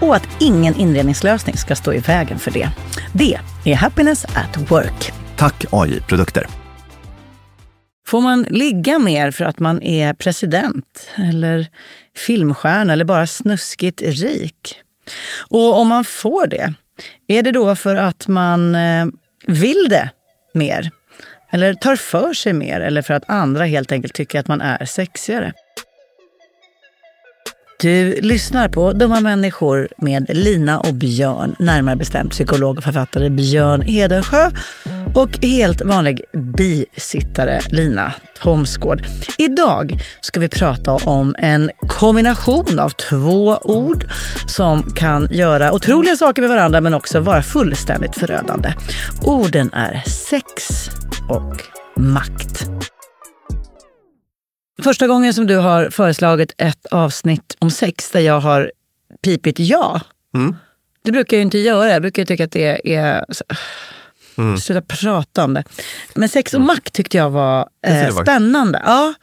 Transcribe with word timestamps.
och 0.00 0.16
att 0.16 0.28
ingen 0.40 0.74
inredningslösning 0.74 1.56
ska 1.56 1.76
stå 1.76 1.92
i 1.92 1.98
vägen 1.98 2.38
för 2.38 2.50
det. 2.50 2.70
Det 3.12 3.38
är 3.64 3.74
Happiness 3.74 4.24
at 4.24 4.70
Work. 4.70 5.12
Tack 5.36 5.64
AI 5.70 6.00
Produkter. 6.00 6.46
Får 8.06 8.20
man 8.20 8.42
ligga 8.42 8.98
mer 8.98 9.30
för 9.30 9.44
att 9.44 9.58
man 9.58 9.82
är 9.82 10.14
president 10.14 11.10
eller 11.16 11.66
filmstjärna 12.16 12.92
eller 12.92 13.04
bara 13.04 13.26
snuskigt 13.26 14.02
rik? 14.02 14.74
Och 15.48 15.78
om 15.78 15.88
man 15.88 16.04
får 16.04 16.46
det, 16.46 16.74
är 17.28 17.42
det 17.42 17.52
då 17.52 17.76
för 17.76 17.96
att 17.96 18.28
man 18.28 18.74
eh, 18.74 19.06
vill 19.46 19.86
det 19.90 20.10
mer? 20.54 20.90
Eller 21.50 21.74
tar 21.74 21.96
för 21.96 22.32
sig 22.32 22.52
mer? 22.52 22.80
Eller 22.80 23.02
för 23.02 23.14
att 23.14 23.30
andra 23.30 23.64
helt 23.64 23.92
enkelt 23.92 24.14
tycker 24.14 24.40
att 24.40 24.48
man 24.48 24.60
är 24.60 24.84
sexigare? 24.84 25.52
Du 27.80 28.20
lyssnar 28.20 28.68
på 28.68 28.92
Dumma 28.92 29.20
människor 29.20 29.88
med 29.96 30.26
Lina 30.28 30.80
och 30.80 30.94
Björn, 30.94 31.56
närmare 31.58 31.96
bestämt 31.96 32.30
psykolog 32.30 32.78
och 32.78 32.84
författare 32.84 33.30
Björn 33.30 33.82
Hedensjö 33.82 34.50
och 35.14 35.38
helt 35.42 35.82
vanlig 35.82 36.22
bisittare 36.56 37.60
Lina 37.68 38.12
Thomsgård. 38.42 39.02
Idag 39.38 40.00
ska 40.20 40.40
vi 40.40 40.48
prata 40.48 40.92
om 40.92 41.34
en 41.38 41.70
kombination 41.88 42.78
av 42.78 42.90
två 42.90 43.58
ord 43.62 44.04
som 44.46 44.82
kan 44.82 45.28
göra 45.30 45.72
otroliga 45.72 46.16
saker 46.16 46.42
med 46.42 46.50
varandra 46.50 46.80
men 46.80 46.94
också 46.94 47.20
vara 47.20 47.42
fullständigt 47.42 48.14
förödande. 48.14 48.72
Orden 49.22 49.70
är 49.72 50.02
sex 50.06 50.90
och 51.28 51.62
makt. 51.96 52.70
Första 54.82 55.06
gången 55.06 55.34
som 55.34 55.46
du 55.46 55.56
har 55.56 55.90
föreslagit 55.90 56.54
ett 56.58 56.86
avsnitt 56.86 57.56
om 57.58 57.70
sex 57.70 58.10
där 58.10 58.20
jag 58.20 58.40
har 58.40 58.72
pipit 59.22 59.58
ja. 59.58 60.00
Mm. 60.34 60.56
Det 61.04 61.12
brukar 61.12 61.36
jag 61.36 61.38
ju 61.38 61.44
inte 61.44 61.58
göra. 61.58 61.88
Jag 61.88 62.02
brukar 62.02 62.24
tycka 62.24 62.44
att 62.44 62.52
det 62.52 62.94
är... 62.96 63.24
Mm. 64.38 64.58
Sluta 64.58 64.82
prata 64.82 65.44
om 65.44 65.54
det. 65.54 65.64
Men 66.14 66.28
sex 66.28 66.54
och 66.54 66.60
makt 66.60 66.92
tyckte 66.92 67.16
jag 67.16 67.30
var 67.30 67.68
eh, 67.86 68.16
spännande. 68.22 68.82
Ja, 68.84 69.14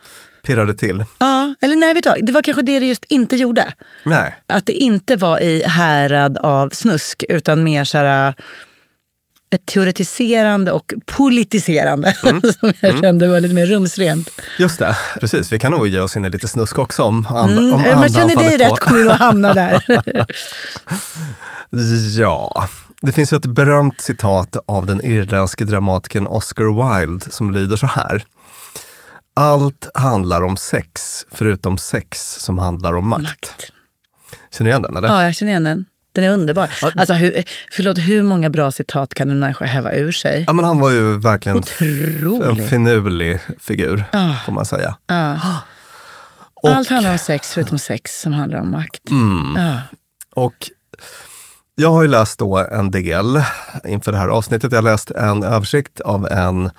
Pirrade 0.44 0.74
till. 0.74 1.06
ja, 1.18 1.56
eller 1.62 1.76
nej, 1.76 1.94
vet 1.94 2.04
du? 2.04 2.14
Det 2.22 2.32
var 2.32 2.42
kanske 2.42 2.62
det 2.62 2.80
det 2.80 2.86
just 2.86 3.06
inte 3.06 3.36
gjorde. 3.36 3.74
Nej. 4.06 4.36
Att 4.48 4.66
det 4.66 4.74
inte 4.74 5.16
var 5.16 5.40
i 5.40 5.64
härad 5.64 6.38
av 6.38 6.70
snusk, 6.70 7.24
utan 7.30 7.64
mer 7.64 7.84
så 7.84 7.98
här, 7.98 8.34
ett 9.50 9.66
teoretiserande 9.66 10.72
och 10.72 10.94
politiserande 11.06 12.14
som 12.60 12.74
jag 12.80 13.00
kände 13.00 13.28
var 13.28 13.40
lite 13.40 13.54
mer 13.56 13.66
rumsrent. 13.66 14.30
Just 14.60 14.80
det, 14.80 14.98
precis. 15.20 15.52
Vi 15.52 15.60
kan 15.60 15.72
nog 15.72 15.88
ge 15.88 16.00
oss 16.00 16.16
in 16.18 16.26
i 16.26 16.30
lite 16.30 16.48
snusk 16.48 16.80
också 16.80 17.04
om, 17.04 17.28
and, 17.30 17.52
Mm, 17.52 17.74
om 17.74 17.82
man 17.82 18.10
känner 18.10 18.36
dig 18.36 18.58
rätt 18.58 18.80
kommer 18.80 19.00
du 19.00 19.12
att 19.12 19.20
hamna 19.20 19.54
där. 19.54 19.84
Ja, 22.20 22.68
det 23.02 23.12
finns 23.12 23.34
ju 23.34 23.38
ett 23.38 23.46
berömt 23.46 24.02
citat 24.02 24.58
av 24.66 24.86
den 24.86 25.06
irländske 25.06 25.66
dramatikern 25.66 26.28
Oscar 26.28 27.00
Wilde 27.00 27.32
som 27.32 27.52
lyder 27.52 27.78
så 27.78 27.88
här. 27.88 28.24
Allt 29.34 29.90
handlar 29.94 30.42
om 30.42 30.58
sex, 30.58 31.26
förutom 31.32 31.78
sex 31.78 32.36
som 32.40 32.58
handlar 32.58 32.94
om 32.94 33.08
makt. 33.08 33.72
Känner 34.52 34.70
du 34.70 34.70
igen 34.70 34.82
den? 34.82 34.98
Eller? 34.98 35.08
ja, 35.08 35.24
jag 35.24 35.36
känner 35.36 35.52
igen 35.52 35.64
den. 35.64 35.86
Den 36.18 36.26
är 36.26 36.30
underbar. 36.34 36.70
Alltså, 36.96 37.14
hur, 37.14 37.44
förlåt, 37.72 37.98
hur 37.98 38.24
många 38.24 38.50
bra 38.50 38.72
citat 38.72 39.14
kan 39.14 39.30
en 39.32 39.40
människa 39.40 39.66
häva 39.66 39.94
ur 39.94 40.12
sig? 40.12 40.44
Ja, 40.48 40.54
men 40.54 40.66
han 40.66 40.80
var 40.80 40.92
ju 40.92 41.18
verkligen 41.20 41.58
en 41.58 41.64
Otroligt. 41.64 42.70
finurlig 42.70 43.40
figur, 43.60 44.04
Ah. 44.14 44.34
får 44.46 44.52
man 44.54 44.66
säga. 44.66 44.96
Ja. 45.08 45.40
Och- 46.54 46.70
Allt 46.70 46.90
handlar 46.90 47.12
om 47.12 47.18
sex 47.18 47.54
förutom 47.54 47.80
sex 47.80 48.22
som 48.22 48.34
handlar 48.34 48.60
om 48.60 48.72
makt. 48.72 49.10
Mm. 49.12 49.64
Ja. 49.66 49.82
Och 50.36 50.70
jag 51.76 51.92
har 51.92 52.02
ju 52.02 52.08
läst 52.08 52.40
då 52.40 52.58
en 52.58 52.92
del 52.92 53.42
inför 53.86 54.12
det 54.12 54.18
här 54.18 54.28
avsnittet. 54.28 54.72
Jag 54.72 54.78
har 54.78 54.84
läst 54.92 55.12
en 55.12 55.44
översikt 55.44 56.00
av 56.00 56.28
en 56.28 56.70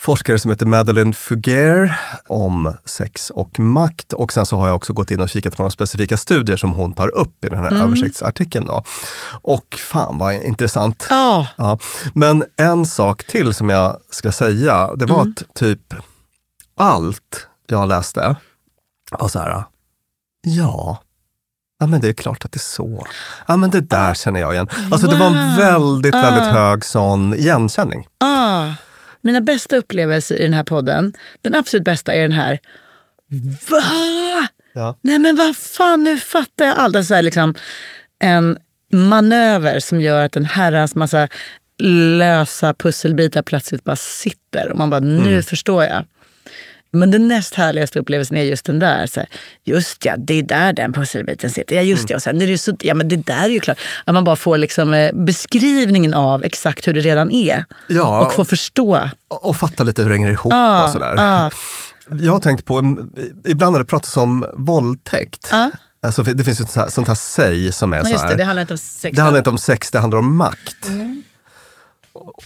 forskare 0.00 0.38
som 0.38 0.50
heter 0.50 0.66
Madeleine 0.66 1.12
Fugere 1.12 1.98
om 2.26 2.74
sex 2.84 3.30
och 3.30 3.58
makt. 3.58 4.12
Och 4.12 4.32
sen 4.32 4.46
så 4.46 4.56
har 4.56 4.66
jag 4.66 4.76
också 4.76 4.92
gått 4.92 5.10
in 5.10 5.20
och 5.20 5.28
kikat 5.28 5.56
på 5.56 5.62
några 5.62 5.70
specifika 5.70 6.16
studier 6.16 6.56
som 6.56 6.72
hon 6.72 6.92
tar 6.92 7.08
upp 7.16 7.44
i 7.44 7.48
den 7.48 7.58
här 7.58 7.72
översiktsartikeln. 7.82 8.66
Då. 8.66 8.84
Och 9.42 9.74
fan 9.78 10.18
vad 10.18 10.34
intressant. 10.34 11.06
Ja. 11.10 11.46
Ja. 11.56 11.78
Men 12.14 12.44
en 12.56 12.86
sak 12.86 13.24
till 13.24 13.54
som 13.54 13.68
jag 13.70 13.96
ska 14.10 14.32
säga, 14.32 14.94
det 14.94 15.06
var 15.06 15.22
att 15.22 15.54
typ 15.54 15.94
allt 16.76 17.46
jag 17.66 17.88
läste 17.88 18.36
var 19.10 19.28
så 19.28 19.38
här, 19.38 19.64
ja, 20.46 21.02
ja 21.80 21.86
men 21.86 22.00
det 22.00 22.08
är 22.08 22.12
klart 22.12 22.44
att 22.44 22.52
det 22.52 22.56
är 22.56 22.60
så. 22.60 23.06
Ja 23.46 23.56
men 23.56 23.70
det 23.70 23.80
där 23.80 24.14
känner 24.14 24.40
jag 24.40 24.52
igen. 24.52 24.68
Alltså 24.92 25.06
det 25.06 25.16
var 25.16 25.26
en 25.26 25.32
Wow. 25.48 25.56
väldigt, 25.56 26.14
väldigt 26.14 26.52
hög 26.52 26.84
sån 26.84 27.34
igenkänning. 27.34 28.06
Ah, 28.20 28.68
mina 29.26 29.40
bästa 29.40 29.76
upplevelser 29.76 30.36
i 30.36 30.42
den 30.42 30.54
här 30.54 30.64
podden, 30.64 31.12
den 31.42 31.54
absolut 31.54 31.84
bästa 31.84 32.12
är 32.14 32.22
den 32.22 32.32
här. 32.32 32.58
Va? 33.70 33.82
Ja. 34.72 34.96
Nej 35.00 35.18
men 35.18 35.36
vad 35.36 35.56
fan, 35.56 36.04
nu 36.04 36.18
fattar 36.18 36.64
jag 36.64 36.78
allt. 36.78 36.96
Alltså, 36.96 37.08
så 37.08 37.14
här, 37.14 37.22
liksom, 37.22 37.54
en 38.18 38.58
manöver 38.92 39.80
som 39.80 40.00
gör 40.00 40.24
att 40.24 40.36
en 40.36 40.44
herrans 40.44 40.94
massa 40.94 41.28
lösa 42.18 42.74
pusselbitar 42.74 43.42
plötsligt 43.42 43.84
bara 43.84 43.96
sitter. 43.96 44.70
Och 44.72 44.78
man 44.78 44.90
bara, 44.90 45.00
nu 45.00 45.28
Mm. 45.28 45.42
förstår 45.42 45.84
jag. 45.84 46.04
Men 46.92 47.10
den 47.10 47.28
näst 47.28 47.54
härligaste 47.54 47.98
upplevelsen 47.98 48.36
är 48.36 48.42
just 48.42 48.64
den 48.64 48.78
där. 48.78 49.06
Så 49.06 49.20
här, 49.20 49.28
just 49.64 50.04
ja, 50.04 50.14
det 50.18 50.34
är 50.34 50.42
där 50.42 50.72
den 50.72 50.92
pusselbiten 50.92 51.50
sitter. 51.50 51.76
Ja, 51.76 51.82
just 51.82 52.00
Mm. 52.00 52.06
ja. 52.10 52.16
Och 52.16 52.22
sen 52.22 52.42
är 52.42 52.46
det 52.46 52.58
så, 52.58 52.76
ja, 52.80 52.94
men 52.94 53.08
det 53.08 53.16
där 53.16 53.44
är 53.44 53.48
ju 53.48 53.60
klart. 53.60 53.78
Att 54.04 54.14
man 54.14 54.24
bara 54.24 54.36
får 54.36 54.58
liksom, 54.58 54.94
eh, 54.94 55.12
beskrivningen 55.14 56.14
av 56.14 56.44
exakt 56.44 56.88
hur 56.88 56.94
det 56.94 57.00
redan 57.00 57.30
är. 57.30 57.64
Ja, 57.88 58.26
Och 58.26 58.32
får 58.32 58.44
förstå. 58.44 59.08
och 59.28 59.56
fatta 59.56 59.84
lite 59.84 60.02
hur 60.02 60.08
det 60.08 60.14
hänger 60.16 60.30
ihop 60.30 60.52
Ah, 60.52 60.84
och 60.84 60.90
sådär. 60.90 61.14
ah. 61.18 61.50
Jag 62.20 62.32
har 62.32 62.40
tänkt 62.40 62.64
på, 62.64 62.78
ibland 63.46 63.72
när 63.72 63.78
det 63.78 63.84
pratas 63.84 64.16
om 64.16 64.46
våldtäkt, 64.54 65.48
Ja. 65.50 65.70
alltså, 66.02 66.22
det 66.22 66.44
finns 66.44 66.60
ett 66.60 66.70
sånt 66.70 66.84
här, 66.84 66.90
sånt 66.90 67.08
här 67.08 67.14
säg 67.14 67.72
som 67.72 67.92
är 67.92 67.96
Ja, 67.96 68.04
så 68.04 68.16
här, 68.18 68.28
det, 68.28 68.34
det 68.36 68.44
handlar 68.44 68.60
inte 68.60 68.74
om 68.74 68.78
sex. 68.78 69.16
Det 69.16 69.22
handlar 69.22 69.38
inte 69.38 69.50
om 69.50 69.58
sex, 69.58 69.90
det 69.90 69.98
handlar 69.98 70.18
om 70.18 70.36
makt. 70.36 70.86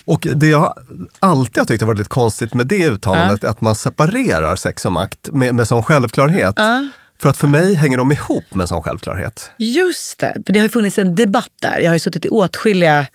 Och 0.04 0.26
det 0.34 0.46
jag 0.46 0.74
alltid 1.18 1.58
har 1.58 1.64
tyckt 1.64 1.80
har 1.82 1.86
varit 1.86 1.98
lite 1.98 2.10
konstigt 2.10 2.54
med 2.54 2.66
det 2.66 2.86
uttalandet 2.86 3.44
är 3.44 3.48
att 3.48 3.60
man 3.60 3.74
separerar 3.74 4.56
sex 4.56 4.84
och 4.84 4.92
makt 4.92 5.28
med, 5.32 5.54
med 5.54 5.68
sån 5.68 5.82
självklarhet. 5.82 6.54
Ja. 6.56 6.88
För 7.18 7.28
att 7.28 7.36
för 7.36 7.46
mig 7.48 7.74
hänger 7.74 7.98
de 7.98 8.12
ihop 8.12 8.54
med 8.54 8.68
sån 8.68 8.82
självklarhet. 8.82 9.50
Just 9.58 10.18
det, 10.18 10.42
för 10.46 10.52
det 10.52 10.58
har 10.58 10.64
ju 10.64 10.70
funnits 10.70 10.98
en 10.98 11.14
debatt 11.14 11.52
där. 11.62 11.78
Jag 11.78 11.88
har 11.90 11.94
ju 11.94 11.98
suttit 11.98 12.24
i 12.24 12.28
åtskilliga 12.28 13.06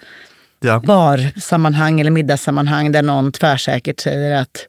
Ja. 0.60 0.80
barsammanhang 0.80 2.00
eller 2.00 2.12
middagssammanhang 2.12 2.92
där 2.92 3.02
någon 3.02 3.32
tvärsäkert 3.32 4.00
säger 4.00 4.42
att 4.42 4.68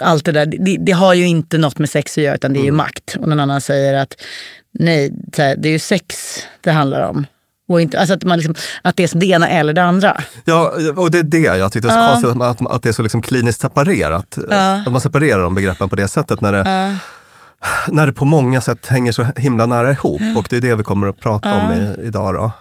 allt 0.00 0.24
det 0.24 0.32
där, 0.32 0.46
det, 0.46 0.76
det 0.80 0.92
har 0.92 1.14
ju 1.14 1.26
inte 1.26 1.58
något 1.58 1.78
med 1.78 1.90
sex 1.90 2.18
att 2.18 2.24
göra 2.24 2.34
utan 2.34 2.52
det 2.52 2.60
är 2.60 2.64
ju 2.64 2.72
makt. 2.72 3.16
Och 3.20 3.28
någon 3.28 3.40
annan 3.40 3.60
säger 3.60 3.94
att 3.94 4.14
nej, 4.72 5.10
det 5.36 5.68
är 5.68 5.72
ju 5.72 5.78
sex 5.78 6.38
det 6.60 6.70
handlar 6.70 7.08
om. 7.08 7.26
Och 7.68 7.80
inte, 7.80 8.00
alltså 8.00 8.14
att, 8.14 8.24
man 8.24 8.38
liksom, 8.38 8.54
att 8.82 8.96
det 8.96 9.14
är 9.14 9.18
det 9.18 9.26
ena 9.26 9.48
eller 9.48 9.72
det 9.72 9.82
andra. 9.82 10.20
Ja, 10.44 10.72
och 10.96 11.10
det 11.10 11.18
är 11.18 11.22
det 11.22 11.38
jag 11.38 11.72
tyckte 11.72 11.88
var 11.88 12.16
så 12.16 12.22
konstigt, 12.22 12.42
att, 12.42 12.72
att 12.72 12.82
det 12.82 12.88
är 12.88 12.92
så 12.92 13.02
liksom 13.02 13.22
kliniskt 13.22 13.60
separerat. 13.60 14.38
Att 14.86 14.92
man 14.92 15.00
separerar 15.00 15.42
de 15.42 15.54
begreppen 15.54 15.88
på 15.88 15.96
det 15.96 16.08
sättet 16.08 16.40
när 16.40 16.52
det, 16.52 16.96
när 17.88 18.06
det 18.06 18.12
på 18.12 18.24
många 18.24 18.60
sätt 18.60 18.86
hänger 18.86 19.12
så 19.12 19.26
himla 19.36 19.66
nära 19.66 19.90
ihop. 19.90 20.20
Och 20.36 20.46
det 20.50 20.56
är 20.56 20.60
det 20.60 20.74
vi 20.74 20.84
kommer 20.84 21.06
att 21.06 21.20
prata 21.20 21.54
om 21.54 21.72
i, 21.72 22.06
idag. 22.06 22.34
Då. 22.34 22.52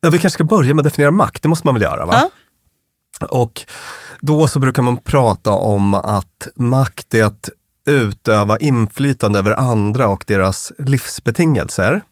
Ja, 0.00 0.10
vi 0.10 0.18
kanske 0.18 0.36
ska 0.36 0.44
börja 0.44 0.74
med 0.74 0.80
att 0.80 0.92
definiera 0.92 1.10
makt, 1.10 1.42
det 1.42 1.48
måste 1.48 1.66
man 1.66 1.74
väl 1.74 1.82
göra? 1.82 2.06
Va? 2.06 2.30
Och 3.28 3.60
då 4.20 4.48
så 4.48 4.58
brukar 4.58 4.82
man 4.82 4.96
prata 4.96 5.50
om 5.50 5.94
att 5.94 6.48
makt 6.56 7.14
är 7.14 7.24
att 7.24 7.48
utöva 7.86 8.58
inflytande 8.58 9.38
över 9.38 9.52
andra 9.52 10.08
och 10.08 10.24
deras 10.26 10.72
livsbetingelser. 10.78 12.02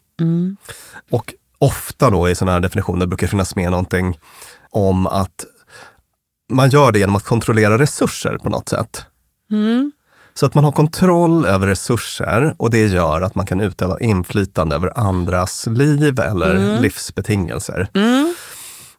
Och 1.10 1.34
ofta 1.60 2.10
då 2.10 2.28
i 2.28 2.34
sådana 2.34 2.52
här 2.52 2.60
definitioner 2.60 3.06
brukar 3.06 3.26
finnas 3.26 3.56
med 3.56 3.70
någonting 3.70 4.18
om 4.70 5.06
att 5.06 5.44
man 6.52 6.70
gör 6.70 6.92
det 6.92 6.98
genom 6.98 7.16
att 7.16 7.24
kontrollera 7.24 7.78
resurser 7.78 8.38
på 8.38 8.48
något 8.48 8.68
sätt. 8.68 9.04
Så 10.34 10.46
att 10.46 10.54
man 10.54 10.64
har 10.64 10.72
kontroll 10.72 11.44
över 11.46 11.66
resurser 11.66 12.54
och 12.58 12.70
det 12.70 12.86
gör 12.86 13.20
att 13.22 13.34
man 13.34 13.46
kan 13.46 13.60
utöva 13.60 14.00
inflytande 14.00 14.76
över 14.76 14.98
andras 14.98 15.66
liv 15.66 16.20
eller 16.20 16.80
livsbetingelser. 16.80 17.88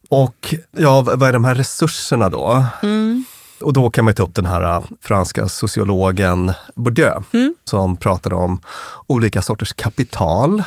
Och 0.08 0.54
ja, 0.76 1.00
vad 1.02 1.22
är 1.22 1.32
de 1.32 1.44
här 1.44 1.54
resurserna 1.54 2.28
då? 2.28 2.66
Och 3.60 3.72
då 3.72 3.90
kan 3.90 4.04
man 4.04 4.14
ta 4.14 4.22
upp 4.22 4.34
den 4.34 4.46
här 4.46 4.76
äh, 4.76 4.82
franska 5.00 5.48
sociologen 5.48 6.52
Bourdieu 6.74 7.22
som 7.64 7.96
pratade 7.96 8.34
om 8.34 8.60
olika 9.06 9.42
sorters 9.42 9.72
kapital. 9.72 10.62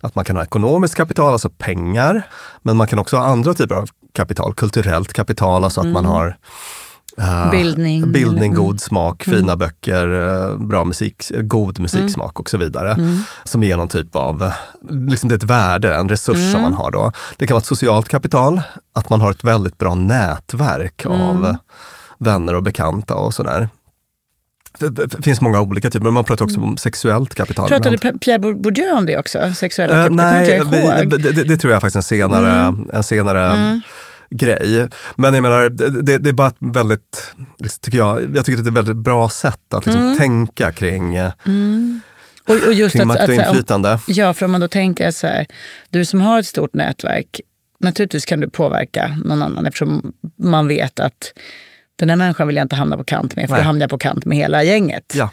Att 0.00 0.14
man 0.14 0.24
kan 0.24 0.36
ha 0.36 0.42
ekonomiskt 0.42 0.94
kapital, 0.94 1.32
alltså 1.32 1.50
pengar. 1.50 2.22
Men 2.62 2.76
man 2.76 2.86
kan 2.86 2.98
också 2.98 3.16
ha 3.16 3.24
andra 3.24 3.54
typer 3.54 3.74
av 3.74 3.88
kapital, 4.14 4.54
kulturellt 4.54 5.12
kapital, 5.12 5.64
alltså 5.64 5.80
att 5.80 5.86
man 5.86 6.04
har 6.04 6.36
äh, 7.18 7.50
Bildning. 7.50 8.12
bildning 8.12 8.54
god 8.54 8.80
smak, 8.80 9.22
fina 9.22 9.56
böcker, 9.56 10.08
äh, 10.08 10.56
bra 10.58 10.84
musik, 10.84 11.30
god 11.42 11.78
musiksmak 11.78 12.40
och 12.40 12.50
så 12.50 12.58
vidare. 12.58 12.96
Som 13.44 13.62
ger 13.62 13.76
någon 13.76 13.88
typ 13.88 14.16
av, 14.16 14.52
liksom 14.90 15.28
det 15.28 15.34
är 15.34 15.36
ett 15.36 15.42
värde, 15.42 15.94
en 15.94 16.08
resurs 16.08 16.52
som 16.52 16.62
man 16.62 16.74
har 16.74 16.90
då. 16.90 17.12
Det 17.36 17.46
kan 17.46 17.54
vara 17.54 17.60
ett 17.60 17.66
socialt 17.66 18.08
kapital, 18.08 18.60
att 18.94 19.10
man 19.10 19.20
har 19.20 19.30
ett 19.30 19.44
väldigt 19.44 19.78
bra 19.78 19.94
nätverk 19.94 21.06
av 21.06 21.56
vänner 22.18 22.54
och 22.54 22.62
bekanta 22.62 23.14
och 23.14 23.34
sådär. 23.34 23.68
Det, 24.78 25.22
finns 25.24 25.40
många 25.40 25.60
olika 25.60 25.90
typer, 25.90 26.04
men 26.04 26.14
man 26.14 26.24
pratar 26.24 26.44
också 26.44 26.60
om 26.60 26.76
sexuellt 26.76 27.34
kapital. 27.34 27.68
Pratade. 27.68 27.98
Pierre 27.98 28.38
Bourdieu 28.38 28.92
om 28.92 29.06
det 29.06 29.18
också? 29.18 29.52
Sexuella 29.56 29.96
Eh, 29.96 30.02
kapital? 30.04 30.16
nej, 30.70 31.06
vi, 31.06 31.16
det, 31.16 31.32
det, 31.32 31.44
det 31.44 31.56
tror 31.56 31.72
jag 31.72 31.80
faktiskt 31.82 31.96
en 31.96 32.02
senare, 32.02 32.74
en 32.92 33.02
senare 33.02 33.80
grej. 34.30 34.88
Men 35.16 35.34
jag 35.34 35.42
menar, 35.42 35.68
det, 36.02 36.18
det, 36.18 36.28
är 36.28 36.32
bara 36.32 36.48
ett 36.48 36.56
väldigt, 36.58 37.32
tycker 37.80 37.98
jag, 37.98 38.36
jag 38.36 38.44
tycker 38.46 38.58
att 38.58 38.64
det 38.64 38.68
är 38.68 38.72
ett 38.72 38.76
väldigt 38.76 38.96
bra 38.96 39.28
sätt 39.28 39.74
att 39.74 39.86
liksom 39.86 40.16
tänka 40.18 40.72
kring, 40.72 41.14
eh, 41.16 41.30
Och, 42.48 42.54
och 42.66 42.72
just 42.74 42.92
kring 42.92 43.02
att, 43.02 43.06
makt 43.08 43.20
att, 43.20 43.28
och 43.28 43.34
så 43.34 43.40
här, 43.40 43.48
om- 43.48 43.54
inflytande. 43.54 43.98
Ja, 44.06 44.34
för 44.34 44.44
om 44.44 44.52
man 44.52 44.60
då 44.60 44.68
tänker 44.68 45.10
så 45.10 45.26
här, 45.26 45.46
du 45.90 46.04
som 46.04 46.20
har 46.20 46.38
ett 46.38 46.46
stort 46.46 46.74
nätverk, 46.74 47.40
naturligtvis 47.80 48.24
kan 48.24 48.40
du 48.40 48.50
påverka 48.50 49.18
någon 49.24 49.42
annan 49.42 49.66
eftersom 49.66 50.12
man 50.38 50.68
vet 50.68 51.00
att 51.00 51.32
den 51.98 52.10
här 52.10 52.16
människan 52.16 52.46
vill 52.46 52.56
jag 52.56 52.64
inte 52.64 52.76
hamna 52.76 52.96
på 52.96 53.04
kant 53.04 53.36
med, 53.36 53.48
för 53.48 53.54
Nej. 53.54 53.62
då 53.62 53.66
hamnar 53.66 53.82
jag 53.82 53.90
på 53.90 53.98
kant 53.98 54.24
med 54.24 54.38
hela 54.38 54.64
gänget. 54.64 55.12
Ja. 55.14 55.30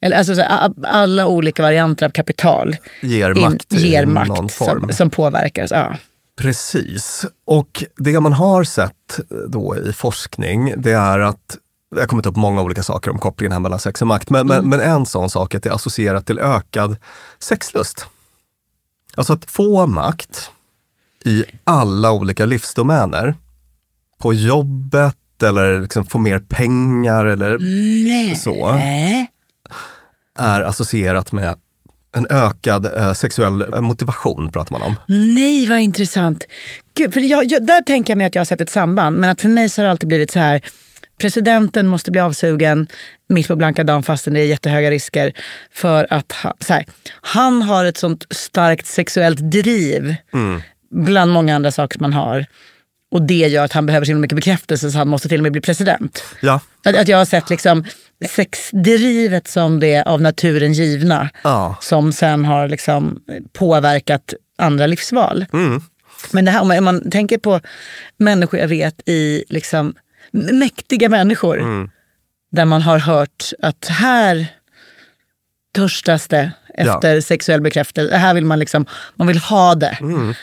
Eller, 0.00 0.16
alltså, 0.16 0.34
så 0.34 0.42
alla 0.82 1.26
olika 1.26 1.62
varianter 1.62 2.06
av 2.06 2.10
kapital 2.10 2.76
Ger 3.02 3.30
in- 3.30 3.42
makt 3.42 3.72
i 3.72 3.88
ger 3.88 4.06
makt 4.06 4.52
som, 4.52 4.92
som 4.92 5.10
påverkas. 5.10 5.70
Ja. 5.70 5.96
Precis. 6.36 7.26
Och 7.46 7.84
det 7.96 8.20
man 8.20 8.32
har 8.32 8.64
sett 8.64 9.20
då 9.48 9.76
i 9.76 9.92
forskning, 9.92 10.74
det 10.76 10.92
är 10.92 11.18
att 11.18 11.58
det 11.94 12.00
har 12.00 12.06
kommit 12.06 12.26
upp 12.26 12.36
många 12.36 12.62
olika 12.62 12.82
saker 12.82 13.10
om 13.10 13.18
kopplingen 13.18 13.52
här 13.52 13.60
mellan 13.60 13.78
sex 13.78 14.02
och 14.02 14.08
makt. 14.08 14.30
Men, 14.30 14.40
mm. 14.40 14.56
men, 14.56 14.68
men, 14.68 14.80
en 14.80 15.06
sån 15.06 15.30
sak 15.30 15.54
är 15.54 15.58
att 15.58 15.64
det 15.64 15.70
är 15.70 15.74
associerat 15.74 16.26
till 16.26 16.38
ökad 16.38 16.96
sexlust. 17.38 18.06
Alltså 19.14 19.32
att 19.32 19.50
få 19.50 19.86
makt 19.86 20.50
i 21.24 21.44
alla 21.64 22.12
olika 22.12 22.46
livsdomäner. 22.46 23.34
På 24.18 24.34
jobbet 24.34 25.17
eller 25.42 25.80
liksom 25.80 26.06
få 26.06 26.18
mer 26.18 26.38
pengar 26.38 27.24
eller 27.24 27.58
Nej. 28.08 28.36
så. 28.36 28.80
Är 30.38 30.60
associerat 30.60 31.32
med 31.32 31.54
en 32.16 32.26
ökad 32.30 32.86
eh, 32.86 33.12
sexuell 33.12 33.80
motivation 33.80 34.52
pratar 34.52 34.72
man 34.72 34.82
om. 34.82 34.94
Nej, 35.06 35.66
vad 35.66 35.78
intressant. 35.78 36.44
Gud, 36.94 37.14
för 37.14 37.20
jag, 37.20 37.44
jag, 37.44 37.66
där 37.66 37.82
tänker 37.82 38.10
jag 38.10 38.18
mig 38.18 38.26
att 38.26 38.34
jag 38.34 38.40
har 38.40 38.46
sett 38.46 38.60
ett 38.60 38.70
samband. 38.70 39.18
Men 39.18 39.30
att 39.30 39.40
för 39.40 39.48
mig 39.48 39.68
så 39.68 39.80
har 39.80 39.84
det 39.84 39.90
alltid 39.90 40.08
blivit 40.08 40.30
så 40.30 40.38
här. 40.38 40.60
Presidenten 41.18 41.86
måste 41.86 42.10
bli 42.10 42.20
avsugen 42.20 42.86
mitt 43.28 43.48
på 43.48 43.56
blanka 43.56 43.84
dagen 43.84 44.02
fastän 44.02 44.34
det 44.34 44.40
är 44.40 44.44
jättehöga 44.44 44.90
risker. 44.90 45.32
För 45.72 46.06
att 46.10 46.32
ha, 46.32 46.54
här, 46.68 46.86
han 47.20 47.62
har 47.62 47.84
ett 47.84 47.96
sånt 47.96 48.26
starkt 48.30 48.86
sexuellt 48.86 49.38
driv. 49.38 50.14
Mm. 50.32 50.60
Bland 50.90 51.32
många 51.32 51.56
andra 51.56 51.70
saker 51.70 52.00
man 52.00 52.12
har. 52.12 52.46
Och 53.10 53.22
det 53.22 53.34
gör 53.34 53.64
att 53.64 53.72
han 53.72 53.86
behöver 53.86 54.06
så 54.06 54.14
mycket 54.14 54.36
bekräftelse 54.36 54.90
så 54.90 54.98
han 54.98 55.08
måste 55.08 55.28
till 55.28 55.38
och 55.38 55.42
med 55.42 55.52
bli 55.52 55.60
president. 55.60 56.24
Ja. 56.40 56.60
Att, 56.84 56.96
att 56.96 57.08
jag 57.08 57.18
har 57.18 57.24
sett 57.24 57.50
liksom 57.50 57.84
sexdrivet 58.28 59.48
som 59.48 59.80
det 59.80 60.02
av 60.02 60.20
naturen 60.20 60.72
givna. 60.72 61.30
Ja. 61.42 61.76
Som 61.80 62.12
sen 62.12 62.44
har 62.44 62.68
liksom 62.68 63.20
påverkat 63.52 64.34
andra 64.58 64.86
livsval. 64.86 65.46
Mm. 65.52 65.82
Men 66.32 66.44
det 66.44 66.50
här, 66.50 66.60
om 66.60 66.68
man, 66.68 66.78
om 66.78 66.84
man, 66.84 67.10
tänker 67.10 67.38
på 67.38 67.60
människor 68.16 68.60
jag 68.60 68.68
vet 68.68 69.08
i 69.08 69.44
liksom 69.48 69.94
mäktiga 70.32 71.08
människor. 71.08 71.60
Mm. 71.60 71.90
Där 72.50 72.64
man 72.64 72.82
har 72.82 72.98
hört 72.98 73.52
att 73.62 73.86
här 73.88 74.46
törstas 75.74 76.28
det 76.28 76.50
efter 76.74 77.14
ja. 77.14 77.22
sexuell 77.22 77.60
bekräftelse. 77.60 78.16
Här 78.16 78.34
vill 78.34 78.44
man 78.44 78.58
liksom, 78.58 78.86
man 79.14 79.26
vill 79.26 79.38
ha 79.38 79.74
det. 79.74 79.98
Mm 80.00 80.34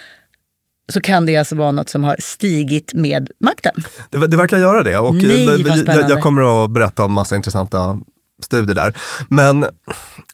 så 0.93 1.01
kan 1.01 1.25
det 1.25 1.37
alltså 1.37 1.55
vara 1.55 1.71
något 1.71 1.89
som 1.89 2.03
har 2.03 2.15
stigit 2.19 2.93
med 2.93 3.29
makten. 3.39 3.83
Det, 4.09 4.27
det 4.27 4.37
verkar 4.37 4.57
göra 4.57 4.83
det. 4.83 4.97
Och 4.97 5.15
Nej, 5.15 5.61
jag, 5.85 6.09
jag, 6.09 6.21
kommer 6.21 6.65
att 6.65 6.71
berätta 6.71 7.05
om 7.05 7.13
massa 7.13 7.35
intressanta 7.35 7.99
studier 8.43 8.75
där. 8.75 8.97
Men 9.29 9.65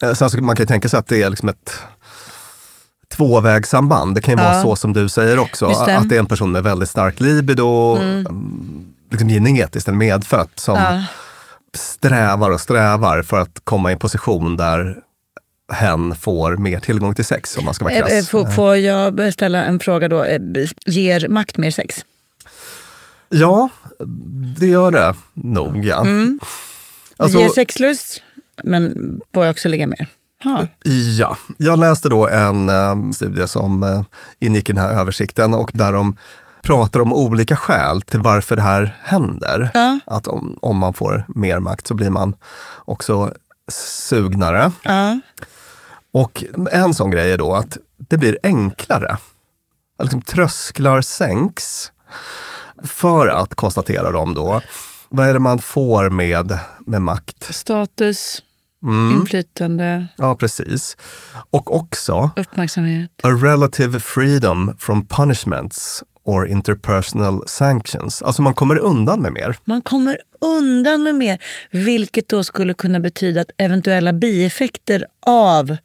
eh, 0.01 0.13
så 0.13 0.41
man 0.41 0.55
kan 0.55 0.63
ju 0.63 0.67
tänka 0.67 0.89
sig 0.89 0.99
att 0.99 1.07
det 1.07 1.23
är 1.23 1.29
liksom 1.29 1.49
ett 1.49 1.79
tvåvägssamband. 3.11 4.15
Det 4.15 4.21
kan 4.21 4.37
ju 4.37 4.43
ja. 4.43 4.49
vara 4.49 4.61
så 4.61 4.75
som 4.75 4.93
du 4.93 5.09
säger 5.09 5.39
också. 5.39 5.67
Det. 5.67 5.97
Att 5.97 6.09
det 6.09 6.15
är 6.15 6.19
en 6.19 6.25
person 6.25 6.51
med 6.51 6.63
väldigt 6.63 6.89
stark 6.89 7.19
libido, 7.19 7.95
mm. 7.95 8.09
mm. 8.09 8.85
liksom 9.11 9.29
genetiskt 9.29 9.87
eller 9.87 9.97
medfött, 9.97 10.59
som 10.59 10.75
ja. 10.75 11.03
strävar 11.73 12.51
och 12.51 12.61
strävar 12.61 13.23
för 13.23 13.39
att 13.39 13.61
komma 13.63 13.89
i 13.89 13.93
en 13.93 13.99
position 13.99 14.57
där 14.57 14.97
hen 15.71 16.15
får 16.15 16.57
mer 16.57 16.79
tillgång 16.79 17.15
till 17.15 17.25
sex 17.25 17.57
om 17.57 17.65
man 17.65 17.73
ska 17.73 17.85
vara 17.85 17.93
eh, 17.93 18.05
krass. 18.05 18.29
Får, 18.29 18.45
får 18.45 18.77
jag 18.77 19.33
ställa 19.33 19.63
en 19.63 19.79
fråga 19.79 20.07
då? 20.07 20.23
Eh, 20.23 20.39
ger 20.85 21.27
makt 21.27 21.57
mer 21.57 21.71
sex? 21.71 22.05
Ja, 23.29 23.69
det 24.59 24.67
gör 24.67 24.91
det 24.91 25.15
nog 25.33 25.85
ja. 25.85 26.01
Mm. 26.01 26.39
Alltså, 27.17 27.39
ger 27.39 27.49
sexlust, 27.49 28.21
men 28.63 28.93
får 29.33 29.45
jag 29.45 29.51
också 29.51 29.69
ligga 29.69 29.87
mer? 29.87 30.07
Ha. 30.43 30.67
Ja, 31.17 31.37
jag 31.57 31.79
läste 31.79 32.09
då 32.09 32.27
en 32.27 32.69
um, 32.69 33.13
studie 33.13 33.47
som 33.47 34.05
ingick 34.39 34.69
i 34.69 34.73
den 34.73 34.83
här 34.83 34.93
översikten 34.93 35.53
och 35.53 35.71
där 35.73 35.93
de 35.93 36.17
pratar 36.61 36.99
om 36.99 37.13
olika 37.13 37.55
skäl 37.55 38.01
till 38.01 38.19
varför 38.19 38.55
det 38.55 38.61
här 38.61 38.97
händer. 39.03 39.69
Ja. 39.73 39.99
Att 40.05 40.27
om, 40.27 40.57
om 40.61 40.77
man 40.77 40.93
får 40.93 41.25
mer 41.27 41.59
makt 41.59 41.87
så 41.87 41.93
blir 41.93 42.09
man 42.09 42.35
också 42.85 43.33
sugnare. 43.71 44.71
Ja. 44.83 45.19
Och 46.11 46.43
en 46.71 46.93
sån 46.93 47.11
grej 47.11 47.31
är 47.31 47.37
då 47.37 47.53
att 47.53 47.77
det 47.97 48.17
blir 48.17 48.37
enklare. 48.43 49.17
Liksom 50.01 50.21
trösklar 50.21 51.01
sänks 51.01 51.91
för 52.83 53.27
att 53.27 53.55
konstatera 53.55 54.11
dem 54.11 54.33
då. 54.33 54.61
Vad 55.09 55.27
är 55.27 55.33
det 55.33 55.39
man 55.39 55.59
får 55.59 56.09
med, 56.09 56.59
med 56.79 57.01
makt? 57.01 57.55
Status, 57.55 58.43
mm. 58.83 59.19
inflytande. 59.19 60.07
Ja, 60.17 60.35
precis. 60.35 60.97
Och 61.49 61.75
också 61.75 62.31
uppmärksamhet. 62.35 63.11
A 63.23 63.29
relative 63.29 63.99
freedom 63.99 64.75
from 64.79 65.05
punishments 65.05 66.03
or 66.23 66.47
interpersonal 66.47 67.47
sanctions. 67.47 68.21
Alltså 68.21 68.41
man 68.41 68.53
kommer 68.53 68.77
undan 68.77 69.21
med 69.21 69.33
mer. 69.33 69.57
Man 69.63 69.81
kommer 69.81 70.17
undan 70.41 71.03
med 71.03 71.15
mer, 71.15 71.43
vilket 71.71 72.29
då 72.29 72.43
skulle 72.43 72.73
kunna 72.73 72.99
betyda 72.99 73.41
att 73.41 73.51
eventuella 73.57 74.13
bieffekter 74.13 75.05
av 75.25 75.77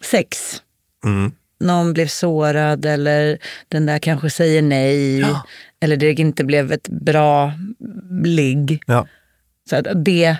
sex. 0.00 0.62
Mm. 1.04 1.32
Någon 1.60 1.92
blev 1.92 2.06
sårad 2.06 2.84
eller 2.84 3.38
den 3.68 3.86
där 3.86 3.98
kanske 3.98 4.30
säger 4.30 4.62
nej. 4.62 5.18
Ja. 5.18 5.42
Eller 5.80 5.96
det 5.96 6.18
inte 6.18 6.44
blev 6.44 6.72
ett 6.72 6.88
bra 6.88 7.52
ligg. 8.24 8.82
Ja. 8.86 9.06
Så 9.70 9.76
att 9.76 9.86
det 10.04 10.36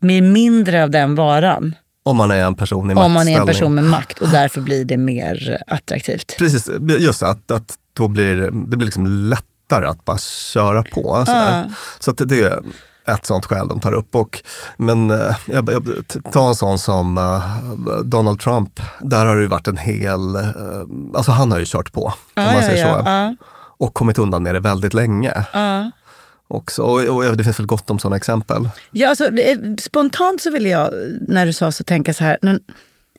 blir 0.00 0.22
mindre 0.22 0.82
av 0.82 0.90
den 0.90 1.14
varan. 1.14 1.74
Om 2.02 2.16
man 2.16 2.30
är 2.30 2.44
en 2.44 2.54
person 2.54 2.90
i 2.90 2.94
Om 2.94 3.12
man 3.12 3.28
är 3.28 3.40
en 3.40 3.46
person 3.46 3.74
med 3.74 3.84
makt 3.84 4.18
och 4.18 4.28
därför 4.28 4.60
blir 4.60 4.84
det 4.84 4.96
mer 4.96 5.62
attraktivt. 5.66 6.34
Precis, 6.38 6.70
just 6.98 7.22
att, 7.22 7.50
att 7.50 7.78
då 7.92 8.08
blir 8.08 8.36
det 8.36 8.76
blir 8.76 8.86
liksom 8.86 9.06
lättare 9.06 9.86
att 9.86 10.04
bara 10.04 10.18
köra 10.18 10.82
på. 10.82 11.24
Ah. 11.28 11.64
Så 11.98 12.10
att 12.10 12.28
det, 12.28 12.62
ett 13.06 13.26
sånt 13.26 13.46
skäl 13.46 13.68
de 13.68 13.80
tar 13.80 13.92
upp. 13.92 14.14
Och, 14.14 14.42
men 14.76 15.10
eh, 15.10 15.36
jag, 15.46 15.70
jag, 15.72 16.04
ta 16.32 16.48
en 16.48 16.54
sån 16.54 16.78
som 16.78 17.18
uh, 17.18 17.98
Donald 18.04 18.40
Trump. 18.40 18.80
Där 19.00 19.26
har 19.26 19.36
det 19.36 19.42
ju 19.42 19.48
varit 19.48 19.68
en 19.68 19.76
hel, 19.76 20.36
uh, 20.36 21.14
alltså 21.14 21.32
han 21.32 21.52
har 21.52 21.58
ju 21.58 21.64
kört 21.66 21.92
på. 21.92 22.14
Ah, 22.34 22.48
om 22.48 22.54
man 22.54 22.62
säger 22.62 22.86
ja, 22.86 23.02
så. 23.02 23.08
Ah. 23.08 23.34
Och 23.78 23.94
kommit 23.94 24.18
undan 24.18 24.42
med 24.42 24.54
det 24.54 24.60
väldigt 24.60 24.94
länge. 24.94 25.46
Också, 26.48 26.82
och, 26.82 27.00
och, 27.00 27.36
det 27.36 27.44
finns 27.44 27.58
väl 27.58 27.66
gott 27.66 27.90
om 27.90 27.98
sådana 27.98 28.16
exempel. 28.16 28.68
Ja, 28.90 29.08
alltså, 29.08 29.28
spontant 29.80 30.42
så 30.42 30.50
vill 30.50 30.66
jag, 30.66 30.90
när 31.28 31.46
du 31.46 31.52
sa 31.52 31.72
så, 31.72 31.84
tänka 31.84 32.14
så 32.14 32.24
här. 32.24 32.38
Men, 32.42 32.60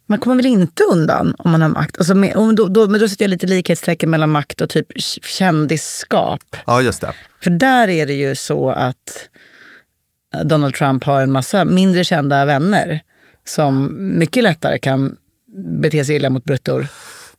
man 0.06 0.20
kommer 0.20 0.36
väl 0.36 0.46
inte 0.46 0.84
undan 0.84 1.36
om 1.38 1.52
man 1.52 1.62
har 1.62 1.70
makt? 1.70 1.98
Alltså 1.98 2.16
med, 2.16 2.36
om 2.36 2.56
då, 2.56 2.68
då, 2.68 2.88
men 2.88 3.00
då 3.00 3.10
sätter 3.10 3.24
jag 3.26 3.30
lite 3.30 3.48
likhetstecken 3.48 4.10
mellan 4.10 4.30
makt 4.30 4.62
och 4.62 4.70
typ 4.70 4.88
kändisskap. 5.26 6.56
Ja, 6.66 6.82
just 6.82 7.02
det. 7.02 7.14
För 7.44 7.50
där 7.50 7.88
är 7.88 8.06
det 8.06 8.14
ju 8.14 8.36
så 8.36 8.70
att 8.70 9.30
Donald 10.44 10.76
Trump 10.76 11.04
har 11.04 11.22
en 11.22 11.32
massa 11.32 11.66
mindre 11.66 12.04
kända 12.04 12.46
vänner 12.46 13.02
som 13.48 13.98
mycket 14.18 14.44
lättare 14.44 14.80
kan 14.80 15.16
bete 15.82 16.06
sig 16.06 16.16
illa 16.16 16.30
mot 16.30 16.44
bruttor. 16.44 16.88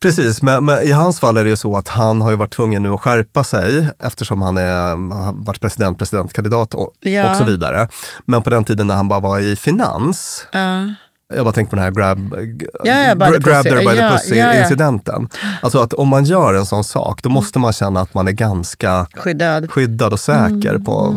Precis, 0.01 0.43
men, 0.43 0.65
men, 0.65 0.83
i 0.83 0.93
hans 0.93 1.21
fall 1.21 1.37
är 1.37 1.45
det 1.45 1.51
ju 1.51 1.57
så 1.57 1.77
att 1.77 1.89
han 1.89 2.21
har 2.21 2.31
ju 2.31 2.37
varit 2.37 2.53
tvungen 2.53 2.83
nu 2.83 2.89
att 2.89 3.01
skärpa 3.01 3.45
sig 3.45 3.89
eftersom 3.99 4.43
han 4.43 4.57
är, 4.57 4.91
har 5.15 5.45
varit 5.45 5.61
president, 5.61 5.99
presidentkandidat 5.99 6.75
och, 6.75 6.93
ja. 7.01 7.31
och 7.31 7.37
så 7.37 7.45
vidare. 7.45 7.89
Men 8.25 8.43
på 8.43 8.51
den 8.51 8.65
tiden 8.65 8.87
när 8.87 8.95
han 8.95 9.09
bara 9.09 9.21
var 9.21 9.41
i 9.41 9.57
finans, 9.57 10.47
uh. 10.55 10.93
Jag 11.37 11.45
bara 11.45 11.53
tänkte 11.53 11.71
på 11.71 11.77
den 11.77 11.85
här 11.85 11.91
grab, 11.91 12.37
ja, 12.85 13.03
ja, 13.03 13.15
gra, 13.15 13.39
grab 13.39 13.63
there 13.63 13.79
by 13.81 13.97
the 13.97 14.09
pussy-incidenten. 14.09 15.29
Alltså 15.63 15.79
att 15.79 15.93
om 15.93 16.09
man 16.09 16.25
gör 16.25 16.55
en 16.55 16.67
sån 16.67 16.85
sak, 16.85 17.23
då 17.23 17.29
måste 17.29 17.59
man 17.59 17.73
känna 17.73 18.01
att 18.01 18.15
man 18.15 18.29
är 18.29 18.33
ganska 18.33 19.07
skyddad, 19.15 19.71
skyddad 19.71 20.13
och 20.13 20.21
säker 20.21 20.71
mm. 20.71 20.85
på, 20.85 21.15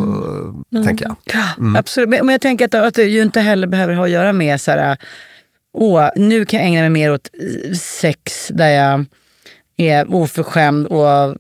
mm. 0.72 0.86
tänker 0.86 1.06
jag. 1.06 1.16
Mm. 1.58 1.76
Absolut, 1.76 2.10
men 2.10 2.30
jag 2.30 2.42
tänker 2.42 2.66
att, 2.66 2.74
att 2.74 2.94
det 2.94 3.04
ju 3.04 3.22
inte 3.22 3.42
heller 3.42 3.68
behöver 3.68 3.94
ha 3.94 4.04
att 4.04 4.10
göra 4.10 4.34
med 4.34 4.62
så 4.62 4.72
här, 4.72 4.98
åh, 5.74 6.10
nu 6.16 6.46
kan 6.46 6.60
jag 6.60 6.68
ägna 6.68 6.82
mig 6.82 6.90
mer 6.90 7.14
åt 7.14 7.30
sex 7.78 8.48
där 8.54 8.70
jag 8.70 9.06
är 9.78 10.14
oförskämd 10.14 10.88
och 10.88 11.36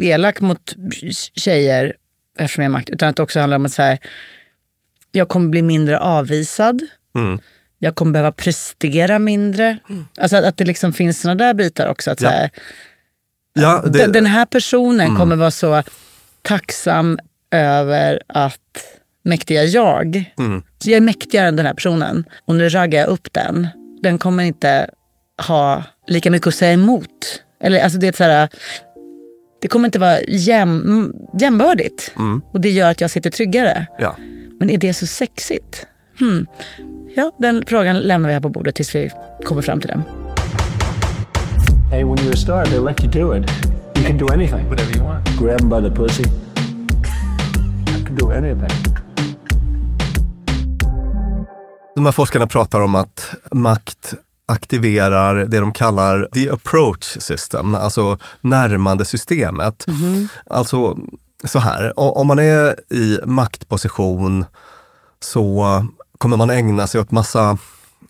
elak 0.00 0.40
mot 0.40 0.74
tjejer 1.36 1.94
eftersom 2.38 2.64
jag 2.64 2.70
har 2.70 2.78
makt. 2.78 2.90
Utan 2.90 3.08
att 3.08 3.16
det 3.16 3.22
också 3.22 3.40
handlar 3.40 3.56
om 3.56 3.66
att 3.66 3.72
så 3.72 3.82
här, 3.82 3.98
jag 5.12 5.28
kommer 5.28 5.48
bli 5.48 5.62
mindre 5.62 5.98
avvisad. 5.98 6.82
Mm 7.16 7.38
jag 7.78 7.94
kommer 7.94 8.12
behöva 8.12 8.32
prestera 8.32 9.18
mindre. 9.18 9.78
Mm. 9.88 10.06
Alltså 10.18 10.36
att, 10.36 10.44
att, 10.44 10.56
det 10.56 10.64
liksom 10.64 10.92
finns 10.92 11.20
såna 11.20 11.34
där 11.34 11.54
bitar 11.54 11.88
också. 11.88 12.10
Att 12.10 12.20
ja. 12.20 12.28
så 12.28 12.34
här, 12.34 12.50
ja, 13.52 13.82
det, 13.86 13.98
den, 13.98 14.12
den, 14.12 14.26
här 14.26 14.46
personen 14.46 15.06
mm. 15.06 15.16
kommer 15.16 15.36
vara 15.36 15.50
så 15.50 15.82
tacksam 16.42 17.18
över 17.50 18.22
att 18.26 18.60
mäktiga 19.24 19.64
jag. 19.64 20.32
Mm. 20.38 20.62
Så 20.78 20.90
jag 20.90 20.96
är 20.96 21.00
mäktigare 21.00 21.48
än 21.48 21.56
den 21.56 21.66
här 21.66 21.74
personen. 21.74 22.24
Och 22.44 22.54
nu 22.54 22.68
raggar 22.68 23.00
jag 23.00 23.08
upp 23.08 23.32
den. 23.32 23.68
Den 24.02 24.18
kommer 24.18 24.44
inte 24.44 24.90
ha 25.46 25.82
lika 26.06 26.30
mycket 26.30 26.46
att 26.46 26.54
säga 26.54 26.72
emot. 26.72 27.42
Eller 27.60 27.82
alltså 27.82 27.98
det 27.98 28.06
är 28.08 28.12
så 28.12 28.24
här, 28.24 28.48
det 29.62 29.68
kommer 29.68 29.88
inte 29.88 29.98
vara 29.98 30.20
jäm, 30.22 31.12
jämbördigt. 31.40 32.12
Mm. 32.16 32.42
Och 32.52 32.60
det 32.60 32.70
gör 32.70 32.90
att 32.90 33.00
jag 33.00 33.10
sitter 33.10 33.30
tryggare. 33.30 33.86
Ja. 33.98 34.16
Men 34.58 34.70
är 34.70 34.78
det 34.78 34.94
så 34.94 35.06
sexigt? 35.06 35.86
Hmm. 36.18 36.46
Ja, 37.16 37.32
den 37.38 37.64
frågan 37.66 37.98
lämnar 37.98 38.28
vi 38.28 38.32
här 38.32 38.40
på 38.40 38.48
bordet 38.48 38.74
tills 38.74 38.94
vi 38.94 39.10
kommer 39.44 39.62
fram 39.62 39.80
till 39.80 39.88
den. 39.88 40.02
Hey, 41.90 42.04
when 42.04 42.16
you're 42.16 42.32
a 42.32 42.36
star, 42.36 42.64
they 42.64 42.80
let 42.80 43.04
you 43.04 43.12
do 43.12 43.36
it. 43.36 43.50
You 43.96 44.06
can 44.06 44.18
do 44.18 44.26
anything. 44.32 44.68
Whatever 44.68 44.96
you 44.96 45.04
want. 45.04 45.28
Grab 45.38 45.58
them 45.58 45.68
by 45.68 45.88
the 45.88 45.94
pussy. 45.96 46.22
I 46.22 48.06
can 48.06 48.16
do 48.16 48.30
anything. 48.30 48.68
De 51.94 52.04
här 52.04 52.12
forskarna 52.12 52.46
pratar 52.46 52.80
om 52.80 52.94
att 52.94 53.34
makt 53.52 54.14
aktiverar 54.46 55.34
det 55.34 55.60
de 55.60 55.72
kallar 55.72 56.28
the 56.32 56.50
approach 56.50 57.16
system, 57.18 57.74
alltså 57.74 58.18
närmandesystemet. 58.40 59.88
Mm. 59.88 60.28
Alltså 60.46 60.98
så 61.44 61.58
här, 61.58 61.92
om 61.98 62.26
man 62.26 62.38
är 62.38 62.92
i 62.92 63.18
maktposition 63.24 64.44
så 65.20 65.64
kommer 66.18 66.36
man 66.36 66.50
ägna 66.50 66.86
sig 66.86 67.00
åt 67.00 67.10
massa, 67.10 67.58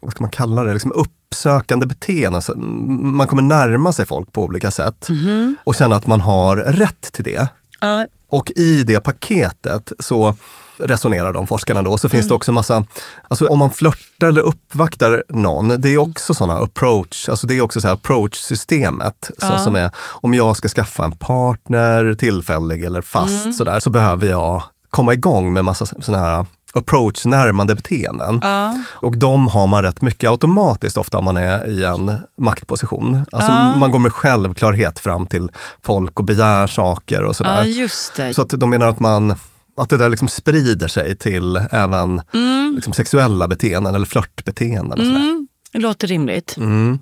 vad 0.01 0.11
ska 0.11 0.25
man 0.25 0.31
kalla 0.31 0.65
det, 0.65 0.73
liksom 0.73 0.93
uppsökande 0.93 1.87
beteende. 1.87 2.37
Alltså, 2.37 2.55
man 2.57 3.27
kommer 3.27 3.43
närma 3.43 3.93
sig 3.93 4.07
folk 4.07 4.33
på 4.33 4.43
olika 4.43 4.71
sätt 4.71 5.09
mm. 5.09 5.57
och 5.65 5.75
känna 5.75 5.97
att 5.97 6.07
man 6.07 6.21
har 6.21 6.57
rätt 6.57 7.13
till 7.13 7.25
det. 7.25 7.49
Uh. 7.85 8.03
Och 8.29 8.51
i 8.57 8.83
det 8.83 9.01
paketet 9.01 9.93
så 9.99 10.35
resonerar 10.77 11.33
de 11.33 11.47
forskarna 11.47 11.83
då. 11.83 11.99
Så 11.99 12.09
finns 12.09 12.23
mm. 12.23 12.29
det 12.29 12.35
också 12.35 12.53
massa, 12.53 12.85
alltså 13.29 13.47
om 13.47 13.59
man 13.59 13.71
flörtar 13.71 14.27
eller 14.27 14.43
uppvaktar 14.43 15.25
någon, 15.29 15.81
det 15.81 15.89
är 15.89 15.99
också 15.99 16.35
sådana 16.35 16.61
approach, 16.61 17.29
alltså 17.29 17.47
det 17.47 17.55
är 17.55 17.61
också 17.61 17.81
så 17.81 17.89
approach-systemet. 17.89 19.31
Ja. 19.41 19.59
som 19.59 19.77
är, 19.77 19.91
om 19.97 20.35
jag 20.35 20.57
ska 20.57 20.69
skaffa 20.69 21.05
en 21.05 21.13
partner, 21.13 22.15
tillfällig 22.15 22.85
eller 22.85 23.03
fast 23.03 23.45
mm. 23.45 23.53
sådär, 23.53 23.81
så 23.81 23.91
behöver 23.91 24.27
jag 24.27 24.63
komma 24.91 25.13
igång 25.13 25.53
med 25.53 25.65
massa 25.65 25.87
sådana 25.87 26.25
här 26.25 26.47
approach, 26.75 27.25
närmande 27.25 27.75
beteenden. 27.75 28.41
Ja. 28.43 28.79
Och 28.89 29.17
de 29.17 29.49
har 29.49 29.67
man 29.67 29.83
rätt 29.83 30.03
mycket 30.03 30.31
automatiskt 30.31 30.97
ofta 30.97 31.19
om 31.19 31.25
man 31.25 31.37
är 31.37 31.69
i 31.69 31.85
en 31.85 32.13
maktposition. 32.39 33.27
Alltså 33.33 33.53
ja. 33.53 33.77
Man 33.77 33.91
går 33.91 33.99
med 33.99 34.13
självklarhet 34.13 34.99
fram 34.99 35.27
till 35.27 35.51
folk 35.83 36.19
och 36.19 36.25
begär 36.25 36.67
saker 36.67 37.23
och 37.23 37.37
sådär. 37.37 37.65
Ja, 37.65 38.33
Så 38.33 38.43
att 38.43 38.49
de 38.49 38.71
menar 38.71 38.87
att 38.87 39.01
man 39.01 39.35
att 39.77 39.89
det 39.89 39.97
där 39.97 40.09
liksom 40.09 40.29
sprider 40.29 40.89
sig 40.89 41.17
till 41.17 41.57
även 41.71 42.23
mm. 42.35 42.73
liksom 42.75 42.93
sexuella 42.93 43.49
beteenden 43.49 43.95
eller 43.95 44.07
flörtbeteenden. 44.07 44.99
Och 44.99 45.07
mm. 45.07 45.49
Det 45.73 45.79
låter 45.79 46.07
rimligt. 46.07 46.57
Mm. 46.57 46.99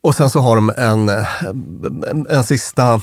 Och 0.00 0.14
sen 0.14 0.30
så 0.30 0.40
har 0.40 0.56
de 0.56 0.72
en, 0.76 1.08
en, 2.08 2.26
en 2.30 2.44
sista 2.44 3.00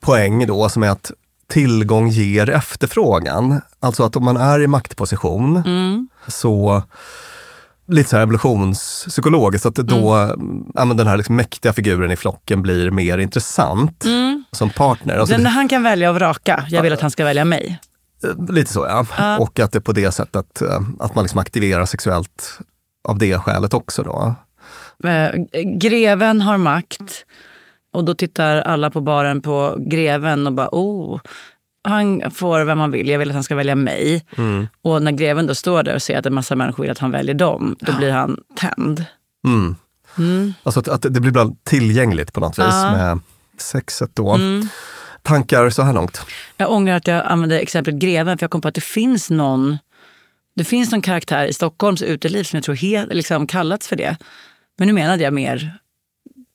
poäng 0.00 0.46
då 0.46 0.68
som 0.68 0.82
är 0.82 0.90
att 0.90 1.12
tillgång 1.50 2.08
ger 2.08 2.50
efterfrågan. 2.50 3.60
Alltså 3.80 4.04
att 4.04 4.16
om 4.16 4.24
man 4.24 4.36
är 4.36 4.60
i 4.60 4.66
maktposition 4.66 5.56
mm. 5.56 6.08
så 6.28 6.82
lite 7.88 8.10
så 8.10 8.16
här 8.16 8.22
evolutionspsykologiskt, 8.22 9.66
att 9.66 9.74
då 9.74 10.14
mm. 10.14 10.96
den 10.96 11.06
här 11.06 11.16
liksom 11.16 11.36
mäktiga 11.36 11.72
figuren 11.72 12.10
i 12.10 12.16
flocken 12.16 12.62
blir 12.62 12.90
mer 12.90 13.18
intressant 13.18 14.04
mm. 14.04 14.44
som 14.52 14.70
partner. 14.70 15.16
Alltså 15.16 15.36
den, 15.36 15.46
han 15.46 15.68
kan 15.68 15.82
välja 15.82 16.10
och 16.10 16.16
vraka. 16.16 16.64
Jag 16.68 16.82
vill 16.82 16.92
att 16.92 17.00
han 17.00 17.10
ska 17.10 17.24
välja 17.24 17.44
mig. 17.44 17.80
Eh, 18.24 18.54
lite 18.54 18.72
så 18.72 18.86
ja. 18.88 19.06
Uh. 19.18 19.42
Och 19.42 19.60
att 19.60 19.72
det 19.72 19.80
på 19.80 19.92
det 19.92 20.12
sättet 20.12 20.62
eh, 20.62 20.80
att 20.98 21.14
man 21.14 21.24
liksom 21.24 21.40
aktiverar 21.40 21.86
sexuellt 21.86 22.58
av 23.08 23.18
det 23.18 23.38
skälet 23.38 23.74
också. 23.74 24.02
Då. 24.02 24.34
Eh, 25.08 25.30
greven 25.64 26.40
har 26.40 26.56
makt 26.56 27.24
och 27.92 28.04
då 28.04 28.14
tittar 28.14 28.60
alla 28.60 28.90
på 28.90 29.00
baren 29.00 29.42
på 29.42 29.76
greven 29.78 30.46
och 30.46 30.52
bara 30.52 30.68
oh, 30.72 31.20
han 31.84 32.30
får 32.30 32.64
vem 32.64 32.78
han 32.78 32.90
vill, 32.90 33.08
jag 33.08 33.18
vill 33.18 33.28
att 33.28 33.34
han 33.34 33.44
ska 33.44 33.54
välja 33.54 33.74
mig. 33.74 34.24
Mm. 34.36 34.68
Och 34.82 35.02
när 35.02 35.12
greven 35.12 35.46
då 35.46 35.54
står 35.54 35.82
där 35.82 35.94
och 35.94 36.02
ser 36.02 36.18
att 36.18 36.26
en 36.26 36.34
massa 36.34 36.56
människor 36.56 36.82
vill 36.82 36.90
att 36.90 36.98
han 36.98 37.10
väljer 37.10 37.34
dem, 37.34 37.76
då 37.80 37.92
blir 37.92 38.10
han 38.10 38.38
tänd. 38.56 39.04
Mm. 39.46 39.76
Mm. 40.18 40.54
Alltså 40.62 40.80
att, 40.80 40.88
att, 40.88 41.02
det 41.02 41.20
blir 41.20 41.30
bland 41.30 41.64
tillgängligt 41.64 42.32
på 42.32 42.40
något 42.40 42.58
vis 42.58 42.64
ja. 42.68 42.92
med 42.92 43.20
sexet 43.58 44.10
då. 44.14 44.34
Mm. 44.34 44.68
Tankar 45.22 45.70
så 45.70 45.82
här 45.82 45.92
långt? 45.92 46.20
Jag 46.56 46.70
ångrar 46.70 46.96
att 46.96 47.06
jag 47.06 47.26
använde 47.26 47.60
exemplet 47.60 47.94
greven, 47.94 48.38
för 48.38 48.44
jag 48.44 48.50
kom 48.50 48.60
på 48.60 48.68
att 48.68 48.74
det 48.74 48.84
finns 48.84 49.30
någon 49.30 49.78
det 50.56 50.64
finns 50.64 50.92
någon 50.92 51.02
karaktär 51.02 51.46
i 51.46 51.52
Stockholms 51.52 52.02
uteliv 52.02 52.44
som 52.44 52.56
jag 52.56 52.64
tror 52.64 52.74
helt, 52.74 53.14
liksom 53.14 53.46
kallats 53.46 53.88
för 53.88 53.96
det. 53.96 54.16
Men 54.78 54.88
nu 54.88 54.94
menade 54.94 55.22
jag 55.22 55.32
mer 55.32 55.78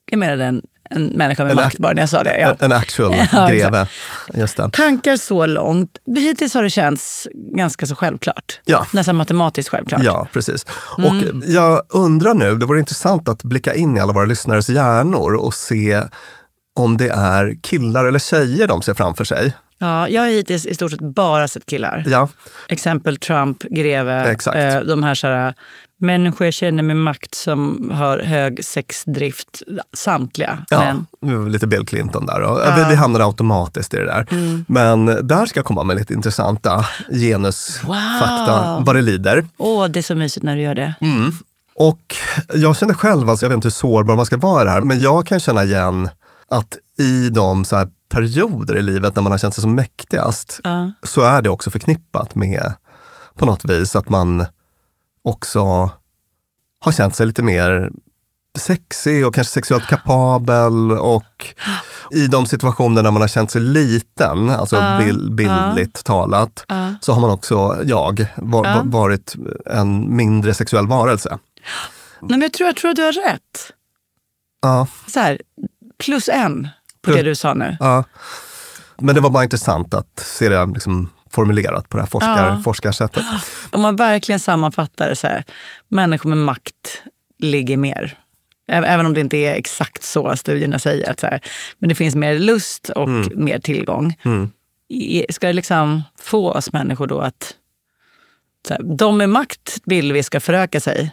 jag 0.06 0.20
menade 0.20 0.46
en 0.46 0.62
en 0.90 1.06
människa 1.06 1.44
med 1.44 1.52
en 1.52 1.56
makt 1.56 1.78
bara 1.78 1.94
när 1.94 2.02
jag 2.02 2.10
sa 2.10 2.24
det. 2.24 2.40
Ja. 2.40 2.56
En 2.60 2.72
actual 2.72 3.16
greve. 3.50 3.88
Just 4.34 4.58
det. 4.58 4.70
Tankar 4.72 5.18
så 5.18 5.46
långt. 5.46 5.98
Hittills 6.18 6.54
har 6.54 6.64
det 6.64 6.70
känts 6.70 7.28
ganska 7.56 7.86
så 7.86 7.96
självklart. 7.96 8.60
Ja. 8.66 8.86
Nästan 8.94 9.16
matematiskt 9.16 9.70
självklart. 9.70 10.04
Ja, 10.04 10.28
precis. 10.34 10.66
Mm. 10.98 11.10
Och 11.10 11.44
jag 11.48 11.82
undrar 11.90 12.34
nu, 12.34 12.56
det 12.56 12.66
vore 12.66 12.80
intressant 12.80 13.30
att 13.30 13.44
blicka 13.44 13.74
in 13.74 13.98
i 13.98 14.00
alla 14.00 14.14
våra 14.14 14.26
lyssnares 14.26 14.70
hjärnor 14.70 15.36
och 15.36 15.54
se 15.54 16.02
om 16.76 16.98
det 16.98 17.10
är 17.10 17.58
killar 17.62 18.06
eller 18.06 18.20
tjejer 18.20 18.68
de 18.68 18.82
ser 18.82 18.94
framför 18.94 19.24
sig. 19.24 19.54
Ja, 19.78 20.10
jag 20.10 20.22
har 20.22 20.30
hittills 20.30 20.66
i 20.66 20.76
stort 20.76 20.92
sett 20.92 21.00
bara 21.00 21.48
sett 21.48 21.66
killar. 21.66 22.04
Ja. 22.08 22.30
Exempel 22.68 23.18
Trump, 23.18 23.64
greve, 23.64 24.32
Exakt. 24.32 24.58
Eh, 24.58 24.80
de 24.80 25.04
här, 25.04 25.16
så 25.16 25.28
här 25.28 25.54
människor 25.98 26.48
jag 26.48 26.54
känner 26.54 26.84
med 26.84 26.98
makt 26.98 27.36
som 27.36 27.92
har 27.94 28.20
hög 28.20 28.66
sexdrift. 28.66 29.62
Samtliga. 29.94 30.66
Ja, 30.70 30.96
men... 31.22 31.52
lite 31.52 31.68
Bill 31.68 31.86
Clinton 31.86 32.26
där. 32.26 32.42
Och 32.42 32.60
ja. 32.60 32.86
vi, 32.90 32.96
hamnar 32.96 33.20
automatiskt 33.20 33.94
i 33.94 33.98
det 33.98 34.06
där. 34.06 34.28
Mm. 34.32 34.66
Men 34.68 35.06
där 35.28 35.46
ska 35.46 35.60
jag 35.60 35.66
komma 35.66 35.84
med 35.84 35.98
lite 35.98 36.14
intressanta 36.14 36.86
genusfakta, 37.12 38.76
wow. 38.76 38.86
vad 38.86 38.96
det 38.96 39.02
lider. 39.02 39.48
Åh, 39.58 39.88
det 39.88 40.00
är 40.00 40.04
så 40.04 40.16
mysigt 40.16 40.44
när 40.44 40.56
du 40.56 40.62
gör 40.62 40.76
det. 40.76 40.94
Mm. 41.02 41.32
Och 41.76 42.16
jag 42.54 42.78
känner 42.78 42.94
själv, 42.94 43.30
alltså 43.30 43.46
jag 43.46 43.50
vet 43.50 43.56
inte 43.56 43.66
hur 43.66 43.72
sårbar 43.72 44.16
man 44.16 44.26
ska 44.26 44.38
vara 44.38 44.62
i 44.62 44.66
det 44.66 44.72
här, 44.72 44.82
men 44.82 45.00
jag 45.00 45.28
kan 45.28 45.40
känna 45.40 45.64
igen 45.64 46.10
att 46.50 46.78
i 47.00 47.30
de 47.30 47.66
så 47.66 47.88
perioder 48.10 48.78
i 48.78 48.82
livet 48.82 49.16
när 49.16 49.24
man 49.24 49.32
har 49.32 49.40
känt 49.40 49.54
sig 49.54 49.62
som 49.62 49.76
mäktigast, 49.76 50.62
uh. 50.68 50.90
så 51.04 51.22
är 51.22 51.42
det 51.42 51.50
också 51.50 51.72
förknippat 51.72 52.36
med 52.36 52.74
på 53.36 53.46
något 53.46 53.66
vis 53.66 53.96
att 53.96 54.10
man 54.10 54.46
också 55.26 55.90
har 56.80 56.92
känt 56.92 57.16
sig 57.16 57.26
lite 57.26 57.44
mer 57.44 57.92
sexig 58.58 59.28
och 59.28 59.36
kanske 59.36 59.54
sexuellt 59.54 59.88
kapabel 59.88 60.92
och 60.92 61.56
i 62.12 62.28
de 62.28 62.46
situationer 62.46 63.04
när 63.04 63.12
man 63.12 63.22
har 63.22 63.28
känt 63.28 63.52
sig 63.52 63.62
liten, 63.62 64.50
alltså 64.50 64.78
uh, 64.78 64.98
bild, 64.98 65.36
bildligt 65.36 65.98
uh, 65.98 66.04
talat, 66.04 66.66
uh. 66.72 66.92
så 67.02 67.14
har 67.14 67.22
man 67.22 67.30
också, 67.30 67.82
jag, 67.84 68.28
var, 68.36 68.84
varit 68.84 69.36
en 69.66 70.16
mindre 70.16 70.54
sexuell 70.54 70.88
varelse. 70.88 71.30
Nej, 72.22 72.30
men 72.30 72.42
jag, 72.42 72.54
tror, 72.54 72.68
jag 72.68 72.76
tror 72.76 72.92
att 72.92 72.96
du 72.96 73.04
har 73.04 73.32
rätt. 73.32 73.72
Ja. 74.62 74.88
Så 75.08 75.20
här, 75.20 75.42
plus 75.98 76.30
en 76.30 76.64
på 76.64 77.12
plus, 77.12 77.16
det 77.16 77.24
du 77.24 77.36
sa 77.36 77.54
nu. 77.54 77.78
Ja. 77.80 78.04
Men 78.98 79.16
det 79.16 79.22
var 79.22 79.30
bara 79.30 79.44
intressant 79.44 79.94
att 79.94 80.20
se 80.20 80.50
det 80.50 80.66
liksom 80.66 81.10
formulerat 81.36 81.90
på 81.90 81.98
det 81.98 82.04
här 82.04 82.10
forskar, 82.10 82.48
ja. 82.48 82.62
forskarsättet. 82.64 83.24
Om 83.72 83.82
man 83.82 83.96
verkligen 83.96 84.40
sammanfattar 84.40 85.10
det 85.10 85.16
så 85.16 85.28
här, 85.28 85.44
människor 85.88 86.30
med 86.30 86.38
makt 86.38 87.04
ligger 87.40 87.78
mer. 87.78 88.18
Även 88.68 89.06
om 89.06 89.14
det 89.14 89.20
inte 89.20 89.38
är 89.38 89.56
exakt 89.56 90.04
så 90.04 90.36
studierna 90.36 90.80
säger. 90.80 91.12
Att 91.12 91.20
så 91.20 91.28
här, 91.28 91.42
men 91.80 91.90
det 91.90 91.96
finns 91.96 92.16
mer 92.16 92.40
lust 92.40 92.90
och 92.90 93.08
mm. 93.08 93.30
mer 93.36 93.60
tillgång. 93.60 94.16
Mm. 94.26 94.52
Ska 95.30 95.48
det 95.48 95.54
liksom 95.54 96.04
få 96.20 96.52
oss 96.52 96.74
människor 96.74 97.08
då 97.08 97.20
att... 97.20 97.56
Så 98.68 98.74
här, 98.74 98.84
de 98.84 99.18
med 99.18 99.30
makt 99.30 99.78
vill 99.86 100.14
vi 100.14 100.24
ska 100.24 100.40
föröka 100.40 100.80
sig. 100.80 101.12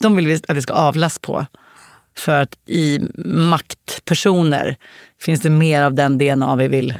De 0.00 0.16
vill 0.16 0.26
vi 0.26 0.40
att 0.48 0.56
vi 0.56 0.62
ska 0.62 0.72
avlas 0.72 1.18
på. 1.18 1.46
För 2.16 2.42
att 2.42 2.56
i 2.66 3.00
maktpersoner 3.24 4.76
finns 5.20 5.40
det 5.40 5.50
mer 5.50 5.82
av 5.82 5.94
den 5.94 6.18
DNA 6.18 6.56
vi 6.56 6.68
vill 6.68 6.94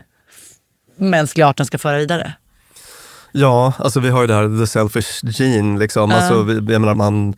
mänskliga 0.96 1.46
arten 1.46 1.66
ska 1.66 1.79
föra 1.79 1.98
vidare. 1.98 2.33
Ja, 3.37 3.72
alltså 3.79 4.01
vi 4.01 4.11
har 4.11 4.20
ju 4.20 4.27
det 4.27 4.35
här 4.35 4.59
the 4.59 4.66
selfish 4.66 5.25
gene. 5.25 5.79
Liksom. 5.79 6.11
Uh. 6.11 6.16
Alltså, 6.16 6.53
jag 6.53 6.81
menar, 6.81 6.94
man, 6.94 7.35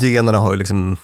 generna 0.00 0.38
har 0.38 0.52
ju 0.52 0.58
liksom 0.58 0.96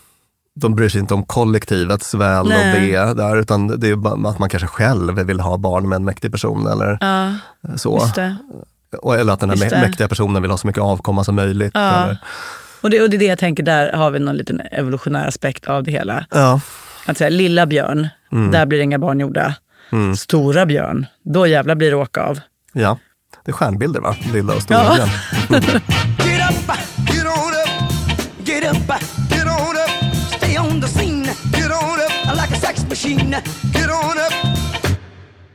de 0.55 0.75
bryr 0.75 0.89
sig 0.89 1.01
inte 1.01 1.15
om 1.15 1.25
kollektivets 1.25 2.15
väl 2.15 2.49
Nej. 2.49 2.59
och 2.59 2.83
ve 2.83 3.15
där, 3.15 3.37
utan 3.37 3.81
det 3.81 3.89
är 3.89 3.97
bara 3.97 4.31
att 4.31 4.39
man 4.39 4.49
kanske 4.49 4.67
själv 4.67 5.15
vill 5.15 5.41
ha 5.41 5.57
barn 5.57 5.89
med 5.89 5.97
en 5.97 6.05
mäktig 6.05 6.33
person 6.33 6.67
eller 6.67 6.99
ja, 7.01 7.33
så. 7.77 8.09
Eller 9.19 9.33
att 9.33 9.41
den 9.41 9.51
här 9.51 9.81
mäktiga 9.81 10.09
personen 10.09 10.43
vill 10.43 10.51
ha 10.51 10.59
så 10.59 10.67
mycket 10.67 10.83
avkomma 10.83 11.25
som 11.25 11.35
möjligt. 11.35 11.71
Ja. 11.75 12.17
Och, 12.81 12.91
det, 12.91 13.03
och 13.03 13.11
det 13.11 13.17
är 13.17 13.19
det 13.19 13.25
jag 13.25 13.39
tänker, 13.39 13.63
där 13.63 13.93
har 13.93 14.11
vi 14.11 14.19
någon 14.19 14.37
liten 14.37 14.61
evolutionär 14.61 15.29
aspekt 15.29 15.67
av 15.67 15.83
det 15.83 15.91
hela. 15.91 16.27
Ja. 16.31 16.61
Att 17.07 17.19
säga, 17.19 17.31
lilla 17.31 17.67
björn, 17.67 18.09
mm. 18.33 18.51
där 18.51 18.67
blir 18.67 18.81
inga 18.81 18.99
barn 18.99 19.21
gjorda. 19.21 19.55
Mm. 19.93 20.17
Stora 20.17 20.67
björn, 20.67 21.07
då 21.23 21.47
jävlar 21.47 21.75
blir 21.75 21.91
det 21.91 21.97
åka 21.97 22.23
av. 22.23 22.41
Ja. 22.73 22.99
Det 23.45 23.51
är 23.51 23.53
stjärnbilder 23.53 24.01
va? 24.01 24.17
Lilla 24.33 24.55
och 24.55 24.63
stora 24.63 24.97
ja. 24.99 25.09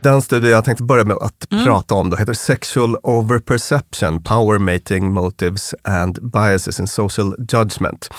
Den 0.02 0.22
studie 0.22 0.50
jag 0.50 0.66
tänkte 0.66 0.84
börja 0.84 1.04
med 1.04 1.18
att 1.18 1.52
mm. 1.52 1.66
prata 1.66 1.96
om 1.96 2.10
då 2.10 2.18
heter 2.18 2.34
Sexual 2.34 2.98
Overperception, 3.04 4.24
Power 4.24 4.60
Mating 4.60 5.14
Motives 5.14 5.76
and 5.84 6.32
Biases 6.32 6.80
in 6.80 6.88
Social 6.88 7.36
Judgment. 7.52 8.10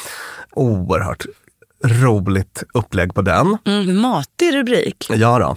Oerhört 0.50 1.26
roligt 1.84 2.62
upplägg 2.74 3.14
på 3.14 3.22
den. 3.22 3.58
Mm, 3.64 4.00
matig 4.00 4.54
rubrik. 4.54 5.06
Ja 5.10 5.38
då. 5.38 5.56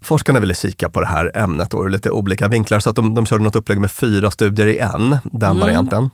Forskarna 0.00 0.40
ville 0.40 0.54
kika 0.54 0.90
på 0.90 1.00
det 1.00 1.06
här 1.06 1.32
ämnet 1.34 1.74
ur 1.74 1.88
lite 1.88 2.10
olika 2.10 2.48
vinklar 2.48 2.80
så 2.80 2.90
att 2.90 2.96
de, 2.96 3.14
de 3.14 3.26
körde 3.26 3.44
något 3.44 3.56
upplägg 3.56 3.80
med 3.80 3.90
fyra 3.90 4.30
studier 4.30 4.66
i 4.66 4.78
en, 4.78 5.18
den 5.24 5.50
mm. 5.50 5.60
varianten. 5.60 6.10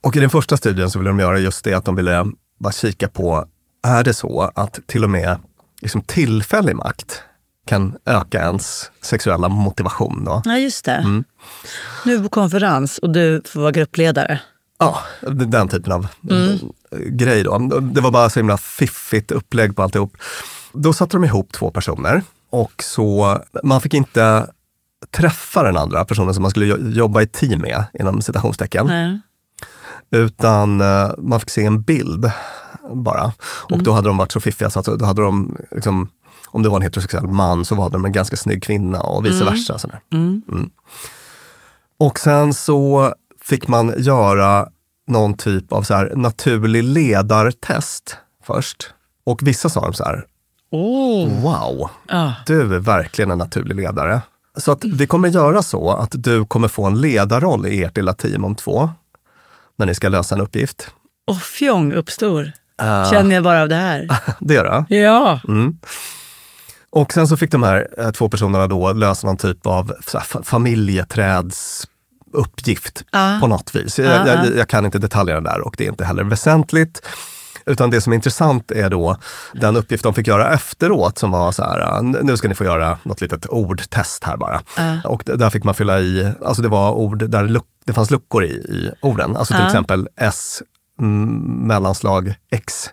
Och 0.00 0.16
i 0.16 0.20
den 0.20 0.30
första 0.30 0.56
studien 0.56 0.90
så 0.90 0.98
ville 0.98 1.10
de 1.10 1.18
göra 1.18 1.38
just 1.38 1.64
det 1.64 1.74
att 1.74 1.84
de 1.84 1.96
ville 1.96 2.26
bara 2.58 2.72
kika 2.72 3.08
på, 3.08 3.46
är 3.86 4.04
det 4.04 4.14
så 4.14 4.52
att 4.54 4.80
till 4.86 5.04
och 5.04 5.10
med 5.10 5.38
liksom 5.80 6.00
tillfällig 6.02 6.76
makt 6.76 7.22
kan 7.66 7.96
öka 8.04 8.40
ens 8.40 8.90
sexuella 9.02 9.48
motivation? 9.48 10.24
Då? 10.24 10.42
Ja, 10.44 10.58
just 10.58 10.84
det. 10.84 10.92
Mm. 10.92 11.24
Nu 12.04 12.14
är 12.14 12.22
på 12.22 12.28
konferens 12.28 12.98
och 12.98 13.10
du 13.10 13.42
får 13.44 13.60
vara 13.60 13.70
gruppledare. 13.70 14.40
Ja, 14.78 14.98
den 15.20 15.68
typen 15.68 15.92
av 15.92 16.06
mm. 16.30 16.58
Grej. 16.90 17.42
Då. 17.42 17.58
Det 17.80 18.00
var 18.00 18.10
bara 18.10 18.30
så 18.30 18.38
himla 18.38 18.56
fiffigt 18.56 19.30
upplägg 19.30 19.76
på 19.76 19.82
alltihop. 19.82 20.16
Då 20.72 20.92
satte 20.92 21.16
de 21.16 21.24
ihop 21.24 21.52
två 21.52 21.70
personer 21.70 22.22
och 22.50 22.82
så, 22.82 23.38
man 23.62 23.80
fick 23.80 23.94
inte 23.94 24.46
träffa 25.10 25.62
den 25.62 25.76
andra 25.76 26.04
personen 26.04 26.34
som 26.34 26.42
man 26.42 26.50
skulle 26.50 26.66
jobba 26.90 27.22
i 27.22 27.26
team 27.26 27.60
med, 27.60 27.84
inom 28.00 28.22
citationstecken. 28.22 28.86
Nej. 28.86 29.20
Utan 30.10 30.80
uh, 30.80 31.10
man 31.18 31.40
fick 31.40 31.50
se 31.50 31.64
en 31.64 31.82
bild 31.82 32.30
bara. 32.94 33.32
Och 33.40 33.72
mm. 33.72 33.84
då 33.84 33.92
hade 33.92 34.08
de 34.08 34.16
varit 34.16 34.32
så 34.32 34.40
fiffiga 34.40 34.70
så 34.70 34.80
att 34.80 34.86
då 34.86 35.04
hade 35.04 35.22
de, 35.22 35.56
liksom, 35.70 36.08
om 36.46 36.62
det 36.62 36.68
var 36.68 36.76
en 36.76 36.82
heterosexuell 36.82 37.26
man 37.26 37.64
så 37.64 37.74
var 37.74 37.90
de 37.90 38.04
en 38.04 38.12
ganska 38.12 38.36
snygg 38.36 38.62
kvinna 38.62 39.00
och 39.00 39.26
vice 39.26 39.42
mm. 39.42 39.54
versa. 39.54 39.78
Mm. 40.12 40.42
Mm. 40.48 40.70
Och 41.98 42.18
sen 42.18 42.54
så 42.54 43.14
fick 43.40 43.68
man 43.68 43.94
göra 43.98 44.68
någon 45.08 45.34
typ 45.34 45.72
av 45.72 45.82
så 45.82 45.94
här 45.94 46.12
naturlig 46.16 46.82
ledartest 46.82 48.16
först. 48.44 48.90
Och 49.24 49.38
vissa 49.42 49.68
sa 49.68 49.80
de 49.80 49.92
så 49.92 50.04
här, 50.04 50.24
oh. 50.70 51.42
wow, 51.42 51.90
ah. 52.08 52.32
du 52.46 52.74
är 52.74 52.78
verkligen 52.78 53.30
en 53.30 53.38
naturlig 53.38 53.76
ledare. 53.76 54.20
Så 54.56 54.72
att 54.72 54.84
vi 54.84 55.06
kommer 55.06 55.28
göra 55.28 55.62
så 55.62 55.90
att 55.90 56.10
du 56.12 56.44
kommer 56.44 56.68
få 56.68 56.84
en 56.84 57.00
ledarroll 57.00 57.66
i 57.66 57.84
ert 57.84 57.96
lilla 57.96 58.14
team 58.14 58.44
om 58.44 58.54
två, 58.54 58.90
när 59.76 59.86
ni 59.86 59.94
ska 59.94 60.08
lösa 60.08 60.34
en 60.34 60.40
uppgift. 60.40 60.90
Och 61.26 61.36
fjong 61.36 61.92
uppstår, 61.92 62.42
uh, 62.82 63.10
känner 63.10 63.34
jag 63.34 63.44
bara 63.44 63.62
av 63.62 63.68
det 63.68 63.74
här. 63.74 64.08
det 64.40 64.54
gör 64.54 64.64
det? 64.88 64.96
Ja. 64.96 65.40
Mm. 65.48 65.78
Och 66.90 67.12
sen 67.12 67.28
så 67.28 67.36
fick 67.36 67.50
de 67.50 67.62
här 67.62 67.88
eh, 67.98 68.10
två 68.10 68.28
personerna 68.28 68.66
då 68.66 68.92
lösa 68.92 69.26
någon 69.26 69.36
typ 69.36 69.66
av 69.66 69.92
familjeträds 70.42 71.86
uppgift 72.32 73.04
uh. 73.16 73.40
på 73.40 73.46
något 73.46 73.74
vis. 73.74 73.98
Jag, 73.98 74.26
uh, 74.26 74.26
jag, 74.26 74.56
jag, 74.56 74.68
kan 74.68 74.84
inte 74.84 74.98
detaljerna 74.98 75.40
där 75.50 75.60
och 75.60 75.74
det 75.78 75.84
är 75.84 75.88
inte 75.88 76.04
heller 76.04 76.24
väsentligt. 76.24 77.02
Utan 77.66 77.90
det 77.90 78.00
som 78.00 78.12
är 78.12 78.14
intressant 78.14 78.70
är 78.70 78.90
då 78.90 79.16
den 79.52 79.76
uppgift 79.76 80.02
de 80.02 80.14
fick 80.14 80.26
göra 80.26 80.52
efteråt 80.52 81.18
som 81.18 81.30
var 81.30 81.52
så 81.52 81.62
här, 81.64 82.02
nu 82.02 82.36
ska 82.36 82.48
ni 82.48 82.54
få 82.54 82.64
göra 82.64 82.98
något 83.02 83.20
litet 83.20 83.46
ordtest 83.46 84.24
här 84.24 84.36
bara. 84.36 84.62
Uh. 84.78 85.06
Och 85.06 85.22
där 85.24 85.50
fick 85.50 85.64
man 85.64 85.74
fylla 85.74 86.00
i, 86.00 86.32
alltså 86.44 86.62
det 86.62 86.68
var 86.68 86.92
ord 86.92 87.30
där 87.30 87.60
det 87.84 87.92
fanns 87.92 88.10
luckor 88.10 88.44
i, 88.44 88.48
i 88.48 88.90
orden. 89.02 89.36
Alltså 89.36 89.54
till 89.54 89.66
exempel 89.66 90.08
S 90.16 90.62
mellanslag 90.98 92.34
X. 92.50 92.90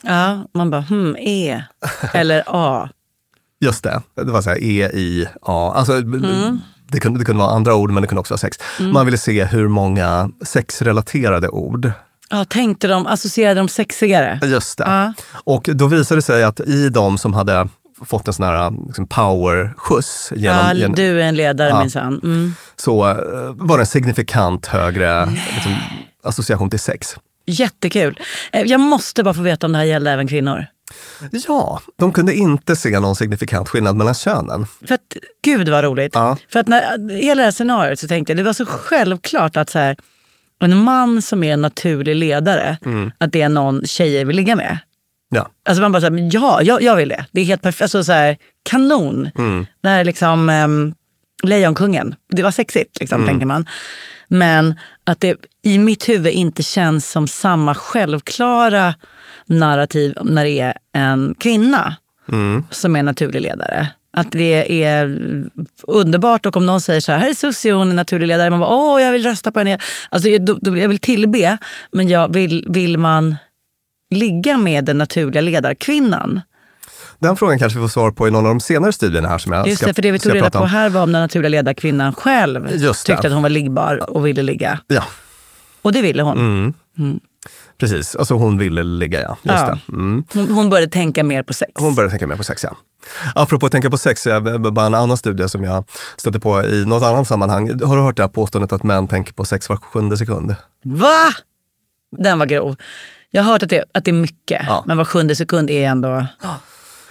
Ja, 0.00 0.44
man 0.54 0.70
bara 0.70 0.80
hmm, 0.80 1.16
E 1.18 1.64
eller 2.12 2.44
A. 2.46 2.88
Just 3.60 3.84
det, 3.84 4.02
det 4.14 4.32
var 4.32 4.42
så 4.42 4.50
här 4.50 4.62
E, 4.62 4.90
I, 4.94 5.28
A. 5.42 5.72
Alltså, 5.76 5.92
mm. 5.92 6.60
Det, 6.94 7.00
kunde, 7.00 7.18
det 7.18 7.24
kunde 7.24 7.42
vara 7.42 7.52
andra 7.52 7.74
ord 7.74 7.90
men 7.90 8.02
det 8.02 8.06
kunde 8.06 8.20
också 8.20 8.32
vara 8.32 8.38
sex. 8.38 8.58
Mm. 8.80 8.92
Man 8.92 9.06
ville 9.06 9.18
se 9.18 9.44
hur 9.44 9.68
många 9.68 10.30
sexrelaterade 10.44 11.48
ord 11.48 11.92
Ja, 12.30 12.44
tänkte 12.44 12.88
de, 12.88 13.06
associerade 13.06 13.60
de 13.60 13.68
sexigare? 13.68 14.40
Just 14.42 14.78
det. 14.78 14.84
Ja. 14.84 15.12
Och 15.44 15.68
då 15.72 15.86
visade 15.86 16.18
det 16.18 16.22
sig 16.22 16.44
att 16.44 16.60
i 16.60 16.88
de 16.88 17.18
som 17.18 17.34
hade 17.34 17.68
fått 18.04 18.28
en 18.28 18.34
sån 18.34 18.46
här 18.46 18.72
liksom 18.86 19.06
power-skjuts. 19.06 20.32
Genom, 20.36 20.78
ja, 20.78 20.88
du 20.88 21.20
är 21.20 21.24
en 21.24 21.36
ledare 21.36 21.68
ja, 21.68 21.80
minsann. 21.80 22.20
Mm. 22.24 22.54
Så 22.76 23.08
uh, 23.08 23.16
var 23.54 23.76
det 23.76 23.82
en 23.82 23.86
signifikant 23.86 24.66
högre 24.66 25.26
liksom, 25.26 25.74
association 26.24 26.70
till 26.70 26.80
sex. 26.80 27.16
Jättekul. 27.46 28.20
Eh, 28.52 28.62
jag 28.62 28.80
måste 28.80 29.22
bara 29.22 29.34
få 29.34 29.42
veta 29.42 29.66
om 29.66 29.72
det 29.72 29.78
här 29.78 29.84
gäller 29.84 30.12
även 30.12 30.28
kvinnor. 30.28 30.66
Ja, 31.48 31.80
de 31.96 32.12
kunde 32.12 32.34
inte 32.34 32.76
se 32.76 33.00
någon 33.00 33.16
signifikant 33.16 33.68
skillnad 33.68 33.96
mellan 33.96 34.14
könen. 34.14 34.66
För 34.86 34.94
att, 34.94 35.16
gud 35.42 35.68
vad 35.68 35.84
roligt. 35.84 36.14
Ja. 36.14 36.36
För 36.48 36.60
att 36.60 36.68
när 36.68 37.10
hela 37.10 37.40
det 37.40 37.44
här 37.44 37.52
scenariot 37.52 37.98
så 37.98 38.08
tänkte 38.08 38.32
jag, 38.32 38.36
det 38.36 38.42
var 38.42 38.52
så 38.52 38.66
självklart 38.66 39.56
att 39.56 39.70
så 39.70 39.78
här, 39.78 39.96
en 40.60 40.76
man 40.76 41.22
som 41.22 41.44
är 41.44 41.52
en 41.52 41.62
naturlig 41.62 42.16
ledare, 42.16 42.78
mm. 42.84 43.12
att 43.18 43.32
det 43.32 43.42
är 43.42 43.48
någon 43.48 43.86
tjejer 43.86 44.24
vill 44.24 44.36
ligga 44.36 44.56
med. 44.56 44.78
Ja. 45.28 45.50
Alltså 45.64 45.82
man 45.82 45.92
bara 45.92 46.00
såhär, 46.00 46.28
ja, 46.32 46.62
jag, 46.62 46.82
jag 46.82 46.96
vill 46.96 47.08
det. 47.08 47.26
Det 47.32 47.40
är 47.40 47.44
helt 47.44 47.62
perfekt. 47.62 47.82
Alltså 47.82 48.04
så 48.04 48.12
här, 48.12 48.36
kanon. 48.62 49.30
Mm. 49.38 49.66
När 49.82 50.04
liksom 50.04 50.48
um, 50.48 50.94
Lejonkungen, 51.42 52.14
det 52.32 52.42
var 52.42 52.50
sexigt 52.50 53.00
liksom, 53.00 53.16
mm. 53.16 53.28
tänker 53.28 53.46
man. 53.46 53.66
Men 54.28 54.74
att 55.04 55.20
det 55.20 55.36
i 55.62 55.78
mitt 55.78 56.08
huvud 56.08 56.32
inte 56.32 56.62
känns 56.62 57.10
som 57.10 57.28
samma 57.28 57.74
självklara 57.74 58.94
narrativ 59.46 60.14
när 60.22 60.44
det 60.44 60.60
är 60.60 60.74
en 60.92 61.34
kvinna 61.38 61.96
mm. 62.28 62.64
som 62.70 62.96
är 62.96 63.02
naturlig 63.02 63.40
ledare. 63.40 63.88
Att 64.16 64.32
det 64.32 64.84
är 64.84 65.18
underbart 65.82 66.46
och 66.46 66.56
om 66.56 66.66
någon 66.66 66.80
säger 66.80 67.00
så 67.00 67.12
här, 67.12 67.18
här 67.18 67.30
är 67.30 67.34
Susie 67.34 67.72
hon 67.72 67.90
är 67.90 67.94
naturlig 67.94 68.26
ledare. 68.26 68.50
Man 68.50 68.60
bara, 68.60 68.74
åh 68.74 69.02
jag 69.02 69.12
vill 69.12 69.22
rösta 69.22 69.52
på 69.52 69.58
henne. 69.58 69.78
Alltså, 70.08 70.28
jag, 70.28 70.58
jag 70.62 70.88
vill 70.88 70.98
tillbe, 70.98 71.58
men 71.92 72.08
jag 72.08 72.32
vill, 72.32 72.66
vill 72.68 72.98
man 72.98 73.36
ligga 74.10 74.58
med 74.58 74.84
den 74.84 74.98
naturliga 74.98 75.40
ledarkvinnan? 75.40 76.40
Den 77.24 77.36
frågan 77.36 77.58
kanske 77.58 77.78
vi 77.78 77.82
får 77.82 77.88
svar 77.88 78.10
på 78.10 78.28
i 78.28 78.30
någon 78.30 78.46
av 78.46 78.50
de 78.50 78.60
senare 78.60 78.92
studierna 78.92 79.28
här 79.28 79.38
som 79.38 79.52
jag 79.52 79.68
Just 79.68 79.84
det, 79.84 79.94
för 79.94 80.02
det 80.02 80.10
vi 80.10 80.18
tog 80.18 80.34
reda 80.34 80.50
på 80.50 80.64
här 80.64 80.90
var 80.90 81.02
om 81.02 81.12
den 81.12 81.22
naturliga 81.22 81.48
ledarkvinnan 81.48 82.14
själv 82.14 82.68
tyckte 83.04 83.26
att 83.26 83.32
hon 83.32 83.42
var 83.42 83.48
liggbar 83.48 84.10
och 84.10 84.26
ville 84.26 84.42
ligga. 84.42 84.80
Ja. 84.86 85.04
Och 85.82 85.92
det 85.92 86.02
ville 86.02 86.22
hon. 86.22 86.38
Mm. 86.38 86.74
Mm. 86.98 87.20
Precis, 87.78 88.16
alltså 88.16 88.34
hon 88.34 88.58
ville 88.58 88.82
ligga 88.82 89.22
ja. 89.22 89.36
Just 89.42 89.64
ja. 89.66 89.78
Mm. 89.88 90.24
Hon, 90.32 90.48
hon, 90.48 90.70
började 90.70 90.92
tänka 90.92 91.24
mer 91.24 91.42
på 91.42 91.52
sex. 91.52 91.72
Hon 91.74 91.94
började 91.94 92.10
tänka 92.10 92.26
mer 92.26 92.36
på 92.36 92.44
sex 92.44 92.64
ja. 92.64 92.76
Apropå 93.34 93.66
att 93.66 93.72
tänka 93.72 93.90
på 93.90 93.98
sex, 93.98 94.26
bara 94.72 94.86
en 94.86 94.94
annan 94.94 95.16
studie 95.16 95.48
som 95.48 95.64
jag 95.64 95.84
stötte 96.16 96.40
på 96.40 96.62
i 96.64 96.84
något 96.86 97.02
annat 97.02 97.28
sammanhang. 97.28 97.80
Har 97.82 97.96
du 97.96 98.02
hört 98.02 98.16
det 98.16 98.22
här 98.22 98.28
påståendet 98.28 98.72
att 98.72 98.82
män 98.82 99.08
tänker 99.08 99.32
på 99.32 99.44
sex 99.44 99.68
var 99.68 99.76
sjunde 99.76 100.16
sekund? 100.16 100.54
Va? 100.84 101.32
Den 102.18 102.38
var 102.38 102.46
grov. 102.46 102.76
Jag 103.30 103.42
har 103.42 103.52
hört 103.52 103.62
att 103.62 103.70
det, 103.70 103.84
att 103.94 104.04
det 104.04 104.10
är 104.10 104.12
mycket, 104.12 104.62
ja. 104.66 104.84
men 104.86 104.96
var 104.96 105.04
sjunde 105.04 105.36
sekund 105.36 105.70
är 105.70 105.88
ändå... 105.88 106.26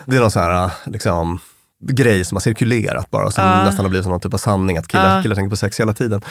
Det 0.06 0.15
är 0.15 0.19
någon 0.19 0.32
sån 0.32 0.41
här, 0.41 0.71
liksom, 0.86 1.39
grej 1.88 2.25
som 2.25 2.36
har 2.36 2.41
cirkulerat 2.41 3.12
bara, 3.12 3.32
som 3.32 3.43
uh. 3.43 3.65
nästan 3.65 3.86
har 3.86 3.89
blivit 3.89 4.03
som 4.03 4.12
någon 4.12 4.19
typ 4.19 4.34
av 4.34 4.38
sanning, 4.38 4.77
att 4.77 4.88
killar, 4.88 5.17
uh. 5.17 5.23
killar 5.23 5.36
tänker 5.36 5.49
på 5.49 5.56
sex 5.56 5.79
hela 5.79 5.93
tiden. 5.93 6.21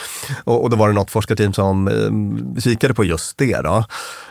Och, 0.44 0.62
och 0.62 0.70
då 0.70 0.76
var 0.76 0.88
det 0.88 0.94
något 0.94 1.10
forskarteam 1.10 1.52
som 1.52 1.88
eh, 1.88 2.60
kikade 2.60 2.94
på 2.94 3.04
just 3.04 3.38
det. 3.38 3.60
Då. 3.60 3.84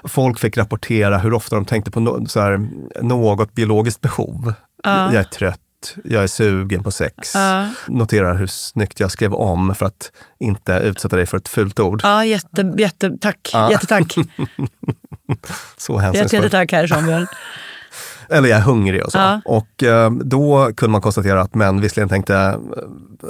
Folk 0.04 0.40
fick 0.40 0.58
rapportera 0.58 1.18
hur 1.18 1.34
ofta 1.34 1.56
de 1.56 1.66
tänkte 1.66 1.92
på 1.92 2.00
no, 2.00 2.26
så 2.28 2.40
här, 2.40 2.70
något 3.02 3.54
biologiskt 3.54 4.02
behov. 4.02 4.48
Uh. 4.48 4.54
Jag 4.94 5.16
är 5.16 5.24
trött, 5.24 5.96
jag 6.04 6.24
är 6.24 6.28
sugen 6.28 6.84
på 6.84 6.92
sex. 6.92 7.36
Uh. 7.36 7.68
Noterar 7.88 8.36
hur 8.36 8.48
snyggt 8.48 9.00
jag 9.00 9.12
skrev 9.12 9.34
om 9.34 9.76
för 9.76 9.86
att 9.86 10.12
inte 10.40 10.74
utsätta 10.74 11.16
dig 11.16 11.26
för 11.26 11.38
ett 11.38 11.48
fult 11.48 11.80
ord. 11.80 12.02
Ja, 12.04 12.26
jätte, 12.26 12.74
jätte, 12.78 13.18
tack. 13.22 13.52
Uh. 13.56 13.72
Jättetack. 13.72 14.16
Så 15.78 15.98
hänsynsfull. 15.98 16.38
Jättetack 16.38 16.72
herr 16.72 16.88
Samuel. 16.88 17.28
Eller 18.32 18.50
jag 18.50 18.58
är 18.58 18.64
hungrig 18.64 19.06
och 19.06 19.12
så. 19.12 19.18
Ja. 19.18 19.42
Och 19.46 19.84
eh, 19.84 20.12
då 20.12 20.72
kunde 20.78 20.92
man 20.92 21.02
konstatera 21.02 21.42
att 21.42 21.56
män 21.56 21.82
visserligen 21.82 22.10
tänkte 22.10 22.36
eh, 22.36 22.58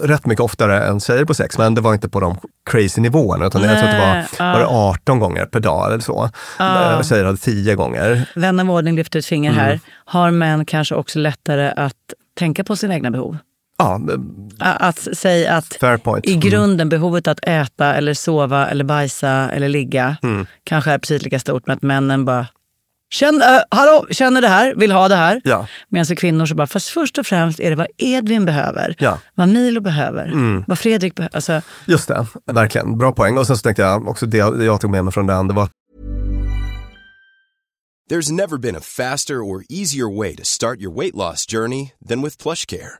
rätt 0.07 0.25
mycket 0.25 0.43
oftare 0.43 0.83
än 0.83 0.99
tjejer 0.99 1.25
på 1.25 1.33
sex, 1.33 1.57
men 1.57 1.75
det 1.75 1.81
var 1.81 1.93
inte 1.93 2.09
på 2.09 2.19
de 2.19 2.37
crazy 2.69 3.01
nivåerna. 3.01 3.45
Utan 3.45 3.61
jag 3.61 3.79
tror 3.79 3.89
att 3.89 3.95
det 3.95 3.99
var, 3.99 4.45
ja. 4.47 4.53
var 4.53 4.59
det 4.59 4.67
18 4.67 5.19
gånger 5.19 5.45
per 5.45 5.59
dag 5.59 5.87
eller 5.87 5.99
så. 5.99 6.29
Ja. 6.59 6.93
Eh, 6.93 7.03
tjejer 7.03 7.25
hade 7.25 7.37
10 7.37 7.75
gånger. 7.75 8.29
Vän 8.35 8.59
av 8.59 8.71
ordning 8.71 8.95
lyfter 8.95 9.19
ett 9.19 9.25
finger 9.25 9.51
mm. 9.51 9.63
här. 9.63 9.79
Har 10.05 10.31
män 10.31 10.65
kanske 10.65 10.95
också 10.95 11.19
lättare 11.19 11.71
att 11.75 11.93
tänka 12.37 12.63
på 12.63 12.75
sina 12.75 12.93
egna 12.93 13.11
behov? 13.11 13.37
Ja, 13.77 14.01
att 14.59 15.17
säga 15.17 15.53
att 15.57 15.83
i 16.23 16.31
mm. 16.31 16.39
grunden 16.39 16.73
mm. 16.73 16.89
behovet 16.89 17.27
att 17.27 17.39
äta 17.43 17.93
eller 17.93 18.13
sova 18.13 18.67
eller 18.67 18.83
bajsa 18.83 19.49
eller 19.49 19.69
ligga 19.69 20.17
mm. 20.23 20.45
kanske 20.63 20.91
är 20.91 20.97
precis 20.97 21.23
lika 21.23 21.39
stort, 21.39 21.67
men 21.67 21.77
att 21.77 21.81
männen 21.81 22.25
bara 22.25 22.47
Känner, 23.13 23.58
äh, 23.58 23.63
hallå, 23.71 24.08
känner 24.12 24.41
det 24.41 24.47
här, 24.47 24.76
vill 24.76 24.91
ha 24.91 25.08
det 25.08 25.15
här. 25.15 25.41
Ja. 25.43 25.67
Medan 25.89 26.15
kvinnor 26.15 26.45
så 26.45 26.56
bara, 26.56 26.67
fast 26.67 26.89
först 26.89 27.17
och 27.17 27.26
främst 27.26 27.60
är 27.60 27.69
det 27.69 27.76
vad 27.76 27.88
Edvin 27.97 28.45
behöver. 28.45 28.95
Ja. 29.00 29.19
Vad 29.36 29.50
Milo 29.50 29.82
behöver. 29.82 30.26
Mm. 30.26 30.63
Vad 30.67 30.80
Fredrik 30.80 31.15
behöver. 31.15 31.36
Alltså. 31.36 31.62
Just 31.86 32.08
det, 32.08 32.28
verkligen. 32.45 32.97
Bra 32.97 33.12
poäng. 33.12 33.38
Och 33.38 33.47
sen 33.47 33.58
så 33.58 33.63
tänkte 33.63 33.82
jag 33.82 34.08
också 34.08 34.26
det 34.26 34.38
jag 34.38 34.82
tog 34.82 34.91
med 34.91 35.06
mig 35.06 35.13
från 35.13 35.28
den, 35.28 35.47
det 35.47 35.54
var 35.54 35.69
There's 38.12 38.32
never 38.32 38.58
been 38.58 38.76
a 38.76 38.82
faster 38.82 39.36
or 39.36 39.63
easier 39.69 40.17
way 40.17 40.36
to 40.36 40.43
start 40.43 40.82
your 40.82 40.91
weight 41.00 41.15
loss 41.15 41.45
journey 41.45 41.93
than 42.10 42.21
with 42.21 42.43
plush 42.43 42.65
care. 42.65 43.00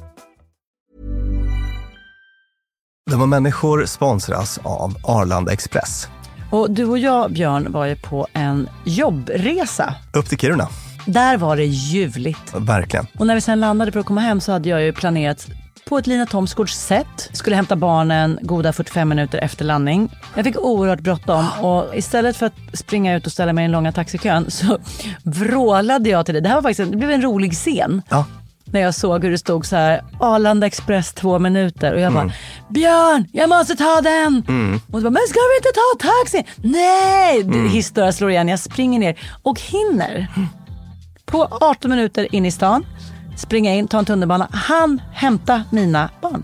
De 3.11 3.19
var 3.19 3.27
människor 3.27 3.85
sponsras 3.85 4.59
av 4.63 4.97
Arlanda 5.03 5.53
Express. 5.53 6.07
Och 6.51 6.71
du 6.71 6.85
och 6.85 6.97
jag, 6.97 7.31
Björn, 7.31 7.71
var 7.71 7.85
ju 7.85 7.95
på 7.95 8.27
en 8.33 8.69
jobbresa. 8.83 9.95
Upp 10.13 10.29
till 10.29 10.37
Kiruna. 10.37 10.67
Där 11.05 11.37
var 11.37 11.57
det 11.57 11.65
ljuvligt. 11.65 12.53
Verkligen. 12.55 13.07
Och 13.19 13.27
när 13.27 13.35
vi 13.35 13.41
sen 13.41 13.59
landade 13.59 13.91
för 13.91 13.99
att 13.99 14.05
komma 14.05 14.21
hem 14.21 14.41
så 14.41 14.51
hade 14.51 14.69
jag 14.69 14.81
ju 14.81 14.93
planerat 14.93 15.47
på 15.89 15.97
ett 15.97 16.07
Lina 16.07 16.25
Thomsgårds 16.25 16.73
sätt. 16.73 17.29
Skulle 17.33 17.55
hämta 17.55 17.75
barnen 17.75 18.39
goda 18.41 18.73
45 18.73 19.09
minuter 19.09 19.37
efter 19.37 19.65
landning. 19.65 20.09
Jag 20.35 20.45
fick 20.45 20.57
oerhört 20.57 20.99
bråttom 20.99 21.45
och 21.61 21.95
istället 21.95 22.37
för 22.37 22.45
att 22.45 22.53
springa 22.73 23.15
ut 23.15 23.25
och 23.25 23.31
ställa 23.31 23.53
mig 23.53 23.61
i 23.61 23.65
den 23.65 23.71
långa 23.71 23.91
taxikön 23.91 24.51
så 24.51 24.77
vrålade 25.23 26.09
jag 26.09 26.25
till 26.25 26.33
dig. 26.33 26.41
Det 26.41 26.49
här 26.49 26.55
var 26.55 26.61
faktiskt 26.61 26.91
det 26.91 26.97
blev 26.97 27.11
en 27.11 27.21
rolig 27.21 27.53
scen. 27.53 28.01
Ja. 28.09 28.25
När 28.71 28.81
jag 28.81 28.95
såg 28.95 29.23
hur 29.23 29.31
det 29.31 29.37
stod 29.37 29.65
så 29.65 29.75
här 29.75 30.03
Arlanda 30.19 30.67
Express 30.67 31.13
två 31.13 31.39
minuter 31.39 31.93
och 31.93 31.99
jag 31.99 32.13
bara 32.13 32.31
Björn, 32.69 33.27
jag 33.31 33.49
måste 33.49 33.75
ta 33.75 34.01
den! 34.01 34.43
Och 34.91 34.99
så 34.99 35.01
bara, 35.01 35.09
men 35.09 35.27
ska 35.27 35.39
vi 35.39 35.57
inte 35.57 35.71
ta 35.73 36.09
taxi? 36.09 36.45
Nej! 36.57 37.41
Mm. 37.41 37.69
Historia 37.69 38.11
slår 38.11 38.31
igen, 38.31 38.47
jag 38.47 38.59
springer 38.59 38.99
ner 38.99 39.19
och 39.43 39.59
hinner 39.59 40.27
på 41.25 41.47
18 41.61 41.91
minuter 41.91 42.35
in 42.35 42.45
i 42.45 42.51
stan 42.51 42.85
springa 43.41 43.73
in, 43.73 43.87
ta 43.87 43.99
en 43.99 44.05
tunnelbana, 44.05 44.47
han 44.51 45.01
hämta 45.13 45.63
mina 45.69 46.09
barn. 46.21 46.43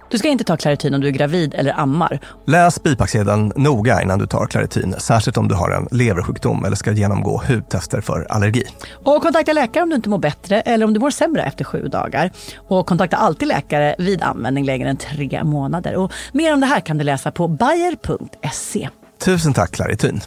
Du 0.11 0.17
ska 0.17 0.27
inte 0.27 0.43
ta 0.43 0.57
Clarityn 0.57 0.93
om 0.93 1.01
du 1.01 1.07
är 1.07 1.11
gravid 1.11 1.53
eller 1.53 1.79
ammar. 1.79 2.19
Läs 2.45 2.83
bipacksedeln 2.83 3.53
noga 3.55 4.01
innan 4.01 4.19
du 4.19 4.27
tar 4.27 4.45
Claritin, 4.45 4.95
särskilt 4.97 5.37
om 5.37 5.47
du 5.47 5.55
har 5.55 5.71
en 5.71 5.87
leversjukdom 5.91 6.65
eller 6.65 6.75
ska 6.75 6.91
genomgå 6.91 7.41
hudtester 7.47 8.01
för 8.01 8.27
allergi. 8.29 8.63
Och 9.05 9.21
kontakta 9.21 9.53
läkare 9.53 9.83
om 9.83 9.89
du 9.89 9.95
inte 9.95 10.09
mår 10.09 10.17
bättre 10.17 10.61
eller 10.61 10.85
om 10.85 10.93
du 10.93 10.99
mår 10.99 11.11
sämre 11.11 11.43
efter 11.43 11.63
sju 11.63 11.87
dagar. 11.87 12.31
Och 12.57 12.87
kontakta 12.87 13.17
alltid 13.17 13.47
läkare 13.47 13.95
vid 13.97 14.21
användning 14.21 14.65
längre 14.65 14.89
än 14.89 14.97
tre 14.97 15.43
månader. 15.43 15.95
Och 15.95 16.11
mer 16.31 16.53
om 16.53 16.59
det 16.59 16.67
här 16.67 16.79
kan 16.79 16.97
du 16.97 17.03
läsa 17.03 17.31
på 17.31 17.47
bayer.se. 17.47 18.89
Tusen 19.25 19.53
tack 19.53 19.71
Claritin. 19.71 20.21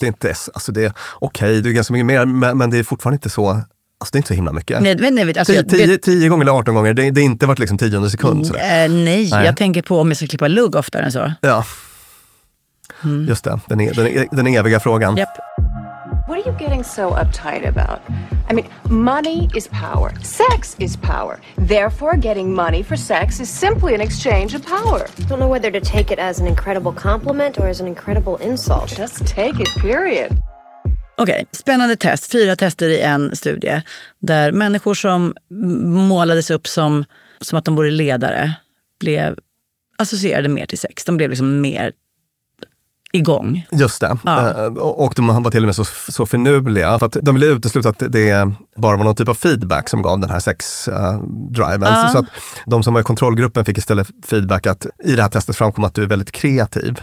Det 0.00 0.06
är 0.06 0.08
inte, 0.08 0.28
alltså 0.28 0.72
det 0.72 0.84
är 0.84 0.92
okej, 1.14 1.62
det 1.62 1.68
är 1.68 1.72
ganska 1.72 1.92
mycket 1.92 2.06
mer, 2.06 2.24
men, 2.26 2.58
men 2.58 2.70
det 2.70 2.78
är 2.78 2.82
fortfarande 2.82 3.14
inte 3.14 3.30
så, 3.30 3.60
alltså 4.04 4.12
det 4.12 4.16
är 4.16 4.18
inte 4.18 4.28
så 4.28 4.34
himla 4.34 4.52
mycket. 4.52 4.82
Nej, 4.82 4.96
nej, 5.00 5.10
nej, 5.10 5.38
alltså, 5.38 5.52
Tio, 5.52 5.56
jag- 5.56 5.68
tio, 5.68 5.98
tio 5.98 6.28
gånger 6.28 6.44
eller 6.44 6.52
18 6.52 6.74
gånger, 6.74 6.94
det, 6.94 7.10
det 7.10 7.20
är 7.20 7.24
inte 7.24 7.46
varit 7.46 7.58
liksom 7.58 7.78
tionde 7.78 8.10
sekund. 8.10 8.46
Sådär. 8.46 8.60
Eh, 8.84 8.90
nej, 8.90 9.28
Nej. 9.30 9.44
jag 9.46 9.56
tänker 9.56 9.82
på 9.82 10.00
om 10.00 10.08
jag 10.08 10.16
ska 10.16 10.26
klippa 10.26 10.48
lugg 10.48 10.74
oftare 10.74 11.04
än 11.04 11.12
så. 11.12 11.32
Ja, 11.40 11.64
just 13.28 13.44
det, 13.44 13.60
den, 13.68 13.80
är, 13.80 13.94
den, 13.94 14.06
är, 14.06 14.26
den 14.30 14.46
eviga 14.46 14.80
frågan. 14.80 15.16
Japp. 15.16 15.28
What 16.28 16.38
are 16.38 16.50
you 16.50 16.56
getting 16.60 16.84
so 16.84 17.02
uptight 17.02 17.66
about? 17.66 18.00
I 18.50 18.54
mean, 18.54 18.66
money 18.84 19.48
is 19.54 19.68
power. 19.68 20.12
Sex 20.22 20.76
is 20.78 20.96
power. 20.96 21.38
Therefore, 21.68 22.16
getting 22.16 22.54
money 22.54 22.82
for 22.82 22.96
sex 22.96 23.40
is 23.40 23.50
simply 23.50 23.94
an 23.94 24.00
exchange 24.00 24.54
of 24.56 24.62
power. 24.66 25.06
I 25.18 25.22
don't 25.28 25.38
know 25.38 25.50
whether 25.50 25.70
to 25.70 25.80
take 25.80 26.10
it 26.14 26.18
as 26.18 26.40
an 26.40 26.46
incredible 26.46 26.92
compliment 26.92 27.58
or 27.58 27.68
as 27.68 27.80
an 27.80 27.86
incredible 27.86 28.36
insult. 28.48 28.96
Just 28.98 29.26
take 29.26 29.60
it, 29.60 29.68
period. 29.82 30.30
Okej, 31.16 31.46
spännande 31.52 31.96
test. 31.96 32.32
Fyra 32.32 32.56
tester 32.56 32.88
i 32.88 33.00
en 33.00 33.36
studie. 33.36 33.82
Där 34.18 34.52
människor 34.52 34.94
som 34.94 35.34
målades 35.84 36.50
upp 36.50 36.66
som, 36.66 37.04
som 37.40 37.58
att 37.58 37.64
de 37.64 37.76
vore 37.76 37.90
ledare 37.90 38.54
blev 39.00 39.38
associerade 39.98 40.48
mer 40.48 40.66
till 40.66 40.78
sex. 40.78 41.04
De 41.04 41.16
blev 41.16 41.30
liksom 41.30 41.60
mer 41.60 41.92
igång. 43.12 43.66
Just 43.72 44.00
det. 44.00 44.18
Ja. 44.24 44.50
Eh, 44.50 44.72
Och 44.74 45.12
de 45.16 45.42
var 45.42 45.50
till 45.50 45.62
och 45.62 45.66
med 45.66 45.76
så, 45.76 45.84
så 45.84 46.26
finurliga 46.26 46.98
för 46.98 47.06
att 47.06 47.16
de 47.22 47.34
ville 47.34 47.46
utesluta 47.46 47.88
att 47.88 47.98
det 48.08 48.52
bara 48.76 48.96
var 48.96 49.04
någon 49.04 49.16
typ 49.16 49.28
av 49.28 49.34
feedback 49.34 49.88
som 49.88 50.02
gav 50.02 50.20
den 50.20 50.30
här 50.30 50.40
sexdriven. 50.40 51.82
Ja. 51.82 52.08
Så 52.12 52.18
att 52.18 52.26
de 52.66 52.82
som 52.82 52.94
var 52.94 53.00
i 53.00 53.04
kontrollgruppen 53.04 53.64
fick 53.64 53.78
istället 53.78 54.08
feedback 54.26 54.66
att 54.66 54.86
i 55.04 55.16
det 55.16 55.22
här 55.22 55.28
testet 55.28 55.56
framkom 55.56 55.84
att 55.84 55.94
du 55.94 56.02
är 56.02 56.06
väldigt 56.06 56.32
kreativ. 56.32 57.00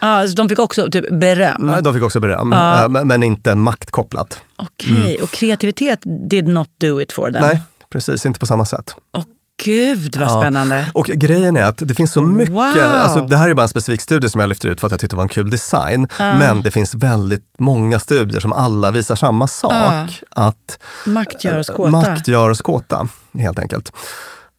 Ja, 0.00 0.28
så 0.28 0.34
de 0.34 0.48
fick 0.48 0.58
också 0.58 0.90
typ 0.90 1.10
beröm. 1.10 1.68
Eh, 1.68 1.78
De 1.82 1.94
fick 1.94 2.02
också 2.02 2.20
beröm, 2.20 2.52
Ja. 2.52 2.82
eh, 2.84 2.88
men 3.04 3.22
inte 3.22 3.54
maktkopplat. 3.54 4.40
Okej, 4.56 5.18
och 5.22 5.30
kreativitet 5.30 6.00
did 6.30 6.48
not 6.48 6.68
do 6.80 7.00
it 7.00 7.12
for 7.12 7.32
them. 7.32 7.42
Nej, 7.42 7.60
precis. 7.92 8.26
Inte 8.26 8.40
på 8.40 8.46
samma 8.46 8.64
sätt. 8.64 8.94
Åh 9.16 9.24
gud 9.64 10.16
vad 10.16 10.28
Ja. 10.28 10.40
spännande. 10.40 10.86
Och 10.94 11.06
grejen 11.06 11.56
är 11.56 11.62
att 11.62 11.78
det 11.78 11.94
finns 11.94 12.12
så 12.12 12.22
mycket, 12.22 12.54
Wow. 12.54 12.78
alltså 12.78 13.20
det 13.20 13.36
här 13.36 13.48
är 13.50 13.54
bara 13.54 13.62
en 13.62 13.68
specifik 13.68 14.00
studie 14.00 14.28
som 14.28 14.40
jag 14.40 14.48
lyfter 14.48 14.68
ut 14.68 14.80
för 14.80 14.86
att 14.86 14.90
jag 14.90 15.00
tyckte 15.00 15.14
det 15.14 15.18
var 15.18 15.22
en 15.22 15.28
kul 15.28 15.50
design. 15.50 16.08
Ja. 16.18 16.38
Men 16.38 16.62
det 16.62 16.70
finns 16.70 16.94
väldigt 16.94 17.44
många 17.58 17.98
studier 18.00 18.40
som 18.40 18.52
alla 18.52 18.90
visar 18.90 19.14
samma 19.16 19.46
sak. 19.46 20.22
Att 20.30 20.78
Makt 21.06 21.44
gör 21.44 21.58
oss 21.58 21.68
kåta. 21.68 21.90
makt 21.90 22.28
gör 22.28 22.50
oss 22.50 22.62
kåta, 22.62 23.08
helt 23.38 23.58
enkelt. 23.58 23.92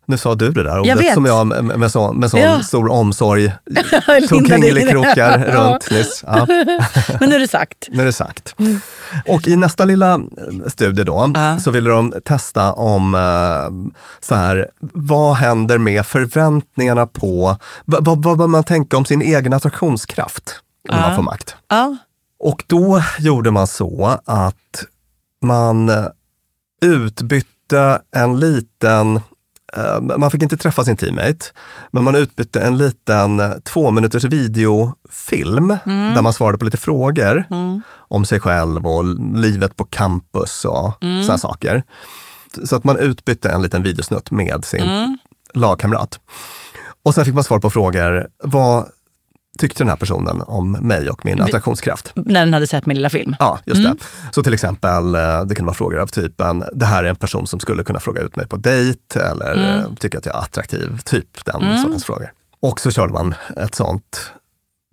Nu 0.08 0.18
sa 0.18 0.36
du 0.36 0.52
det 0.52 0.64
där 0.64 0.80
ordet 0.80 1.00
vet. 1.00 1.14
som 1.14 1.26
jag 1.26 1.48
med, 1.48 1.64
med, 1.80 1.92
så, 1.92 2.14
med 2.14 2.32
sån 2.32 2.40
Ja. 2.40 2.64
stor 2.64 2.92
omsorg 2.92 3.52
tog 4.30 4.48
kringelikrokar 4.48 5.46
Ja. 5.48 5.56
runt 5.56 5.92
nyss. 5.92 6.24
Ja. 6.28 6.46
Men 7.20 7.30
nu 7.30 7.36
är 7.36 7.40
det 7.40 7.48
sagt. 7.48 7.88
Nu 7.92 8.02
är 8.02 8.06
det 8.06 8.14
sagt. 8.14 8.56
Och 9.28 9.48
i 9.48 9.56
nästa 9.56 9.86
lilla 9.86 10.14
eh, 10.14 10.20
studie 10.68 11.04
då, 11.04 11.34
så 11.64 11.72
ville 11.72 11.90
de 11.90 12.14
testa 12.26 12.74
om 12.74 13.16
eh, 13.16 13.96
så 14.20 14.36
här, 14.36 14.70
vad 14.94 15.36
händer 15.36 15.78
med 15.78 16.06
förväntningarna 16.06 17.08
på, 17.08 17.58
vad, 17.86 18.06
vad, 18.24 18.38
vad 18.38 18.50
man 18.50 18.64
tänka 18.64 18.98
om 18.98 19.06
sin 19.06 19.22
egen 19.22 19.54
attraktionskraft 19.54 20.60
om 20.90 20.96
man 20.96 21.10
Ja. 21.10 21.16
får 21.16 21.24
makt? 21.24 21.56
Ja. 21.70 21.98
Och 22.40 22.64
då 22.68 23.02
gjorde 23.20 23.52
man 23.52 23.68
så 23.68 24.20
att 24.26 24.84
man 25.44 25.90
eh, 25.90 26.06
utbytte 26.86 28.02
en 28.16 28.40
liten 28.40 29.20
man 30.18 30.32
fick 30.32 30.44
inte 30.44 30.58
träffa 30.58 30.84
sin 30.86 30.98
teammate, 30.98 31.46
men 31.92 32.04
man 32.04 32.16
utbytte 32.16 32.62
en 32.62 32.78
liten 32.78 33.40
eh, 33.40 33.52
två 33.64 33.92
minuters 33.92 34.24
videofilm 34.24 35.78
Mm. 35.86 36.14
där 36.14 36.22
man 36.22 36.34
svarade 36.34 36.58
på 36.58 36.66
lite 36.66 36.78
frågor 36.78 37.46
om 38.08 38.26
sig 38.26 38.40
själv 38.40 38.88
och 38.88 39.06
livet 39.36 39.76
på 39.76 39.86
campus 39.86 40.66
och 40.66 41.04
Mm. 41.04 41.24
sådana 41.24 41.38
saker. 41.38 41.84
Så 42.66 42.76
att 42.76 42.84
man 42.84 42.98
utbytte 43.00 43.50
en 43.50 43.62
liten 43.62 43.84
videosnutt 43.84 44.32
med 44.32 44.66
sin 44.66 44.82
Mm. 44.90 45.18
lagkamrat. 45.54 46.20
Och 47.04 47.14
sen 47.16 47.26
fick 47.26 47.34
man 47.34 47.44
svar 47.44 47.60
på 47.60 47.70
frågor. 47.70 48.28
Vad 48.44 48.86
tyckte 49.60 49.84
den 49.84 49.90
här 49.90 49.96
personen 49.96 50.42
om 50.42 50.72
mig 50.72 51.10
och 51.10 51.26
min 51.26 51.42
attraktionskraft? 51.42 52.12
När 52.16 52.40
den 52.46 52.54
hade 52.54 52.68
sett 52.68 52.86
min 52.86 52.96
lilla 52.98 53.10
film. 53.10 53.36
Ja, 53.40 53.60
just 53.66 53.80
Mm. 53.80 53.92
det. 53.98 54.04
Så 54.32 54.44
till 54.44 54.54
exempel, 54.54 55.16
eh, 55.16 55.42
det 55.46 55.56
kan 55.56 55.66
vara 55.66 55.76
frågor 55.76 56.00
av 56.00 56.08
typen, 56.08 56.64
det 56.74 56.86
här 56.86 57.04
är 57.04 57.08
en 57.10 57.16
person 57.16 57.48
som 57.48 57.60
skulle 57.60 57.84
kunna 57.84 58.00
fråga 58.00 58.22
ut 58.22 58.36
mig 58.36 58.48
på 58.48 58.56
dejt 58.58 59.20
eller 59.20 59.54
Mm. 59.54 59.80
eh, 59.80 59.94
tycker 60.00 60.18
att 60.18 60.26
jag 60.26 60.36
är 60.36 60.40
attraktiv, 60.40 61.00
typ 61.06 61.46
den 61.46 61.62
Mm. 61.62 61.78
sortens 61.78 62.06
frågor. 62.06 62.32
Och 62.60 62.80
så 62.80 62.92
körde 62.92 63.14
man 63.14 63.36
ett 63.58 63.76
sånt 63.76 64.32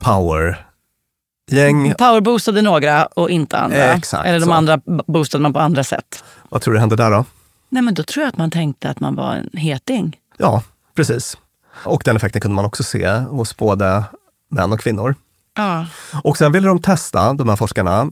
power-gäng. 0.05 1.95
Powerboostade 1.99 2.63
några 2.63 3.07
och 3.07 3.31
inte 3.31 3.59
andra. 3.59 3.77
Exakt 3.95 4.27
Eller 4.27 4.41
de 4.41 4.45
så. 4.47 4.53
andra 4.53 4.81
boostade 5.07 5.43
man 5.43 5.53
på 5.53 5.59
andra 5.61 5.85
sätt. 5.85 6.25
Vad 6.49 6.63
tror 6.63 6.75
du 6.75 6.81
hände 6.81 6.97
där 6.97 7.11
då? 7.11 7.25
Nej 7.69 7.83
men 7.83 7.95
då 7.95 8.03
tror 8.03 8.23
jag 8.23 8.29
att 8.29 8.37
man 8.39 8.51
tänkte 8.51 8.91
att 8.91 9.01
man 9.01 9.15
var 9.15 9.35
en 9.35 9.51
heting. 9.59 10.17
Ja, 10.37 10.63
precis. 10.97 11.37
Och 11.85 12.03
den 12.05 12.17
effekten 12.17 12.41
kunde 12.41 12.55
man 12.55 12.65
också 12.65 12.83
se 12.83 13.09
hos 13.11 13.57
både 13.57 14.05
män 14.53 14.73
och 14.73 14.81
kvinnor. 14.81 15.15
Ja. 15.57 15.87
Och 16.25 16.37
sen 16.37 16.53
ville 16.53 16.69
de 16.69 16.83
testa, 16.83 17.33
de 17.33 17.49
här 17.49 17.57
forskarna, 17.57 18.11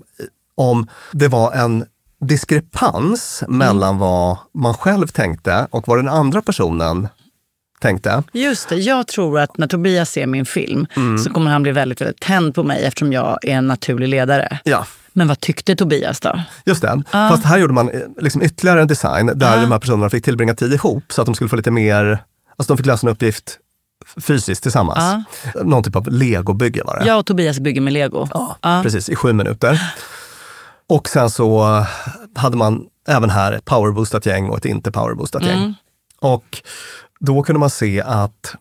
om 0.55 0.87
det 1.12 1.29
var 1.29 1.53
en 1.53 1.85
diskrepans 2.44 3.42
mellan 3.48 3.98
vad 3.98 4.38
man 4.55 4.74
själv 4.74 5.07
tänkte 5.07 5.66
och 5.70 5.88
vad 5.88 5.98
den 5.98 6.09
andra 6.09 6.42
personen 6.42 7.09
tänkte. 7.81 8.22
Just 8.33 8.68
det, 8.68 8.76
jag 8.76 9.07
tror 9.07 9.38
att 9.40 9.59
när 9.59 9.66
Tobias 9.66 10.11
ser 10.11 10.26
min 10.26 10.46
film 10.46 10.87
Mm. 10.96 11.18
så 11.18 11.31
kommer 11.31 11.50
han 11.50 11.62
bli 11.62 11.72
väldigt, 11.72 12.00
väldigt 12.00 12.20
tänd 12.20 12.55
på 12.55 12.62
mig 12.62 12.85
eftersom 12.85 13.12
jag 13.12 13.38
är 13.44 13.55
en 13.55 13.66
naturlig 13.66 14.09
ledare. 14.09 14.59
Ja, 14.64 14.87
Men 15.12 15.29
vad 15.29 15.40
tyckte 15.40 15.76
Tobias 15.76 16.20
då? 16.20 16.40
just 16.64 16.83
det. 16.83 17.03
Fast 17.11 17.44
här 17.44 17.59
gjorde 17.59 17.72
man 17.72 17.90
eh, 17.90 18.00
liksom 18.18 18.42
ytterligare 18.42 18.81
en 18.83 18.88
design 18.88 19.26
där 19.35 19.55
Ja. 19.57 19.61
de 19.62 19.72
här 19.72 19.79
personerna 19.79 20.11
fick 20.11 20.24
tillbringa 20.24 20.55
tid 20.55 20.72
ihop 20.72 21.05
så 21.09 21.22
att 21.22 21.26
de 21.26 21.35
skulle 21.35 21.48
få 21.50 21.57
lite 21.57 21.70
mer, 21.70 22.24
alltså 22.57 22.72
de 22.72 22.76
fick 22.76 22.87
lösa 22.87 23.07
en 23.07 23.12
uppgift 23.12 23.59
fysiskt 24.20 24.62
tillsammans. 24.62 25.26
Någon 25.64 25.82
typ 25.82 25.96
av 25.96 26.08
legobygge 26.08 26.82
var 26.84 26.98
det. 26.98 27.06
Jag 27.06 27.18
och 27.18 27.26
Tobias 27.26 27.58
bygger 27.60 27.80
med 27.80 27.92
lego. 27.92 28.28
Ja. 28.62 28.80
Precis, 28.82 29.08
i 29.08 29.16
sju 29.16 29.32
minuter. 29.32 29.92
Och 30.88 31.08
sen 31.08 31.30
så 31.30 31.84
hade 32.34 32.56
man 32.56 32.86
även 33.08 33.30
här 33.30 33.52
ett 33.52 33.64
powerboostat 33.64 34.26
gäng 34.26 34.48
och 34.48 34.56
ett 34.58 34.64
inte 34.64 34.92
powerboostat 34.92 35.42
gäng. 35.42 35.58
Mm. 35.58 35.74
Och 36.20 36.62
då 37.20 37.42
kunde 37.42 37.58
man 37.60 37.70
se 37.70 38.00
att 38.02 38.54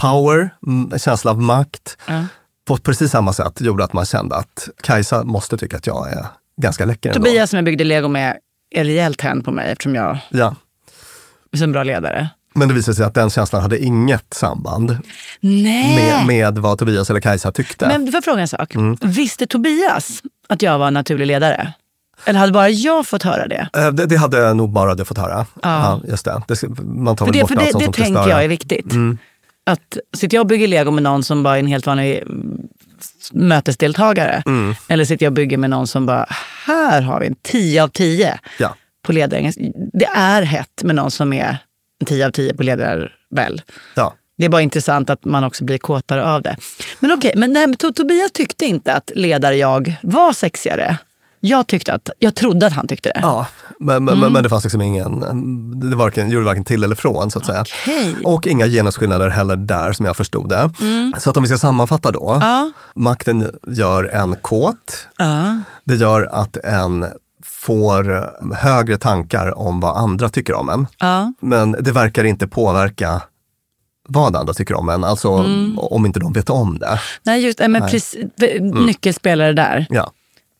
power, 0.00 0.50
känsla 0.98 1.30
av 1.30 1.40
makt, 1.40 1.96
Ja. 2.08 2.24
på 2.64 2.76
precis 2.76 3.10
samma 3.10 3.32
sätt 3.32 3.60
gjorde 3.60 3.84
att 3.84 3.92
man 3.92 4.04
kände 4.04 4.36
att 4.36 4.68
Kajsa 4.82 5.24
måste 5.24 5.56
tycka 5.56 5.76
att 5.76 5.86
jag 5.86 6.12
är 6.12 6.26
ganska 6.56 6.84
läcker 6.84 7.08
ändå. 7.10 7.18
Tobias 7.24 7.50
som 7.50 7.56
jag 7.56 7.64
byggde 7.64 7.84
lego 7.84 8.08
med 8.08 8.38
är 8.70 8.84
rejält 8.84 9.18
tänd 9.18 9.44
på 9.44 9.50
mig 9.50 9.72
eftersom 9.72 9.94
jag 9.94 10.18
Ja. 10.30 10.54
är 11.52 11.62
en 11.62 11.72
bra 11.72 11.82
ledare. 11.82 12.28
Men 12.54 12.68
det 12.68 12.74
visade 12.74 12.94
sig 12.94 13.04
att 13.04 13.14
den 13.14 13.30
känslan 13.30 13.62
hade 13.62 13.78
inget 13.84 14.34
samband 14.34 14.96
med, 15.40 16.26
med 16.26 16.58
vad 16.58 16.78
Tobias 16.78 17.10
eller 17.10 17.20
Kajsa 17.20 17.52
tyckte. 17.52 17.86
Men 17.88 18.06
får 18.06 18.14
jag 18.14 18.24
fråga 18.24 18.40
en 18.40 18.48
sak? 18.48 18.74
Mm. 18.74 18.96
Visste 19.00 19.46
Tobias 19.46 20.22
att 20.48 20.62
jag 20.62 20.78
var 20.78 20.90
naturlig 20.90 21.26
ledare? 21.26 21.72
Eller 22.24 22.38
hade 22.40 22.52
bara 22.52 22.68
jag 22.68 23.06
fått 23.06 23.22
höra 23.22 23.48
det? 23.48 23.68
Eh, 23.76 23.88
det, 23.92 24.06
det 24.06 24.16
hade 24.16 24.38
jag 24.38 24.56
nog 24.56 24.70
bara 24.70 24.94
du 24.94 25.04
fått 25.04 25.18
höra. 25.18 25.46
Ja. 25.62 26.00
just 26.08 26.24
det. 26.24 26.42
det 26.48 26.68
man 26.84 27.16
tar 27.16 27.26
För 27.26 27.32
väl 27.32 27.38
det, 27.38 27.40
bort 27.40 27.48
för 27.50 27.56
allt 27.56 27.66
det, 27.66 27.72
som 27.72 27.80
ska 27.80 27.92
tänker 27.92 28.20
störa. 28.22 28.30
jag 28.30 28.44
är 28.44 28.48
viktigt. 28.48 28.92
Mm. 28.92 29.18
Att 29.66 29.96
sitter 30.16 30.36
jag 30.36 30.42
och 30.42 30.46
bygger 30.48 30.68
lego 30.68 30.90
med 30.90 31.02
någon 31.02 31.24
som 31.24 31.42
bara 31.42 31.56
är 31.56 31.60
en 31.60 31.66
helt 31.66 31.86
vanlig 31.86 32.22
mm, 32.22 32.68
mötesdeltagare. 33.32 34.42
Mm. 34.46 34.74
Eller 34.88 35.04
sitter 35.04 35.26
jag 35.26 35.30
och 35.30 35.34
bygger 35.34 35.58
med 35.58 35.70
någon 35.70 35.86
som 35.86 36.06
bara, 36.06 36.26
här 36.66 37.02
har 37.02 37.20
vi 37.20 37.26
en 37.26 37.36
10 37.42 37.82
av 37.82 37.88
10 37.88 38.38
Ja. 38.58 38.74
på 39.02 39.12
ledaren. 39.12 39.52
Det 39.92 40.08
är 40.14 40.42
hett 40.42 40.82
med 40.82 40.94
någon 40.96 41.10
som 41.10 41.32
är 41.32 41.58
10 42.04 42.26
av 42.26 42.30
10 42.30 42.54
på 42.54 42.62
ledarväl. 42.62 43.62
Ja. 43.94 44.14
Det 44.38 44.44
är 44.44 44.48
bara 44.48 44.62
intressant 44.62 45.10
att 45.10 45.24
man 45.24 45.44
också 45.44 45.64
blir 45.64 45.78
kåtare 45.78 46.24
av 46.24 46.42
det. 46.42 46.56
Men 47.00 47.12
okej, 47.12 47.32
nej, 47.36 47.48
men 47.48 47.74
To- 47.74 47.92
Tobias 47.92 48.32
tyckte 48.32 48.64
inte 48.66 48.92
att 48.94 49.10
ledar-jag 49.14 49.94
var 50.02 50.32
sexigare. 50.32 50.98
Jag, 51.44 51.66
tyckte 51.66 51.92
att, 51.94 52.10
jag 52.18 52.34
trodde 52.34 52.66
att 52.66 52.72
han 52.72 52.86
tyckte 52.86 53.08
det. 53.08 53.18
Ja, 53.22 53.46
men, 53.80 54.04
men, 54.04 54.14
Mm. 54.18 54.32
men 54.32 54.42
det 54.42 54.48
fanns 54.48 54.64
liksom 54.64 54.80
ingen, 54.82 55.20
det 55.90 55.96
varken, 55.96 56.30
gjorde 56.30 56.46
varken 56.46 56.64
till 56.64 56.84
eller 56.84 56.94
från 56.94 57.30
så 57.30 57.38
att 57.38 57.46
säga. 57.46 57.60
Okej. 57.82 58.14
Och 58.24 58.46
inga 58.46 58.66
genusskillnader 58.66 59.28
heller 59.28 59.56
där 59.56 59.92
som 59.92 60.06
jag 60.06 60.16
förstod 60.16 60.48
det. 60.48 60.70
Mm. 60.80 61.14
Så 61.18 61.30
att 61.30 61.36
om 61.36 61.42
vi 61.42 61.48
ska 61.48 61.58
sammanfatta 61.58 62.10
då. 62.10 62.38
Ja. 62.40 62.70
Makten 62.94 63.50
gör 63.66 64.04
en 64.04 64.36
kåt. 64.36 65.08
Ja. 65.18 65.58
Det 65.84 65.94
gör 65.94 66.28
att 66.32 66.56
en 66.56 67.06
får 67.44 68.30
högre 68.54 68.96
tankar 68.98 69.58
om 69.58 69.80
vad 69.80 69.96
andra 69.96 70.28
tycker 70.28 70.54
om 70.54 70.68
en. 70.68 70.86
Ja. 70.98 71.32
Men 71.40 71.72
det 71.72 71.92
verkar 71.92 72.24
inte 72.24 72.48
påverka 72.48 73.22
vad 74.08 74.36
andra 74.36 74.54
tycker 74.54 74.74
om 74.74 74.88
en, 74.88 75.04
alltså 75.04 75.28
Mm. 75.32 75.78
om 75.78 76.06
inte 76.06 76.20
de 76.20 76.32
vet 76.32 76.50
om 76.50 76.78
det. 76.78 77.00
Nej, 77.22 77.44
just. 77.44 77.58
Men 77.58 77.82
precis, 77.82 78.16
nyckelspelare 78.60 79.52
där. 79.52 79.86
Ja. 79.90 80.10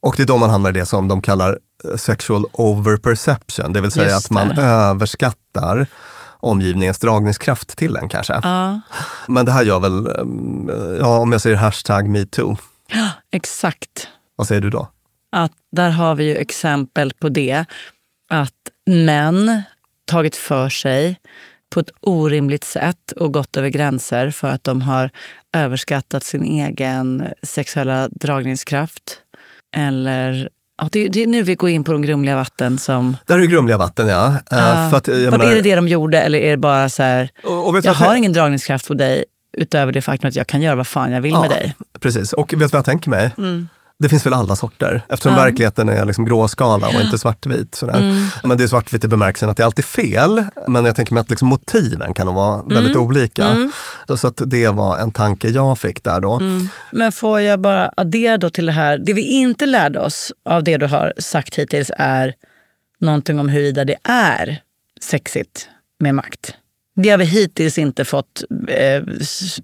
Och 0.02 0.14
det 0.16 0.22
är 0.22 0.26
då 0.26 0.36
man 0.38 0.50
hamnar 0.50 0.70
i 0.70 0.72
det 0.72 0.86
som 0.86 1.08
de 1.08 1.22
kallar 1.22 1.58
eh, 1.90 1.96
sexual 1.96 2.44
overperception, 2.52 3.72
det 3.72 3.80
vill 3.80 3.90
säga 3.90 4.10
Just 4.10 4.26
att 4.26 4.30
man 4.30 4.48
det. 4.48 4.62
överskattar 4.62 5.86
omgivningens 6.40 6.98
dragningskraft 6.98 7.76
till 7.76 7.96
en 7.96 8.08
kanske. 8.08 8.40
Ja. 8.42 8.80
Men 9.28 9.46
det 9.46 9.52
här 9.52 9.62
gör 9.62 9.80
väl, 9.80 10.06
eh, 10.06 10.96
ja 11.00 11.18
om 11.18 11.32
jag 11.32 11.40
säger 11.40 11.56
hashtag 11.56 12.08
metoo, 12.08 12.56
Exakt. 13.32 14.08
vad 14.36 14.46
säger 14.46 14.60
du 14.60 14.70
då? 14.70 14.88
Att 15.32 15.52
där 15.76 15.90
har 15.90 16.14
vi 16.14 16.24
ju 16.24 16.36
exempel 16.36 17.12
på 17.20 17.28
det. 17.28 17.64
Att 18.30 18.52
män 18.86 19.62
tagit 20.04 20.36
för 20.36 20.68
sig 20.68 21.16
på 21.74 21.80
ett 21.80 21.90
orimligt 22.00 22.64
sätt 22.64 23.12
och 23.16 23.32
gått 23.32 23.56
över 23.56 23.68
gränser 23.68 24.30
för 24.30 24.48
att 24.48 24.64
de 24.64 24.82
har 24.82 25.10
överskattat 25.56 26.24
sin 26.24 26.42
egen 26.44 27.24
sexuella 27.42 28.08
dragningskraft. 28.08 29.18
Eller, 29.76 30.48
ja, 30.82 30.88
det, 30.92 31.08
det 31.08 31.22
är 31.22 31.26
nu 31.26 31.42
vi 31.42 31.54
går 31.54 31.70
in 31.70 31.84
på 31.84 31.92
de 31.92 32.02
grumliga 32.02 32.36
vatten 32.36 32.78
som... 32.78 33.16
Där 33.26 33.34
är 33.34 33.38
det 33.40 33.46
grumliga 33.46 33.78
vatten 33.78 34.08
ja. 34.08 34.26
Eh, 34.28 34.34
Ja. 34.50 34.88
för 34.90 34.96
att, 34.96 35.08
jag 35.08 35.30
menar- 35.30 35.44
är 35.44 35.54
det 35.54 35.60
det 35.62 35.74
de 35.74 35.88
gjorde 35.88 36.20
eller 36.20 36.38
är 36.38 36.50
det 36.50 36.56
bara 36.56 36.88
så 36.88 37.02
här, 37.02 37.30
och, 37.44 37.68
och 37.68 37.80
jag 37.84 37.94
har 37.94 38.14
ingen 38.14 38.32
dragningskraft 38.32 38.88
på 38.88 38.94
dig 38.94 39.24
utöver 39.58 39.92
det 39.92 40.02
faktum 40.02 40.28
att 40.28 40.36
jag 40.36 40.46
kan 40.46 40.62
göra 40.62 40.74
vad 40.76 40.86
fan 40.86 41.12
jag 41.12 41.20
vill 41.20 41.32
Ja. 41.32 41.40
med 41.40 41.50
dig. 41.50 41.74
Precis, 42.00 42.32
och 42.32 42.52
vet 42.52 42.58
du 42.60 42.66
vad 42.66 42.74
jag 42.78 42.84
tänker 42.84 43.10
mig? 43.10 43.30
Mm. 43.38 43.68
Det 44.02 44.08
finns 44.08 44.26
väl 44.26 44.32
alla 44.34 44.56
sorter, 44.56 45.02
eftersom 45.08 45.32
Ja. 45.36 45.42
verkligheten 45.44 45.88
är 45.88 46.04
liksom 46.04 46.24
gråskala 46.24 46.88
och 46.88 47.00
inte 47.00 47.18
svartvit. 47.18 47.74
Sådär. 47.74 47.98
Mm. 47.98 48.26
Men 48.44 48.58
det 48.58 48.64
är 48.64 48.68
svartvitt 48.68 49.04
i 49.04 49.08
bemärkelsen 49.08 49.48
att 49.50 49.56
det 49.56 49.62
är 49.62 49.64
alltid 49.64 49.84
fel, 49.84 50.44
men 50.68 50.84
jag 50.84 50.96
tänker 50.96 51.14
mig 51.14 51.20
att 51.20 51.30
liksom 51.30 51.48
motiven 51.48 52.14
kan 52.14 52.34
vara 52.34 52.62
väldigt 52.62 52.96
olika. 52.96 53.44
Mm. 53.46 53.72
Så- 54.08 54.16
Så 54.16 54.26
att 54.28 54.40
det 54.46 54.68
var 54.68 54.98
en 54.98 55.10
tanke 55.12 55.48
jag 55.48 55.78
fick 55.78 56.02
där 56.04 56.20
då. 56.20 56.40
Men 56.92 57.12
får 57.12 57.40
jag 57.40 57.60
bara 57.60 57.92
addera 57.96 58.38
då 58.38 58.50
till 58.50 58.66
det 58.66 58.72
här. 58.72 58.98
Det 58.98 59.12
vi 59.12 59.22
inte 59.22 59.66
lärde 59.66 60.00
oss 60.00 60.32
av 60.44 60.64
det 60.64 60.76
du 60.76 60.86
har 60.86 61.12
sagt 61.18 61.54
hittills 61.58 61.90
är 61.98 62.34
någonting 63.00 63.38
om 63.38 63.48
huruvida 63.48 63.84
det 63.84 63.96
är 64.04 64.60
sexigt 65.00 65.68
med 66.00 66.14
makt. 66.14 66.54
Det 66.96 67.08
har 67.10 67.18
vi 67.18 67.24
hittills 67.24 67.78
inte 67.78 68.04
fått 68.04 68.42
eh, 68.68 69.02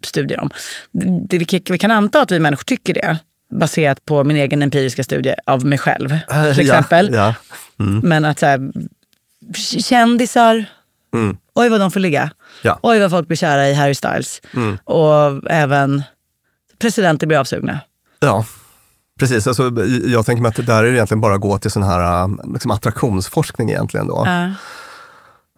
studier 0.02 0.40
om. 0.40 0.50
Det, 1.28 1.38
vi, 1.38 1.62
vi 1.70 1.78
kan 1.78 1.90
anta 1.90 2.20
att 2.22 2.30
vi 2.30 2.38
människor 2.38 2.64
tycker 2.64 2.94
det 2.94 3.18
baserat 3.50 4.04
på 4.04 4.24
min 4.24 4.36
egen 4.36 4.62
empiriska 4.62 5.04
studie 5.04 5.34
av 5.46 5.64
mig 5.66 5.78
själv. 5.78 6.08
Till 6.54 6.66
ja, 6.66 6.78
exempel. 6.78 7.14
Ja, 7.14 7.34
mm, 7.80 7.98
Men 7.98 8.24
att 8.24 8.38
så 8.38 8.46
här, 8.46 8.72
kändisar, 9.80 10.64
mm, 11.14 11.36
oj 11.54 11.68
vad 11.68 11.80
de 11.80 11.90
får 11.90 12.00
ligga. 12.00 12.30
ja. 12.62 12.78
Oj 12.82 12.98
vad 12.98 13.10
folk 13.10 13.26
blir 13.26 13.36
kära 13.36 13.68
i 13.68 13.74
Harry 13.74 13.94
Styles. 13.94 14.40
Mm. 14.54 14.78
Och 14.84 15.50
även 15.50 16.02
presidenter 16.78 17.26
blir 17.26 17.38
avsugna. 17.38 17.80
Ja, 18.20 18.44
precis. 19.18 19.46
Alltså, 19.46 19.62
jag 20.06 20.26
tänker 20.26 20.42
mig 20.42 20.48
att 20.48 20.56
det 20.56 20.62
där 20.62 20.84
är 20.84 20.92
egentligen 20.92 21.20
bara 21.20 21.34
att 21.34 21.40
gå 21.40 21.58
till 21.58 21.70
sån 21.70 21.82
här 21.82 22.22
äh, 22.22 22.28
liksom 22.52 22.70
attraktionsforskning 22.70 23.70
egentligen. 23.70 24.06
Då. 24.06 24.22
Ja. 24.26 24.50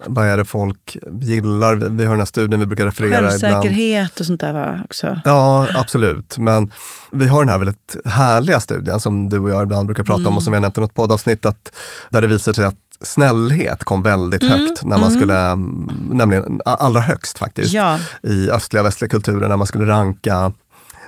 Vad 0.07 0.27
är 0.27 0.37
det 0.37 0.45
folk 0.45 0.97
gillar? 1.21 1.75
Vi 1.75 2.05
har 2.05 2.11
den 2.11 2.21
här 2.21 2.27
studien 2.27 2.61
vi 2.61 2.67
brukar 2.67 2.85
referera 2.85 3.17
ibland. 3.17 3.31
Självsäkerhet 3.41 4.21
och 4.21 4.27
sånt 4.27 4.41
där 4.41 4.53
va? 4.53 4.81
Också. 4.85 5.21
Ja, 5.25 5.67
absolut. 5.75 6.39
Men 6.39 6.73
vi 7.11 7.27
har 7.27 7.41
den 7.41 7.49
här 7.49 7.59
väldigt 7.59 7.97
härliga 8.05 8.61
studien 8.61 9.01
som 9.01 9.29
du 9.29 9.39
och 9.39 9.51
jag 9.51 9.63
ibland 9.63 9.87
brukar 9.87 10.03
prata 10.05 10.29
om 10.29 10.37
och 10.37 10.43
som 10.43 10.51
vi 10.53 10.57
har 10.57 10.61
nämnt 10.61 10.79
i 10.79 10.81
något 10.81 10.95
poddavsnitt, 10.95 11.47
att, 11.47 11.73
där 12.11 12.21
det 12.21 12.27
visar 12.27 12.53
sig 12.53 12.65
att 12.65 12.75
snällhet 13.01 13.85
kom 13.85 14.03
väldigt 14.03 14.43
högt 14.45 14.85
när 14.85 14.99
man 14.99 15.11
skulle, 15.11 15.39
mm, 15.39 15.91
nämligen 16.13 16.61
allra 16.65 17.01
högst 17.01 17.39
faktiskt, 17.39 17.73
Ja. 17.73 17.99
i 18.23 18.51
östliga 18.51 18.81
och 18.81 18.87
västliga 18.87 19.09
kulturer 19.09 19.49
när 19.49 19.57
man 19.57 19.67
skulle 19.67 19.87
ranka 19.87 20.53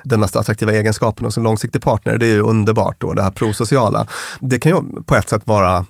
den 0.04 0.20
mest 0.20 0.36
attraktiva 0.36 0.72
egenskapen 0.72 1.24
hos 1.24 1.36
en 1.36 1.42
långsiktig 1.42 1.82
partner. 1.82 2.18
Det 2.18 2.26
är 2.26 2.34
ju 2.34 2.40
underbart 2.40 2.96
då, 2.98 3.12
det 3.12 3.22
här 3.22 3.30
prosociala. 3.30 4.06
Det 4.40 4.58
kan 4.58 4.72
ju 4.72 5.02
på 5.02 5.16
ett 5.16 5.28
sätt 5.28 5.42
vara, 5.44 5.86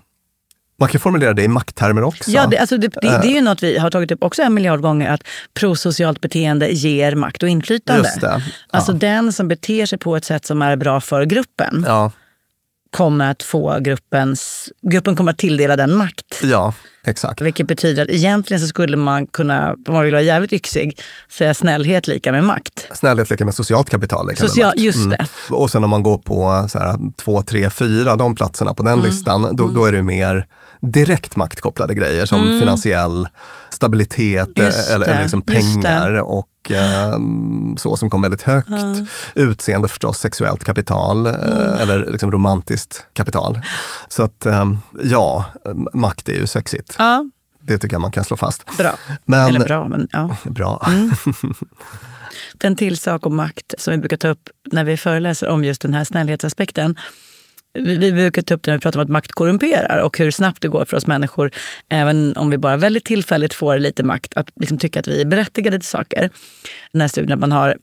man 0.83 0.89
kan 0.89 1.01
formulera 1.01 1.33
det 1.35 1.43
i 1.43 1.49
makttermer 1.49 2.03
också. 2.03 2.30
Ja, 2.30 2.47
det, 2.47 2.59
alltså 2.59 2.76
det, 2.78 2.89
det, 2.89 3.01
det 3.22 3.28
är 3.28 3.35
ju 3.35 3.41
något 3.41 3.62
vi 3.62 3.78
har 3.78 3.91
tagit 3.91 4.11
upp 4.12 4.22
också 4.22 4.43
en 4.43 4.55
miljard 4.55 4.80
gånger, 4.80 5.11
att 5.11 5.22
prosocialt 5.55 6.20
beteende 6.20 6.68
ger 6.72 7.14
makt 7.14 7.43
och 7.43 7.49
inflytande. 7.49 8.03
Just 8.09 8.20
det. 8.20 8.43
Alltså 8.70 8.93
Ja. 8.93 8.99
den 8.99 9.33
som 9.33 9.49
beter 9.49 9.87
sig 9.87 9.99
på 9.99 10.16
ett 10.16 10.24
sätt 10.24 10.47
som 10.47 10.62
är 10.62 10.76
bra 10.76 11.01
för 11.01 11.24
gruppen 11.24 11.85
Ja, 11.89 12.11
kommer 12.97 13.30
att 13.30 13.43
få 13.43 13.78
gruppens, 13.80 14.68
gruppen 14.91 15.16
kommer 15.16 15.33
att 15.33 15.39
tilldela 15.39 15.76
den 15.76 15.95
makt. 15.97 16.41
ja, 16.43 16.74
exakt. 17.05 17.41
Vilket 17.41 17.66
betyder 17.66 18.03
att 18.03 18.09
egentligen 18.09 18.61
så 18.61 18.66
skulle 18.66 18.97
man 18.97 19.26
kunna, 19.26 19.72
om 19.89 19.95
man 19.95 20.03
vill 20.05 20.12
vara 20.12 20.22
jävligt 20.22 20.53
yxig, 20.53 21.01
säga 21.30 21.55
snällhet 21.55 22.09
lika 22.09 22.33
med 22.33 22.45
makt. 22.45 22.89
Snällhet 22.95 23.30
lika 23.30 23.45
med 23.45 23.55
socialt 23.55 23.91
kapital. 23.91 24.28
lika 24.28 24.43
med 24.43 24.51
Social, 24.51 24.66
makt. 24.68 24.78
just 24.78 24.99
Mm. 24.99 25.11
det. 25.11 25.26
Och 25.55 25.70
sen 25.70 25.85
om 25.85 25.91
man 25.91 26.03
går 26.03 26.18
på 26.18 26.66
så 26.68 26.78
här, 26.78 26.97
två, 27.16 27.43
tre, 27.43 27.70
fyra, 27.70 28.16
de 28.16 28.35
platserna 28.35 28.74
på 28.74 28.83
den 28.83 28.93
Mm. 28.93 29.05
listan, 29.07 29.57
då, 29.57 29.68
då 29.68 29.85
är 29.85 29.93
det 29.93 30.03
mer 30.03 30.47
direkt 30.83 31.37
maktkopplade 31.37 31.95
grejer 31.95 32.26
som 32.26 32.59
finansiell 32.61 33.28
stabilitet 33.70 34.59
Mm. 34.59 34.66
Just 34.66 34.89
eh, 34.91 34.95
eller, 34.95 35.07
det, 35.07 35.12
eller 35.12 35.22
liksom 35.22 35.43
pengar 35.43 36.20
och 36.20 36.70
eh, 36.70 37.18
så 37.76 37.97
som 37.97 38.11
kom 38.11 38.22
väldigt 38.22 38.43
högt. 38.43 38.68
Utseende 39.35 39.89
förstås, 39.89 40.18
sexuellt 40.18 40.64
kapital 40.64 41.26
eh, 41.26 41.33
Mm. 41.35 41.78
eller 41.78 42.11
liksom 42.12 42.30
romantiskt 42.33 43.07
kapital. 43.12 43.61
Så 44.09 44.22
att 44.22 44.47
eh, 44.47 44.72
ja, 45.03 45.45
makt 45.95 46.28
är 46.28 46.33
ju 46.33 46.47
sexigt. 46.47 46.95
Ja, 46.99 47.24
Det 47.61 47.78
tycker 47.78 47.95
jag 47.95 48.01
man 48.01 48.11
kan 48.12 48.24
slå 48.24 48.37
fast. 48.37 48.76
bra. 48.78 48.95
Men, 49.24 49.49
Eller 49.49 49.61
bra, 49.66 49.89
men 49.89 50.09
ja. 50.12 50.37
Bra. 50.45 50.85
Mm. 50.89 51.11
Den 52.55 52.76
till 52.76 52.99
sak 52.99 53.26
om 53.26 53.37
makt 53.37 53.74
som 53.78 53.91
vi 53.93 53.99
brukar 53.99 54.16
ta 54.16 54.28
upp 54.28 54.49
när 54.72 54.85
vi 54.85 54.97
föreläser 54.97 55.49
om 55.49 55.64
just 55.64 55.83
den 55.83 55.95
här 55.95 56.05
snällhetsaspekten. 56.05 56.97
Vi 57.75 58.12
brukar 58.12 58.43
ta 58.43 58.55
upp 58.55 58.62
det 58.62 58.70
när 58.70 58.79
vi 58.79 58.83
pratar 58.83 59.01
om 59.01 59.05
att 59.05 59.11
makt 59.11 59.33
korrumperar 59.33 59.99
och 59.99 60.18
hur 60.18 60.31
snabbt 60.31 60.62
det 60.62 60.68
går 60.68 60.85
för 60.85 60.97
oss 60.97 61.07
människor, 61.07 61.51
även 61.89 62.37
om 62.37 62.51
vi 62.51 62.59
bara 62.59 62.77
väldigt 62.77 63.05
tillfälligt 63.05 63.55
får 63.55 63.79
lite 63.79 64.03
makt, 64.03 64.37
att 64.37 64.51
liksom 64.57 64.79
tycka 64.79 65.01
att 65.01 65.09
vi 65.09 65.20
är 65.20 65.25
berättigade 65.25 65.79
till 65.79 65.89
saker. 65.89 66.31
Den 66.93 67.01
här 67.01 67.09
studien 67.09 67.33
att 67.33 67.39
man 67.39 67.53
har 67.53 67.77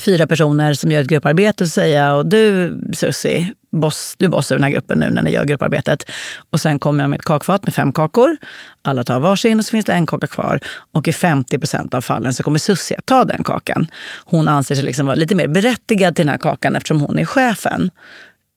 fyra 0.00 0.26
personer 0.26 0.74
som 0.74 0.90
gör 0.90 1.00
ett 1.00 1.06
grupparbete 1.06 1.64
och 1.64 1.70
säger 1.70 2.14
och 2.14 2.26
du 2.26 2.76
Susie, 2.92 3.54
boss, 3.72 4.14
du 4.18 4.24
är 4.24 4.28
boss 4.28 4.52
över 4.52 4.58
den 4.58 4.64
här 4.64 4.70
gruppen 4.70 4.98
nu 4.98 5.10
när 5.10 5.22
ni 5.22 5.30
gör 5.30 5.44
grupparbetet. 5.44 6.10
Och 6.50 6.60
sen 6.60 6.78
kommer 6.78 7.04
jag 7.04 7.10
med 7.10 7.18
ett 7.18 7.24
kakfat 7.24 7.64
med 7.64 7.74
fem 7.74 7.92
kakor. 7.92 8.36
Alla 8.82 9.04
tar 9.04 9.20
varsin 9.20 9.58
och 9.58 9.64
så 9.64 9.70
finns 9.70 9.84
det 9.84 9.92
en 9.92 10.06
kaka 10.06 10.26
kvar. 10.26 10.60
Och 10.92 11.08
i 11.08 11.12
50 11.12 11.58
procent 11.58 11.94
av 11.94 12.00
fallen 12.00 12.34
så 12.34 12.42
kommer 12.42 12.58
Susie 12.58 12.98
att 12.98 13.06
ta 13.06 13.24
den 13.24 13.44
kakan. 13.44 13.86
Hon 14.24 14.48
anser 14.48 14.74
sig 14.74 14.84
liksom 14.84 15.06
vara 15.06 15.16
lite 15.16 15.34
mer 15.34 15.48
berättigad 15.48 16.16
till 16.16 16.26
den 16.26 16.30
här 16.30 16.38
kakan 16.38 16.76
eftersom 16.76 17.00
hon 17.00 17.18
är 17.18 17.24
chefen 17.24 17.90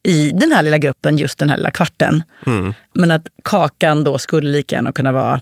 i 0.04 0.32
den 0.32 0.52
här 0.52 0.64
lilla 0.64 0.78
gruppen, 0.78 1.18
just 1.18 1.40
den 1.40 1.50
här 1.50 1.58
lilla 1.58 1.72
kvarten. 1.72 2.24
Mm. 2.46 2.74
Men 2.94 3.12
att 3.12 3.28
kakan 3.44 4.04
då 4.04 4.18
skulle 4.18 4.50
lika 4.50 4.76
gärna 4.76 4.92
kunna 4.92 5.12
vara 5.12 5.42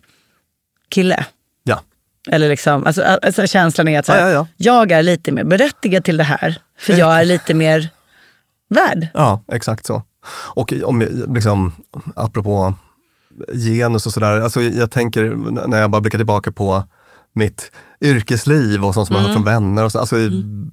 kille. 0.90 1.26
Ja. 1.64 1.82
Eller 2.30 2.50
liksom, 2.50 2.86
alltså, 2.86 3.04
alltså 3.04 3.48
känslan 3.48 3.88
är 3.88 4.00
att 4.00 4.08
här, 4.08 4.20
Ja, 4.20 4.26
ja, 4.30 4.34
ja. 4.34 4.48
jag 4.58 4.92
är 4.92 5.04
lite 5.04 5.32
mer 5.32 5.44
berättigad 5.44 6.04
till 6.04 6.18
det 6.18 6.24
här. 6.24 6.62
För 6.80 6.94
jag 6.94 7.20
är 7.22 7.26
lite 7.26 7.54
mer 7.54 7.90
värd. 8.70 9.08
Ja, 9.14 9.44
exakt 9.52 9.86
så. 9.86 10.04
Och 10.56 10.74
om, 10.84 11.26
liksom, 11.34 11.72
apropå 12.16 12.74
genus 13.54 14.06
och 14.06 14.14
sådär, 14.14 14.42
alltså 14.42 14.62
jag 14.62 14.92
tänker 14.92 15.24
när 15.68 15.82
jag 15.82 15.92
bara 15.92 16.02
blickar 16.02 16.20
tillbaka 16.20 16.52
på 16.52 16.84
mitt 17.34 17.72
yrkesliv 18.02 18.86
och 18.86 18.94
sånt 18.94 19.08
som 19.08 19.16
jag 19.16 19.24
har 19.24 19.28
hört 19.28 19.36
från 19.36 19.46
vänner. 19.46 19.84
Och 19.84 19.92
så, 19.92 20.00
alltså, 20.00 20.16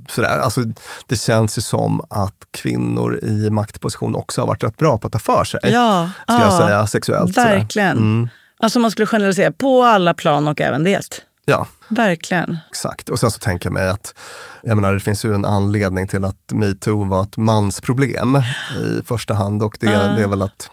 sådär, 0.09 0.39
alltså, 0.39 0.61
det 1.07 1.17
känns 1.17 1.59
ju 1.59 1.63
som 1.63 2.01
att 2.11 2.35
kvinnor 2.51 3.25
i 3.25 3.51
maktposition 3.51 4.15
också 4.15 4.41
har 4.41 4.47
varit 4.47 4.65
rätt 4.65 4.77
bra 4.77 4.99
på 4.99 5.07
att 5.07 5.13
ta 5.13 5.19
för 5.19 5.45
sig. 5.45 5.61
Ja, 5.63 6.11
Ska 6.23 6.33
jag 6.33 6.43
ja, 6.43 6.59
säga, 6.59 6.87
sexuellt. 6.87 7.37
Verkligen. 7.37 7.97
Mm. 7.97 8.29
Alltså 8.61 8.79
man 8.79 8.91
skulle 8.91 9.07
generalisera 9.07 9.53
på 9.53 9.85
alla 9.85 10.15
plan 10.15 10.49
och 10.49 10.61
även 10.61 10.85
det. 10.85 11.23
Ja, 11.45 11.67
Verkligen. 11.89 12.59
exakt. 12.71 13.09
Och 13.09 13.19
sen 13.19 13.31
så 13.31 13.39
tänker 13.39 13.67
jag 13.67 13.73
mig 13.73 13.89
att 13.89 14.15
jag 14.63 14.77
menar, 14.77 14.95
det 14.95 15.01
finns 15.01 15.25
ju 15.25 15.35
en 15.35 15.45
anledning 15.45 16.09
till 16.09 16.25
att 16.25 16.53
metoo 16.53 17.05
var 17.05 17.23
ett 17.23 17.37
mansproblem 17.37 18.43
i 18.81 19.03
första 19.05 19.35
hand 19.35 19.63
och 19.63 19.77
det, 19.81 19.87
det 19.87 20.23
är 20.23 20.29
väl 20.29 20.43
att, 20.43 20.71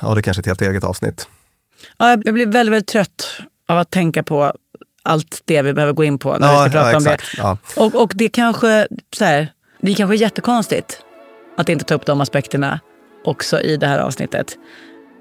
ja 0.00 0.14
det 0.14 0.20
är 0.20 0.22
kanske 0.22 0.38
är 0.38 0.42
ett 0.42 0.46
helt 0.46 0.62
eget 0.62 0.84
avsnitt. 0.84 1.28
Ja, 1.96 2.10
jag 2.10 2.34
blir 2.34 2.46
väldigt, 2.46 2.72
väldigt 2.72 2.86
trött 2.86 3.40
av 3.68 3.78
att 3.78 3.90
tänka 3.90 4.22
på 4.22 4.52
allt 5.02 5.42
det 5.44 5.62
vi 5.62 5.72
behöver 5.72 5.92
gå 5.92 6.04
in 6.04 6.18
på 6.18 6.38
när 6.38 6.64
vi 6.64 6.70
ska 6.70 6.78
prata 6.80 6.96
om 6.96 7.04
det. 7.04 7.18
Ja. 7.36 7.56
Och, 7.76 7.94
och 8.02 8.12
det 8.14 8.28
kanske 8.28 8.88
så 9.16 9.24
här, 9.24 9.52
det 9.80 9.90
är 9.90 9.94
kanske 9.94 10.16
jättekonstigt 10.16 11.00
att 11.56 11.68
inte 11.68 11.84
ta 11.84 11.94
upp 11.94 12.06
de 12.06 12.20
aspekterna 12.20 12.80
också 13.24 13.60
i 13.60 13.76
det 13.76 13.86
här 13.86 13.98
avsnittet. 13.98 14.56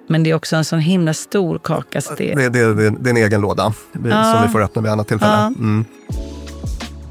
Men 0.07 0.23
det 0.23 0.29
är 0.29 0.33
också 0.33 0.55
en 0.55 0.65
sån 0.65 0.79
himla 0.79 1.13
stor 1.13 1.59
kaka. 1.63 2.01
Det, 2.17 2.33
Det, 2.35 2.49
det, 2.49 2.73
det, 2.73 3.09
är 3.09 3.09
en 3.09 3.17
egen 3.17 3.41
låda 3.41 3.73
Ja. 4.09 4.33
som 4.33 4.43
vi 4.43 4.49
får 4.51 4.61
öppna 4.61 4.81
vid 4.81 4.91
annat 4.91 5.07
tillfälle. 5.07 5.31
Ja. 5.31 5.47
Mm. 5.47 5.85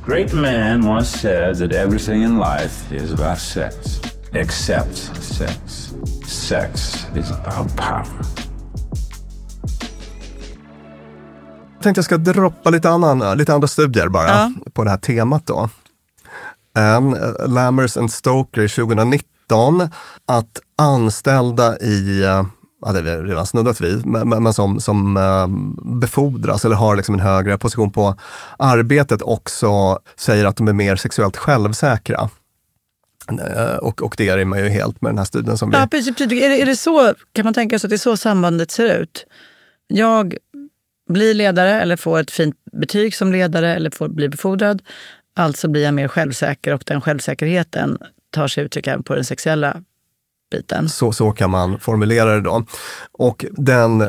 Great 0.06 0.32
man 0.32 0.88
once 0.88 1.18
said 1.18 1.58
that 1.58 1.72
everything 1.72 2.22
in 2.22 2.38
life 2.38 2.94
is 2.94 3.12
about 3.12 3.38
sex, 3.38 4.00
except 4.32 4.96
sex. 5.22 5.92
Sex 6.26 7.06
is 7.16 7.30
about 7.30 7.76
power. 7.76 8.47
Tänkte 11.82 11.98
jag 11.98 12.04
ska 12.04 12.16
droppa 12.16 12.70
lite, 12.70 12.90
annan, 12.90 13.38
lite 13.38 13.54
andra 13.54 13.68
studier 13.68 14.08
bara 14.08 14.28
Ja. 14.28 14.52
på 14.72 14.84
det 14.84 14.90
här 14.90 14.98
temat. 14.98 15.46
då. 15.46 15.68
En, 16.76 17.14
eh, 17.14 17.48
Lammers 17.48 17.96
and 17.96 18.12
Stoker 18.12 18.68
2019 18.68 19.88
att 20.26 20.60
anställda 20.78 21.78
i, 21.78 22.22
eh, 22.24 22.44
ja, 22.86 22.92
det 22.92 23.10
har 23.10 23.18
vi 23.22 23.30
redan 23.30 23.46
snuddat 23.46 23.80
vid, 23.80 24.06
men, 24.06 24.28
men 24.28 24.54
som, 24.54 24.80
som 24.80 25.16
eh, 25.16 25.46
befordras 26.00 26.64
eller 26.64 26.76
har 26.76 26.96
liksom 26.96 27.14
en 27.14 27.20
högre 27.20 27.58
position 27.58 27.90
på 27.92 28.14
arbetet 28.58 29.22
också 29.22 29.98
säger 30.16 30.44
att 30.44 30.56
de 30.56 30.68
är 30.68 30.72
mer 30.72 30.96
sexuellt 30.96 31.36
självsäkra. 31.36 32.30
Eh, 33.28 33.76
Och, 33.76 34.02
och 34.02 34.14
det 34.18 34.28
är 34.28 34.44
man 34.44 34.58
ju 34.58 34.68
helt 34.68 35.02
med 35.02 35.10
den 35.10 35.18
här 35.18 35.24
studien 35.24 35.58
som 35.58 35.70
vi... 35.70 35.76
Ja, 35.76 35.86
precis. 35.90 36.14
precis. 36.16 36.32
Är, 36.42 36.48
det, 36.48 36.62
är 36.62 36.66
det 36.66 36.76
så, 36.76 37.14
kan 37.32 37.44
man 37.44 37.54
tänka 37.54 37.78
sig 37.78 37.86
att 37.86 37.90
det 37.90 37.96
är 37.96 37.98
så 37.98 38.16
sambandet 38.16 38.70
ser 38.70 39.00
ut? 39.00 39.24
Jag 39.86 40.34
blir 41.08 41.34
ledare 41.34 41.80
eller 41.80 41.96
får 41.96 42.18
ett 42.20 42.30
fint 42.30 42.56
betyg 42.72 43.14
som 43.14 43.32
ledare 43.32 43.74
eller 43.74 43.90
får 43.90 44.08
bli 44.08 44.28
befordrad. 44.28 44.82
Alltså 45.36 45.68
blir 45.68 45.84
jag 45.84 45.94
mer 45.94 46.08
självsäker 46.08 46.74
och 46.74 46.82
den 46.86 47.00
självsäkerheten 47.00 47.98
tar 48.30 48.48
sig 48.48 48.64
uttryck 48.64 48.86
även 48.86 49.02
på 49.02 49.14
den 49.14 49.24
sexuella 49.24 49.82
biten. 50.50 50.88
Så, 50.88 51.12
så 51.12 51.30
kan 51.30 51.50
man 51.50 51.78
formulera 51.80 52.34
det 52.34 52.40
då. 52.40 52.64
Och 53.12 53.44
den 53.52 54.04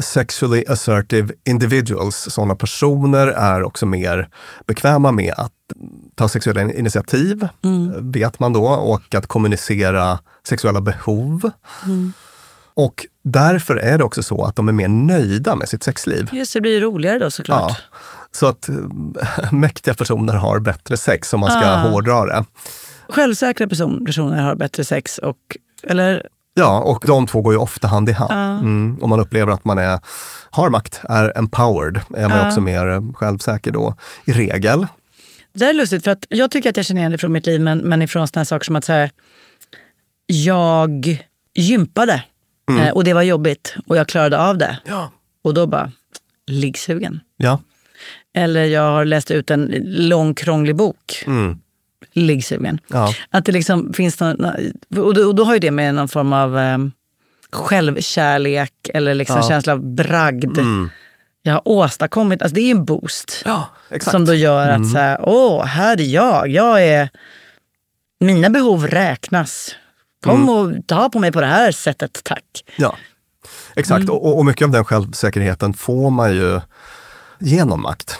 sexually 0.00 0.64
assertive 0.68 1.34
individuals, 1.44 2.16
sådana 2.16 2.54
personer 2.54 3.26
är 3.26 3.62
också 3.62 3.86
mer 3.86 4.28
bekväma 4.66 5.12
med 5.12 5.34
att 5.36 5.52
ta 6.14 6.28
sexuella 6.28 6.72
initiativ, 6.72 7.48
Mm. 7.64 8.10
vet 8.12 8.38
man 8.38 8.52
då, 8.52 8.66
och 8.66 9.14
att 9.14 9.26
kommunicera 9.26 10.18
sexuella 10.48 10.80
behov. 10.80 11.50
Mm. 11.84 12.12
Och 12.74 13.06
därför 13.22 13.76
är 13.76 13.98
det 13.98 14.04
också 14.04 14.22
så 14.22 14.44
att 14.44 14.56
de 14.56 14.68
är 14.68 14.72
mer 14.72 14.88
nöjda 14.88 15.56
med 15.56 15.68
sitt 15.68 15.82
sexliv. 15.82 16.28
Just 16.32 16.52
det, 16.52 16.60
blir 16.60 16.80
roligare 16.80 17.18
då 17.18 17.30
såklart. 17.30 17.70
Ja. 17.70 17.76
Så 18.32 18.46
att 18.46 18.68
eh, 18.68 18.74
mäktiga 19.52 19.94
personer 19.94 20.34
har 20.34 20.58
bättre 20.58 20.96
sex 20.96 21.32
om 21.34 21.40
man 21.40 21.50
ska 21.50 21.60
Ah. 21.70 21.76
hårdra 21.88 22.24
det. 22.26 22.44
Självsäkra 23.08 23.66
person, 23.68 24.04
personer 24.06 24.42
har 24.42 24.54
bättre 24.54 24.84
sex 24.84 25.18
och, 25.18 25.36
eller 25.82 26.26
Ja, 26.54 26.80
och 26.80 27.04
de 27.06 27.26
två 27.26 27.40
går 27.42 27.52
ju 27.52 27.58
ofta 27.58 27.88
hand 27.88 28.08
i 28.08 28.12
hand. 28.12 28.32
Ja. 28.32 28.58
Mm. 28.58 28.98
Om 29.02 29.10
man 29.10 29.20
upplever 29.20 29.52
att 29.52 29.64
man 29.64 29.78
är, 29.78 30.00
har 30.50 30.70
makt, 30.70 31.00
är 31.08 31.38
empowered, 31.38 32.00
är 32.16 32.28
man 32.28 32.38
Ja. 32.38 32.46
också 32.48 32.60
mer 32.60 32.88
eh, 32.88 33.12
självsäker 33.12 33.70
då, 33.70 33.94
i 34.24 34.32
regel. 34.32 34.86
Det 35.52 35.58
där 35.58 35.68
är 35.68 35.74
lustigt 35.74 36.04
för 36.04 36.10
att 36.10 36.26
jag 36.28 36.50
tycker 36.50 36.70
att 36.70 36.76
jag 36.76 36.86
känner 36.86 37.00
igen 37.00 37.12
det 37.12 37.18
från 37.18 37.32
mitt 37.32 37.46
liv 37.46 37.60
men, 37.60 37.78
men 37.78 38.02
ifrån 38.02 38.28
sådana 38.28 38.44
saker 38.44 38.64
som 38.64 38.76
att 38.76 38.84
så 38.84 38.92
här, 38.92 39.10
jag 40.26 41.18
gympade 41.54 42.24
Mm. 42.70 42.82
eh, 42.82 42.92
och 42.92 43.04
det 43.04 43.12
var 43.14 43.22
jobbigt 43.22 43.74
och 43.86 43.96
jag 43.96 44.08
klarade 44.08 44.38
av 44.38 44.58
det. 44.58 44.78
Ja. 44.84 45.10
Och 45.44 45.54
då 45.54 45.66
bara, 45.66 45.92
liggsugen. 46.46 47.20
Ja. 47.36 47.60
Eller 48.34 48.64
jag 48.64 48.82
har 48.92 49.04
läst 49.04 49.30
ut 49.30 49.50
en 49.50 49.74
lång 49.84 50.34
krånglig 50.34 50.76
bok, 50.76 51.24
Mm. 51.26 51.58
liggsugen. 52.12 52.78
Ja. 52.88 53.14
Att 53.30 53.44
det 53.44 53.52
liksom 53.52 53.92
finns 53.92 54.20
någon, 54.20 54.44
och, 54.96 55.14
då, 55.14 55.26
och 55.28 55.34
då 55.34 55.44
har 55.44 55.52
ju 55.54 55.58
det 55.60 55.70
med 55.70 55.94
någon 55.94 56.08
form 56.08 56.32
av 56.32 56.58
eh, 56.58 56.78
självkärlek 57.52 58.72
eller 58.94 59.14
liksom 59.14 59.36
Ja. 59.36 59.48
känsla 59.48 59.72
av 59.72 59.94
bragd. 59.94 60.58
Mm. 60.58 60.90
Jag 61.42 61.52
har 61.52 61.62
åstadkommit, 61.68 62.42
alltså 62.42 62.54
det 62.54 62.60
är 62.60 62.70
en 62.70 62.84
boost. 62.84 63.42
Ja. 63.44 63.68
Som 64.00 64.24
då 64.24 64.34
gör 64.34 64.68
att 64.68 64.76
Mm. 64.76 64.88
så 64.90 64.98
här, 64.98 65.18
åh, 65.22 65.64
här 65.64 66.00
är 66.00 66.04
jag. 66.04 66.48
Jag 66.48 66.84
är, 66.86 67.08
mina 68.20 68.50
behov 68.50 68.86
räknas. 68.86 69.74
Kom 70.22 70.34
Mm. 70.42 70.48
och 70.48 70.86
ta 70.86 71.08
på 71.08 71.18
mig 71.18 71.32
på 71.32 71.40
det 71.40 71.46
här 71.46 71.72
sättet, 71.72 72.20
tack. 72.24 72.44
Ja, 72.76 72.96
exakt. 73.76 74.02
Mm. 74.02 74.14
Och, 74.14 74.38
och 74.38 74.46
mycket 74.46 74.64
av 74.64 74.70
den 74.70 74.84
självsäkerheten 74.84 75.74
får 75.74 76.10
man 76.10 76.32
ju 76.34 76.60
genom 77.38 77.82
makt. 77.82 78.18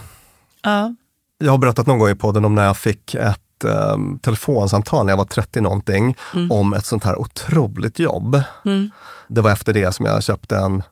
Ja. 0.62 0.94
Jag 1.38 1.50
har 1.50 1.58
berättat 1.58 1.86
någon 1.86 1.98
gång 1.98 2.10
i 2.10 2.14
podden 2.14 2.44
om 2.44 2.54
när 2.54 2.64
jag 2.64 2.76
fick 2.76 3.14
ett 3.14 3.38
um, 3.64 4.18
telefonsamtal 4.18 5.06
när 5.06 5.12
jag 5.12 5.16
var 5.16 5.24
30 5.24 5.60
någonting 5.60 6.16
om 6.50 6.74
ett 6.74 6.86
sånt 6.86 7.04
här 7.04 7.18
otroligt 7.20 7.98
jobb. 7.98 8.42
Mm. 8.64 8.90
Det 9.28 9.40
var 9.40 9.50
efter 9.50 9.72
det 9.72 9.94
som 9.94 10.06
jag 10.06 10.22
köpte 10.22 10.56
en 10.56 10.82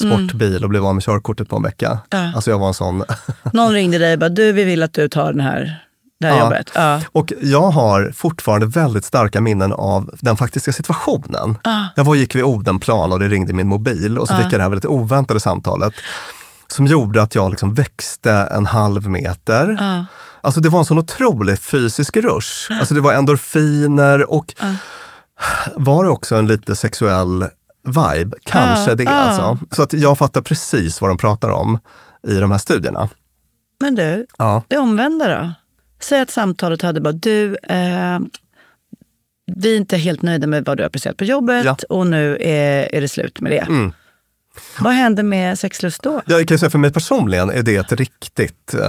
sportbil 0.00 0.64
och 0.64 0.70
blev 0.70 0.86
av 0.86 0.94
med 0.94 1.04
körkortet 1.04 1.48
på 1.48 1.56
en 1.56 1.62
vecka. 1.62 1.98
Ja. 2.10 2.32
Alltså 2.34 2.50
jag 2.50 2.58
var 2.58 2.68
en 2.68 2.74
sån. 2.74 3.04
Någon 3.52 3.72
ringde 3.72 3.98
dig 3.98 4.12
och 4.12 4.18
bara, 4.18 4.28
du 4.28 4.52
vi 4.52 4.64
vill 4.64 4.82
att 4.82 4.92
du 4.92 5.08
tar 5.08 5.32
den 5.32 5.40
här, 5.40 5.86
det 6.20 6.26
här 6.26 6.36
Ja. 6.36 6.44
jobbet. 6.44 6.70
Ja. 6.74 7.00
Och 7.12 7.32
jag 7.42 7.70
har 7.70 8.12
fortfarande 8.14 8.66
väldigt 8.66 9.04
starka 9.04 9.40
minnen 9.40 9.72
av 9.72 10.10
den 10.20 10.36
faktiska 10.36 10.72
situationen. 10.72 11.58
Ah. 11.64 11.80
Jag 11.96 12.04
var 12.04 12.14
gick 12.14 12.34
vid 12.34 12.44
Odenplan 12.44 13.12
och 13.12 13.18
det 13.20 13.28
ringde 13.28 13.52
min 13.52 13.68
mobil 13.68 14.18
och 14.18 14.28
så 14.28 14.34
fick 14.34 14.44
jag 14.44 14.52
det 14.52 14.62
här 14.62 14.68
väldigt 14.70 14.84
oväntade 14.90 15.40
samtalet 15.40 15.94
som 16.68 16.86
gjorde 16.86 17.22
att 17.22 17.34
jag 17.34 17.50
liksom 17.50 17.74
växte 17.74 18.32
en 18.32 18.66
halv 18.66 19.08
meter. 19.08 19.76
Ja. 19.80 20.04
Alltså 20.40 20.60
det 20.60 20.68
var 20.68 20.78
en 20.78 20.84
sån 20.84 20.98
otrolig 20.98 21.58
fysisk 21.58 22.16
rush. 22.16 22.72
Alltså 22.72 22.94
det 22.94 23.00
var 23.00 23.12
endorfiner 23.12 24.30
och 24.30 24.54
var 25.76 26.04
det 26.04 26.10
också 26.10 26.36
en 26.36 26.46
lite 26.46 26.76
sexuell 26.76 27.44
vibe? 27.86 28.36
Kanske 28.44 28.94
det 28.94 29.06
alltså. 29.06 29.58
Så 29.70 29.82
att 29.82 29.92
jag 29.92 30.18
fattar 30.18 30.40
precis 30.42 31.00
vad 31.00 31.10
de 31.10 31.18
pratar 31.18 31.50
om 31.50 31.78
i 32.28 32.34
de 32.34 32.50
här 32.50 32.58
studierna. 32.58 33.08
Men 33.80 33.94
du, 33.94 34.26
Ja. 34.38 34.62
det 34.68 34.78
omvända 34.78 35.28
då? 35.28 35.52
Säg 36.04 36.20
att 36.20 36.30
samtalet 36.30 36.82
hade 36.82 37.00
bara, 37.00 37.12
du, 37.12 37.56
eh, 37.56 38.18
vi 39.56 39.72
är 39.72 39.76
inte 39.76 39.96
helt 39.96 40.22
nöjda 40.22 40.46
med 40.46 40.64
vad 40.64 40.76
du 40.76 40.82
har 40.82 40.90
presterat 40.90 41.16
på 41.16 41.24
jobbet 41.24 41.64
Ja. 41.64 41.76
och 41.88 42.06
nu 42.06 42.36
är, 42.40 42.94
är 42.94 43.00
det 43.00 43.08
slut 43.08 43.40
med 43.40 43.52
det. 43.52 43.58
Mm. 43.58 43.92
Vad 44.78 44.92
händer 44.92 45.22
med 45.22 45.58
sexlust 45.58 46.02
då? 46.02 46.22
Jag 46.26 46.48
kan 46.48 46.58
säga 46.58 46.70
för 46.70 46.78
mig 46.78 46.92
personligen 46.92 47.50
är 47.50 47.62
det 47.62 47.76
ett 47.76 47.92
riktigt 47.92 48.74
uh, 48.74 48.82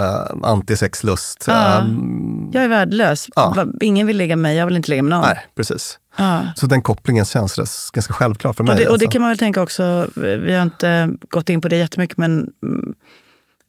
antisexlust. 0.44 1.44
Ja. 1.48 1.80
ehm, 1.82 2.50
Jag 2.54 2.64
är 2.64 2.68
värdelös. 2.68 3.28
Ja. 3.36 3.66
Ingen 3.82 4.08
vill 4.08 4.18
ligga 4.18 4.36
med 4.36 4.42
mig, 4.42 4.58
jag 4.58 4.66
vill 4.66 4.76
inte 4.76 4.90
ligga 4.90 5.04
med 5.04 5.10
någon. 5.10 5.22
nej, 5.22 5.46
precis. 5.56 6.00
Ja. 6.18 6.42
Så 6.56 6.66
den 6.66 6.82
kopplingen 6.82 7.26
känns 7.26 7.92
ganska 7.92 8.14
självklar 8.14 8.54
för 8.54 8.64
mig. 8.64 8.72
Och 8.74 8.78
det, 8.80 8.84
och 8.84 8.88
det 8.88 8.94
alltså. 9.06 9.12
kan 9.12 9.22
man 9.22 9.30
väl 9.30 9.38
tänka 9.38 9.62
också, 9.62 10.08
vi 10.16 10.54
har 10.54 10.64
inte 10.64 11.10
gått 11.30 11.50
in 11.50 11.62
på 11.62 11.68
det 11.68 11.78
jättemycket, 11.78 12.18
men 12.18 12.50
mm, 12.64 12.94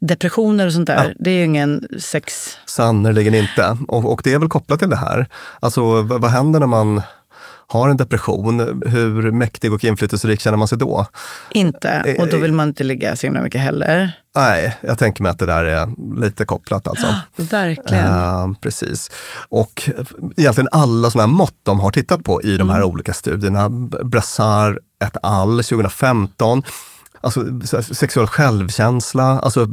depressioner 0.01 0.67
och 0.67 0.73
sånt 0.73 0.87
där, 0.87 1.05
Ja. 1.09 1.15
det 1.19 1.31
är 1.31 1.35
ju 1.35 1.45
ingen 1.45 1.89
sex... 2.01 2.57
Sannerligen 2.67 3.35
inte. 3.35 3.77
Och, 3.89 4.13
och 4.13 4.21
det 4.25 4.33
är 4.33 4.39
väl 4.39 4.49
kopplat 4.49 4.79
till 4.79 4.91
det 4.91 4.97
här. 4.97 5.27
Alltså 5.61 6.03
vad, 6.03 6.21
vad 6.21 6.31
händer 6.31 6.61
när 6.61 6.67
man 6.67 7.03
har 7.69 7.89
en 7.89 7.97
depression? 7.97 8.83
Hur 8.87 9.31
mäktig 9.31 9.73
och 9.73 9.85
inflytelserik 9.85 10.41
känner 10.41 10.57
man 10.59 10.69
sig 10.69 10.79
då? 10.79 11.07
Inte. 11.51 12.17
Och 12.19 12.29
då 12.29 12.37
vill 12.37 12.53
man 12.53 12.69
inte 12.69 12.85
ligga 12.85 13.17
så 13.17 13.27
himla 13.27 13.43
mycket 13.43 13.61
heller. 13.61 14.13
Nej, 14.37 14.77
jag 14.81 14.99
tänker 14.99 15.23
mig 15.23 15.31
att 15.31 15.39
det 15.39 15.47
där 15.47 15.65
är 15.65 15.89
lite 16.21 16.45
kopplat 16.45 16.89
alltså. 16.89 17.07
Verkligen. 17.37 18.07
Eh, 18.07 18.53
precis. 18.61 19.11
Och 19.49 19.91
egentligen 20.37 20.69
alla 20.73 21.11
sådana 21.11 21.27
här 21.29 21.35
mått 21.37 21.55
de 21.63 21.81
har 21.81 21.91
tittat 21.91 22.25
på 22.25 22.43
i 22.43 22.57
de 22.57 22.69
här 22.71 22.77
Mm. 22.77 22.89
olika 22.89 23.13
studierna, 23.13 23.69
Brassard 24.05 24.79
et 25.05 25.17
al. 25.23 25.57
2015, 25.65 26.63
Alltså 27.27 27.45
sexuell 27.95 28.27
självkänsla, 28.27 29.41
alltså 29.41 29.67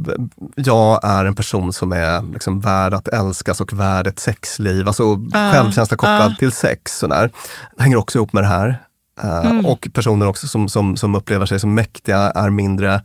jag 0.56 1.00
är 1.04 1.24
en 1.24 1.34
person 1.34 1.72
som 1.72 1.92
är 1.92 2.32
liksom 2.32 2.60
värd 2.60 2.94
att 2.94 3.08
älskas 3.08 3.60
och 3.60 3.72
värd 3.72 4.06
ett 4.06 4.18
sexliv. 4.18 4.86
Alltså 4.86 5.20
Ah, 5.32 5.52
självkänsla 5.52 5.96
kopplad 5.96 6.32
ah. 6.32 6.36
till 6.38 6.52
sex. 6.52 6.98
Sådär. 6.98 7.30
Hänger 7.78 7.96
också 7.96 8.18
ihop 8.18 8.32
med 8.32 8.42
det 8.42 8.48
här. 8.48 8.82
Eh, 9.22 9.50
Mm. 9.50 9.66
Och 9.66 9.88
personer 9.92 10.26
också 10.26 10.48
som, 10.48 10.68
som, 10.68 10.96
som 10.96 11.14
upplever 11.14 11.46
sig 11.46 11.60
som 11.60 11.74
mäktiga 11.74 12.18
är 12.18 12.50
mindre 12.50 13.02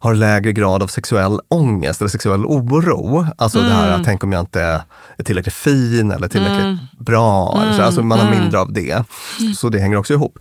har 0.00 0.14
lägre 0.14 0.52
grad 0.52 0.82
av 0.82 0.86
sexuell 0.86 1.40
ångest 1.48 2.00
eller 2.00 2.08
sexuell 2.08 2.44
oro. 2.44 3.26
Alltså 3.38 3.60
det 3.60 3.68
här, 3.70 3.88
Mm. 3.92 4.04
tänk 4.04 4.24
om 4.24 4.32
jag 4.32 4.40
inte 4.40 4.60
är 4.62 4.80
tillräckligt 5.24 5.54
fin 5.54 6.10
eller 6.12 6.28
tillräckligt 6.28 6.60
Mm. 6.64 6.78
bra. 6.98 7.58
Eller 7.62 7.72
så. 7.72 7.82
Alltså 7.82 8.02
man 8.02 8.18
har 8.18 8.26
Mm. 8.26 8.40
mindre 8.40 8.60
av 8.60 8.72
det. 8.72 9.04
Så 9.56 9.68
det 9.68 9.78
hänger 9.78 9.96
också 9.96 10.12
ihop. 10.14 10.38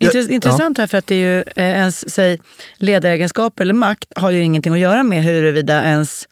Intress- 0.00 0.28
Intressant 0.30 0.78
här 0.78 0.86
för 0.86 0.98
att 0.98 1.06
det 1.06 1.14
är 1.14 1.18
ju 1.18 1.38
eh, 1.56 1.64
ens 1.78 2.10
säg, 2.14 2.38
ledaregenskaper 2.76 3.62
eller 3.64 3.74
makt 3.74 4.04
har 4.16 4.30
ju 4.30 4.42
ingenting 4.42 4.72
att 4.72 4.78
göra 4.78 5.02
med 5.02 5.22
huruvida 5.24 5.84
ens 5.84 6.24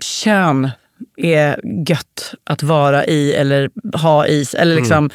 kön 0.00 0.70
är 1.16 1.60
gött 1.88 2.34
att 2.44 2.62
vara 2.62 3.06
i 3.06 3.34
eller 3.34 3.70
ha 3.96 4.26
i. 4.26 4.44
Eller 4.56 4.76
liksom 4.76 5.10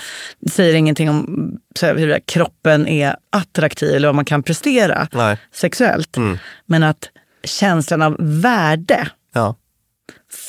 säger 0.51 0.73
ingenting 0.73 1.09
om 1.09 1.57
huruvida 1.81 2.19
kroppen 2.19 2.87
är 2.87 3.15
attraktiv 3.29 3.95
eller 3.95 4.07
vad 4.07 4.15
man 4.15 4.25
kan 4.25 4.43
prestera 4.43 5.07
Nej. 5.11 5.37
sexuellt. 5.53 6.17
Mm. 6.17 6.37
Men 6.65 6.83
att 6.83 7.09
känslan 7.43 8.01
av 8.01 8.15
värde 8.19 9.07
Ja. 9.33 9.55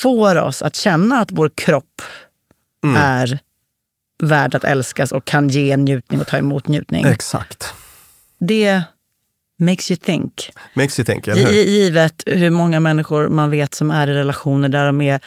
får 0.00 0.36
oss 0.36 0.62
att 0.62 0.76
känna 0.76 1.20
att 1.20 1.28
vår 1.32 1.50
kropp 1.54 2.02
Mm. 2.84 2.96
är 3.02 3.38
värd 4.22 4.54
att 4.54 4.64
älskas 4.64 5.12
och 5.12 5.24
kan 5.24 5.48
ge 5.48 5.76
njutning 5.76 6.20
och 6.20 6.26
ta 6.26 6.36
emot 6.38 6.68
njutning. 6.68 7.04
Exakt. 7.06 7.74
Det 8.40 8.82
makes 9.58 9.90
you 9.90 9.98
think. 9.98 10.50
Makes 10.74 10.98
you 10.98 11.06
think, 11.06 11.28
eller 11.28 11.44
hur? 11.46 11.52
givet 11.52 12.22
hur 12.26 12.50
många 12.50 12.80
människor 12.80 13.28
man 13.28 13.50
vet 13.50 13.74
som 13.74 13.90
är 13.90 14.08
i 14.08 14.14
relationer 14.14 14.68
där 14.68 14.86
de 14.86 15.00
är... 15.00 15.20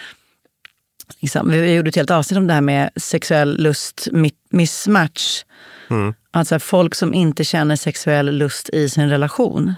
Liksom, 1.19 1.51
vi 1.51 1.73
gjorde 1.73 1.89
ett 1.89 1.95
helt 1.95 2.11
avsnitt 2.11 2.37
om 2.37 2.47
det 2.47 2.53
här 2.53 2.61
med 2.61 2.89
sexuell 2.95 3.57
lust 3.63 4.07
mi- 4.11 4.33
mismatch. 4.49 5.43
Mm. 5.89 6.13
Alltså 6.31 6.59
folk 6.59 6.95
som 6.95 7.13
inte 7.13 7.43
känner 7.43 7.75
sexuell 7.75 8.31
lust 8.37 8.69
i 8.69 8.89
sin 8.89 9.09
relation. 9.09 9.73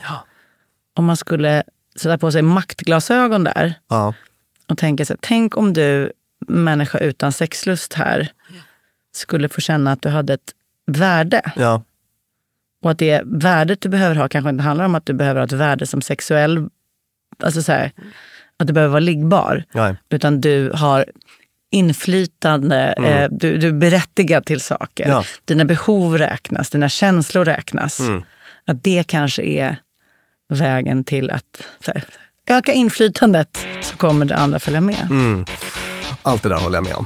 Om 0.96 1.06
man 1.06 1.18
skulle 1.18 1.64
sätta 1.96 2.18
på 2.18 2.32
sig 2.32 2.42
maktglasögon 2.42 3.44
där 3.44 3.74
Ja. 3.90 4.14
och 4.68 4.78
tänka 4.78 5.06
sig, 5.06 5.18
tänk 5.22 5.58
om 5.58 5.74
du, 5.74 6.12
människa 6.48 6.98
utan 6.98 7.32
sexlust 7.32 7.94
här, 7.94 8.32
skulle 9.16 9.50
få 9.50 9.62
känna 9.62 9.92
att 9.92 10.02
du 10.02 10.10
hade 10.10 10.34
ett 10.34 10.54
värde. 10.88 11.52
Ja. 11.56 11.84
Och 12.84 12.92
att 12.92 12.98
det 12.98 13.22
värdet 13.26 13.82
du 13.82 13.90
behöver 13.90 14.16
ha 14.16 14.28
kanske 14.30 14.50
inte 14.50 14.64
handlar 14.64 14.86
om 14.86 14.96
att 14.96 15.06
du 15.06 15.14
behöver 15.14 15.40
ha 15.40 15.46
ett 15.46 15.52
värde 15.52 15.88
som 15.88 16.02
sexuell, 16.02 16.68
alltså 17.44 17.62
så 17.64 17.72
här, 17.72 17.92
att 18.60 18.68
du 18.68 18.74
behöver 18.74 18.92
vara 18.92 19.00
liggbar. 19.00 19.64
Nej. 19.72 19.96
Utan 20.10 20.42
du 20.42 20.72
har 20.76 21.06
inflytande, 21.72 22.94
Mm. 22.98 23.14
eh, 23.14 23.28
du, 23.32 23.58
du 23.58 23.68
är 23.68 23.72
berättigad 23.72 24.46
till 24.46 24.62
saker. 24.62 25.08
Ja. 25.08 25.24
Dina 25.46 25.66
behov 25.66 26.18
räknas, 26.18 26.70
dina 26.70 26.90
känslor 26.90 27.46
räknas. 27.46 28.00
Mm. 28.00 28.24
Att 28.68 28.84
det 28.84 29.04
kanske 29.08 29.44
är 29.44 29.76
vägen 30.50 31.04
till 31.04 31.30
att 31.32 31.64
här, 31.88 32.04
öka 32.50 32.72
inflytandet 32.74 33.66
så 33.82 33.98
kommer 33.98 34.26
det 34.26 34.36
andra 34.36 34.60
följa 34.60 34.82
med. 34.82 35.08
Mm. 35.10 35.46
Allt 36.22 36.44
det 36.44 36.50
där 36.50 36.56
håller 36.56 36.78
jag 36.78 36.84
med 36.84 36.96
om. 36.96 37.06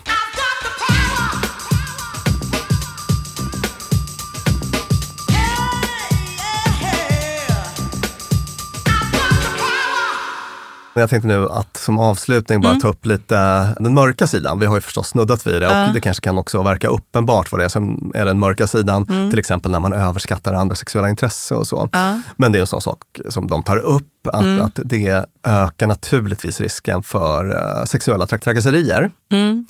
Jag 10.95 11.09
tänkte 11.09 11.27
nu 11.27 11.49
att 11.49 11.77
som 11.77 11.99
avslutning 11.99 12.61
bara 12.61 12.69
Mm. 12.69 12.81
ta 12.81 12.87
upp 12.87 13.05
lite 13.05 13.35
den 13.79 13.93
mörka 13.93 14.27
sidan. 14.27 14.59
Vi 14.59 14.65
har 14.65 14.75
ju 14.75 14.81
förstås 14.81 15.07
snuddat 15.07 15.47
vid 15.47 15.61
det 15.61 15.67
och 15.87 15.93
det 15.93 16.01
kanske 16.01 16.21
kan 16.23 16.37
också 16.37 16.63
verka 16.63 16.87
uppenbart 16.87 17.51
vad 17.51 17.61
det 17.61 17.65
är 17.65 17.69
som 17.69 18.11
är 18.15 18.25
den 18.25 18.39
mörka 18.39 18.67
sidan. 18.67 19.05
Mm. 19.09 19.29
Till 19.29 19.39
exempel 19.39 19.71
när 19.71 19.79
man 19.79 19.93
överskattar 19.93 20.53
andra 20.53 20.75
sexuella 20.75 21.09
intresse 21.09 21.55
och 21.55 21.67
så. 21.67 21.89
Ja. 21.91 22.21
Men 22.35 22.51
det 22.51 22.57
är 22.57 22.61
en 22.61 22.67
sån 22.67 22.81
sak 22.81 22.99
som 23.29 23.47
de 23.47 23.63
tar 23.63 23.77
upp, 23.77 24.27
att, 24.27 24.41
Mm. 24.43 24.61
att 24.61 24.79
det 24.85 25.25
ökar 25.43 25.87
naturligtvis 25.87 26.61
risken 26.61 27.03
för 27.03 27.55
eh, 27.79 27.85
sexuella 27.85 28.25
trak- 28.25 28.43
trakasserier. 28.43 29.11
Mm. 29.31 29.65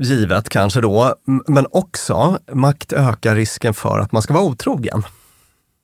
Givet 0.00 0.48
kanske 0.48 0.80
då, 0.80 1.14
men 1.48 1.66
också 1.70 2.38
makt 2.52 2.92
ökar 2.92 3.34
risken 3.34 3.74
för 3.74 3.98
att 3.98 4.12
man 4.12 4.22
ska 4.22 4.34
vara 4.34 4.44
otrogen. 4.44 5.02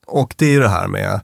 Och 0.09 0.35
det 0.39 0.47
är 0.47 0.51
ju 0.51 0.61
det 0.61 0.69
här 0.69 0.87
med 0.89 1.21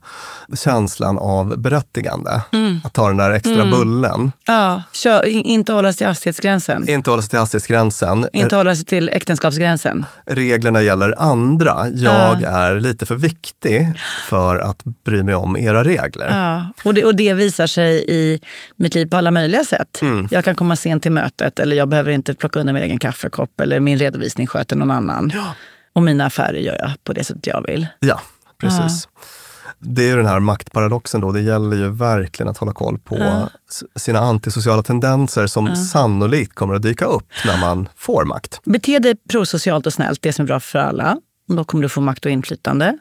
känslan 0.57 1.17
av 1.19 1.57
berättigande. 1.59 2.41
Mm. 2.51 2.79
Att 2.83 2.93
ta 2.93 3.07
den 3.07 3.17
där 3.17 3.31
extra 3.31 3.53
Mm. 3.53 3.71
bullen. 3.71 4.31
Ja, 4.45 4.83
kör, 4.91 5.25
in- 5.25 5.45
inte 5.45 5.73
hålla 5.73 5.91
sig 5.93 5.97
till 5.97 6.07
hastighetsgränsen. 6.07 6.89
Inte 6.89 7.09
hålla 7.09 7.21
sig 7.21 7.29
till 7.29 7.39
hastighetsgränsen. 7.39 8.27
Inte 8.33 8.55
hålla 8.55 8.75
sig 8.75 8.85
till 8.85 9.09
äktenskapsgränsen. 9.09 10.05
Reglerna 10.25 10.81
gäller 10.81 11.15
andra. 11.21 11.87
Jag 11.93 12.41
är 12.43 12.79
lite 12.79 13.05
för 13.05 13.15
viktig 13.15 13.93
för 14.29 14.57
att 14.59 14.83
bry 15.05 15.23
mig 15.23 15.35
om 15.35 15.57
era 15.57 15.83
regler. 15.83 16.27
Ja, 16.39 16.65
och 16.83 16.93
det, 16.93 17.05
och 17.05 17.15
det 17.15 17.33
visar 17.33 17.67
sig 17.67 18.05
i 18.07 18.39
mitt 18.75 18.95
liv 18.95 19.05
på 19.05 19.17
alla 19.17 19.31
möjliga 19.31 19.63
sätt. 19.63 19.99
Mm. 20.01 20.27
Jag 20.31 20.45
kan 20.45 20.55
komma 20.55 20.75
sent 20.75 21.03
till 21.03 21.11
mötet 21.11 21.59
eller 21.59 21.75
jag 21.75 21.87
behöver 21.89 22.11
inte 22.11 22.33
plocka 22.33 22.59
undan 22.59 22.73
min 22.75 22.83
egen 22.83 22.99
kaffekopp 22.99 23.59
eller 23.61 23.79
min 23.79 23.97
redovisning 23.99 24.47
sköter 24.47 24.75
någon 24.75 24.91
annan. 24.91 25.33
Och 25.95 26.01
mina 26.03 26.25
affärer 26.25 26.57
gör 26.59 26.77
jag 26.79 26.91
på 27.03 27.13
det 27.13 27.23
sättet 27.23 27.47
jag 27.47 27.65
vill. 27.67 27.87
Ja, 27.99 28.21
precis. 28.63 29.07
Det 29.79 30.03
är 30.03 30.07
ju 30.07 30.15
den 30.15 30.25
här 30.25 30.39
maktparadoxen 30.39 31.21
då. 31.21 31.31
Det 31.31 31.41
gäller 31.41 31.75
ju 31.77 31.89
verkligen 31.89 32.49
att 32.49 32.57
hålla 32.57 32.73
koll 32.73 32.99
på 32.99 33.17
Ja. 33.17 33.49
sina 33.95 34.19
antisociala 34.19 34.83
tendenser 34.83 35.47
som 35.47 35.67
Ja. 35.67 35.75
sannolikt 35.75 36.55
kommer 36.55 36.75
att 36.75 36.81
dyka 36.81 37.05
upp 37.05 37.27
när 37.45 37.57
man 37.57 37.89
får 37.95 38.25
makt. 38.25 38.61
Bete 38.65 38.99
dig 38.99 39.15
prosocialt 39.29 39.85
och 39.87 39.93
snällt, 39.93 40.21
det 40.21 40.33
som 40.33 40.43
är 40.43 40.47
bra 40.47 40.59
för 40.59 40.79
alla. 40.79 41.17
Då 41.47 41.63
kommer 41.63 41.81
du 41.83 41.89
få 41.89 42.01
makt 42.01 42.25
och 42.25 42.31
inflytande. 42.31 42.97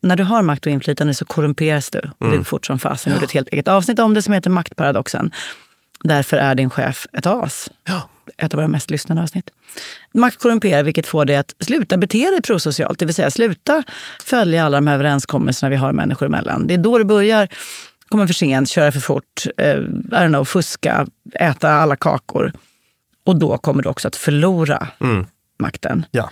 När 0.00 0.16
du 0.16 0.24
har 0.24 0.42
makt 0.42 0.66
och 0.66 0.72
inflytande 0.72 1.14
så 1.14 1.24
korrumperas 1.24 1.90
du. 1.90 1.98
Och 1.98 2.04
det 2.18 2.24
Mm. 2.26 2.36
går 2.38 2.44
fort 2.44 2.66
som 2.66 2.78
fasen. 2.78 3.10
Jag 3.10 3.16
gjorde 3.16 3.24
ett 3.24 3.32
helt 3.32 3.48
eget 3.48 3.68
avsnitt 3.68 3.98
om 3.98 4.14
det 4.14 4.22
som 4.22 4.32
heter 4.34 4.50
Maktparadoxen. 4.50 5.30
Därför 6.04 6.36
är 6.36 6.54
din 6.54 6.70
chef 6.70 7.06
ett 7.12 7.26
as. 7.26 7.70
Ett 8.38 8.54
av 8.54 8.58
våra 8.58 8.68
mest 8.68 8.90
lyssnade 8.90 9.22
avsnitt. 9.22 9.50
Makt 10.14 10.38
korrumperar, 10.42 10.82
vilket 10.82 11.06
får 11.06 11.24
dig 11.24 11.36
att 11.36 11.54
sluta 11.60 11.96
bete 11.96 12.30
dig 12.30 12.42
prosocialt. 12.42 12.98
Det 12.98 13.04
vill 13.06 13.14
säga 13.14 13.30
sluta 13.30 13.82
följa 14.24 14.64
alla 14.64 14.76
de 14.76 14.86
här 14.86 14.94
överenskommelserna 14.94 15.70
vi 15.70 15.76
har 15.76 15.92
människor 15.92 16.26
emellan. 16.26 16.66
Det 16.66 16.74
är 16.74 16.78
då 16.78 16.98
det 16.98 17.04
börjar 17.04 17.48
komma 18.08 18.26
för 18.26 18.34
sent, 18.34 18.68
köra 18.68 18.92
för 18.92 19.00
fort, 19.00 19.42
eh, 19.56 19.66
I 19.76 19.78
don't 20.10 20.28
know, 20.28 20.44
fuska, 20.44 21.06
äta 21.34 21.70
alla 21.70 21.96
kakor. 21.96 22.52
Och 23.26 23.36
då 23.38 23.58
kommer 23.58 23.82
du 23.82 23.88
också 23.88 24.08
att 24.08 24.16
förlora 24.16 24.88
Mm. 25.00 25.26
makten. 25.58 26.06
Ja. 26.10 26.30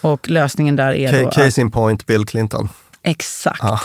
Och 0.00 0.30
lösningen 0.30 0.76
där 0.76 0.92
är 0.92 1.12
då... 1.12 1.18
Ca- 1.18 1.28
Att, 1.28 1.34
Case 1.34 1.60
in 1.60 1.70
point, 1.70 2.06
Bill 2.06 2.26
Clinton. 2.26 2.68
exakt. 3.02 3.60
Ja. 3.62 3.80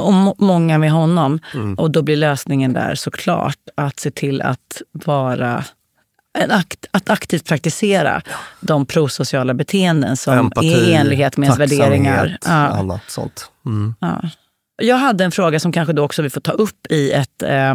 Och 0.00 0.12
må- 0.12 0.34
många 0.38 0.78
med 0.78 0.90
honom. 0.92 1.40
Mm. 1.54 1.74
Och 1.74 1.90
då 1.90 2.02
blir 2.02 2.16
lösningen 2.16 2.72
där 2.72 2.94
såklart 2.94 3.58
att 3.74 4.00
se 4.00 4.10
till 4.10 4.42
att 4.42 4.82
vara 4.92 5.64
en 6.38 6.50
akt, 6.50 6.86
att 7.10 7.18
aktivt 7.18 7.44
praktisera 7.44 8.22
de 8.60 8.86
prosociala 8.86 9.54
beteenden 9.54 10.16
som 10.16 10.38
Empati, 10.38 10.72
är 10.74 10.88
i 10.88 10.92
enlighet 10.94 11.36
med 11.36 11.46
ens 11.46 11.58
värderingar. 11.58 12.38
Ja. 12.44 12.50
annat 12.50 13.00
sånt. 13.08 13.50
Mm. 13.66 13.94
Ja. 14.00 14.22
Jag 14.82 14.96
hade 14.96 15.24
en 15.24 15.32
fråga 15.32 15.60
som 15.60 15.72
kanske 15.72 15.92
då 15.92 16.02
också 16.04 16.22
vi 16.22 16.30
får 16.30 16.40
ta 16.40 16.52
upp 16.52 16.86
i 16.90 17.12
ett 17.12 17.42
eh, 17.42 17.74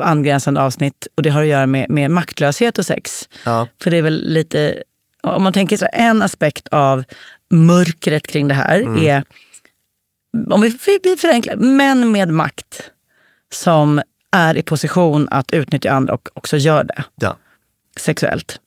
angränsande 0.00 0.62
avsnitt. 0.62 1.06
Och 1.16 1.22
det 1.22 1.30
har 1.30 1.42
att 1.42 1.48
göra 1.48 1.66
med, 1.66 1.90
med 1.90 2.10
maktlöshet 2.10 2.78
och 2.78 2.86
sex. 2.86 3.28
Ja. 3.44 3.66
För 3.82 3.90
det 3.90 3.96
är 3.96 4.02
väl 4.02 4.24
lite, 4.28 4.82
om 5.22 5.42
man 5.42 5.52
tänker 5.52 5.76
så 5.76 5.84
här, 5.92 6.08
en 6.08 6.22
aspekt 6.22 6.68
av 6.68 7.04
mörkret 7.50 8.26
kring 8.26 8.48
det 8.48 8.54
här 8.54 8.80
Mm. 8.80 9.06
är, 9.06 9.24
om 10.50 10.60
vi, 10.60 10.68
vi, 10.86 10.98
vi 11.02 11.16
förenklar, 11.16 11.56
män 11.56 12.12
med 12.12 12.28
makt 12.28 12.82
som 13.52 14.02
är 14.32 14.56
i 14.56 14.62
position 14.62 15.28
att 15.30 15.52
utnyttja 15.52 15.90
andra 15.92 16.14
och 16.14 16.28
också 16.34 16.56
gör 16.56 16.84
det 16.84 17.04
Ja. 17.16 17.36
sexuellt. 18.00 18.58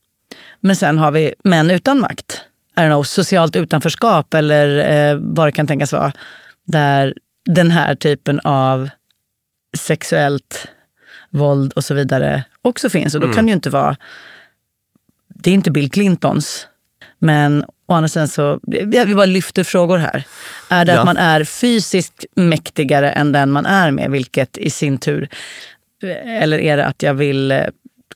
Men 0.63 0.75
sen 0.75 0.97
har 0.97 1.11
vi 1.11 1.33
män 1.43 1.71
utan 1.71 1.99
makt. 1.99 2.41
I 2.77 2.79
don't 2.79 2.87
know, 2.89 3.03
socialt 3.03 3.55
utanförskap 3.55 4.33
eller 4.33 4.91
eh, 5.11 5.17
vad 5.21 5.47
det 5.47 5.51
kan 5.51 5.67
tänkas 5.67 5.91
vara. 5.93 6.11
Där 6.65 7.13
den 7.45 7.71
här 7.71 7.95
typen 7.95 8.39
av 8.43 8.89
sexuellt 9.77 10.67
våld 11.29 11.73
och 11.73 11.83
så 11.83 11.93
vidare 11.93 12.43
också 12.61 12.89
finns. 12.89 13.15
Och 13.15 13.21
då 13.21 13.25
Mm. 13.27 13.35
kan 13.35 13.45
det 13.45 13.49
ju 13.49 13.53
inte 13.55 13.69
vara... 13.69 13.97
Det 15.27 15.49
är 15.49 15.53
inte 15.53 15.71
Bill 15.71 15.91
Clintons. 15.91 16.67
Men 17.19 17.63
å 17.85 17.93
andra 17.93 18.07
sidan 18.07 18.27
så... 18.27 18.59
Vi 18.63 19.15
bara 19.15 19.25
lyfter 19.25 19.63
frågor 19.63 19.97
här. 19.97 20.23
Är 20.69 20.85
det 20.85 20.91
Ja. 20.93 20.99
att 20.99 21.05
man 21.05 21.17
är 21.17 21.43
fysiskt 21.43 22.25
mäktigare 22.35 23.11
än 23.11 23.31
den 23.31 23.51
man 23.51 23.65
är 23.65 23.91
med, 23.91 24.11
vilket 24.11 24.57
i 24.57 24.69
sin 24.69 24.97
tur... 24.97 25.29
Eller 26.25 26.57
är 26.59 26.77
det 26.77 26.85
att 26.85 27.03
jag 27.03 27.13
vill 27.13 27.51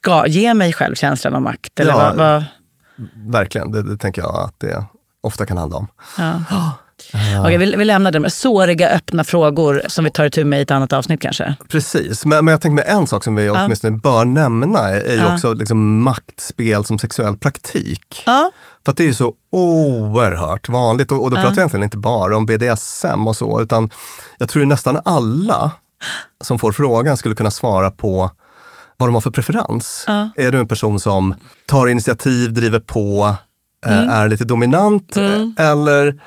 ga- 0.02 0.28
ge 0.28 0.54
mig 0.54 0.74
själv 0.74 0.96
känslan 0.96 1.36
av 1.36 1.42
makt? 1.42 1.80
Eller 1.80 1.92
Ja. 1.92 1.98
vad, 1.98 2.16
vad, 2.18 2.44
Verkligen, 3.16 3.72
det, 3.72 3.82
det 3.84 3.98
tänker 3.98 4.22
jag 4.22 4.36
att 4.36 4.60
det 4.60 4.86
ofta 5.24 5.46
kan 5.46 5.58
handla 5.58 5.78
om. 5.78 5.88
ja. 6.18 6.72
Okej, 7.42 7.58
vi, 7.58 7.76
vi 7.76 7.86
lämnar 7.86 8.20
med 8.20 8.34
såriga 8.34 8.90
öppna 8.90 9.24
frågor 9.24 9.82
som 9.88 10.04
vi 10.06 10.12
tar 10.12 10.26
itu 10.26 10.44
med 10.46 10.60
i 10.60 10.62
ett 10.62 10.72
annat 10.72 10.94
avsnitt 10.94 11.22
kanske. 11.22 11.56
Precis, 11.70 12.26
men, 12.26 12.46
men 12.46 12.52
jag 12.52 12.62
tänkte 12.62 12.76
med 12.86 12.96
en 12.98 13.08
sak 13.08 13.24
som 13.24 13.36
vi 13.36 13.46
Ja. 13.46 13.66
åtminstone 13.66 13.98
bör 13.98 14.26
nämna 14.26 14.80
är, 14.80 15.02
är 15.02 15.16
ju 15.16 15.34
också 15.34 15.54
liksom 15.54 16.02
maktspel 16.04 16.86
som 16.86 17.00
sexuell 17.00 17.38
praktik. 17.38 18.24
Ja. 18.26 18.52
För 18.86 18.92
att 18.92 18.98
det 18.98 19.04
är 19.04 19.08
ju 19.08 19.14
så 19.14 19.34
oerhört 19.52 20.70
vanligt 20.70 21.12
och, 21.12 21.24
och 21.24 21.30
då 21.30 21.36
pratar 21.36 21.50
jag 21.50 21.58
egentligen 21.58 21.84
inte 21.84 21.98
bara 21.98 22.38
om 22.38 22.46
BDSM 22.46 23.28
och 23.28 23.36
så, 23.36 23.62
utan 23.62 23.90
jag 24.38 24.50
tror 24.50 24.66
nästan 24.66 25.00
alla 25.06 25.72
som 26.44 26.60
får 26.60 26.72
frågan 26.72 27.18
skulle 27.18 27.36
kunna 27.36 27.52
svara 27.52 27.92
på 27.92 28.32
vad 28.98 29.10
de 29.10 29.14
har 29.14 29.22
för 29.22 29.32
preferens. 29.32 30.04
Ja. 30.08 30.30
Är 30.36 30.52
du 30.52 30.60
en 30.60 30.68
person 30.68 31.00
som 31.00 31.36
tar 31.66 31.88
initiativ, 31.88 32.54
driver 32.54 32.80
på, 32.80 33.36
eh, 33.86 33.98
Mm. 33.98 34.10
är 34.10 34.28
lite 34.30 34.46
dominant 34.46 35.18
Mm. 35.18 35.56
eh, 35.60 35.66
eller 35.70 36.22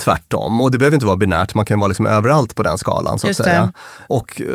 tvärtom? 0.00 0.60
Och 0.60 0.70
det 0.70 0.78
behöver 0.78 0.94
inte 0.94 1.06
vara 1.06 1.16
binärt, 1.16 1.54
man 1.54 1.64
kan 1.64 1.80
vara 1.80 1.88
liksom 1.88 2.06
överallt 2.06 2.54
på 2.54 2.62
den 2.62 2.78
skalan 2.78 3.18
så 3.18 3.26
att 3.26 3.28
Just 3.28 3.38
det. 3.38 3.44
säga. 3.44 3.72
Och 4.08 4.40
eh, 4.40 4.46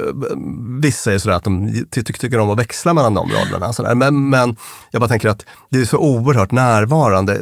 vissa 0.81 1.13
är 1.13 1.17
sådär 1.17 1.35
att 1.35 1.43
de 1.43 1.73
ty 1.91 2.03
ty 2.03 2.13
tycker 2.13 2.39
om 2.39 2.49
att 2.49 2.59
växla 2.59 2.93
mellan 2.93 3.13
de 3.13 3.29
rollerna. 3.31 3.73
Sådär. 3.73 3.95
Men, 3.95 4.29
men 4.29 4.55
jag 4.91 4.99
bara 5.01 5.07
tänker 5.09 5.29
att 5.29 5.45
det 5.69 5.79
är 5.81 5.85
så 5.85 5.97
oerhört 5.97 6.51
närvarande 6.51 7.39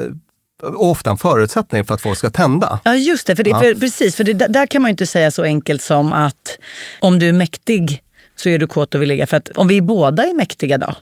och 0.63 0.89
ofta 0.91 1.09
en 1.09 1.17
förutsättning 1.17 1.85
för 1.85 1.93
att 1.93 2.01
folk 2.01 2.17
ska 2.17 2.29
tända. 2.29 2.79
Ja, 2.83 2.95
just 2.95 3.27
det. 3.27 3.35
För 3.35 3.43
det, 3.43 3.49
Ja. 3.49 3.59
för, 3.59 3.75
precis, 3.75 4.15
för 4.15 4.23
det, 4.23 4.33
där 4.33 4.65
kan 4.67 4.81
man 4.81 4.89
ju 4.89 4.91
inte 4.91 5.07
säga 5.07 5.31
så 5.31 5.43
enkelt 5.43 5.81
som 5.81 6.13
att 6.13 6.57
om 6.99 7.19
du 7.19 7.29
är 7.29 7.33
mäktig 7.33 8.01
så 8.35 8.49
är 8.49 8.59
du 8.59 8.67
kåt 8.67 8.95
och 8.95 9.01
vill 9.01 9.09
ligga. 9.09 9.27
För 9.27 9.37
att 9.37 9.49
om 9.49 9.67
vi 9.67 9.81
båda 9.81 10.23
är 10.23 10.33
mäktiga 10.33 10.77
då? 10.77 10.93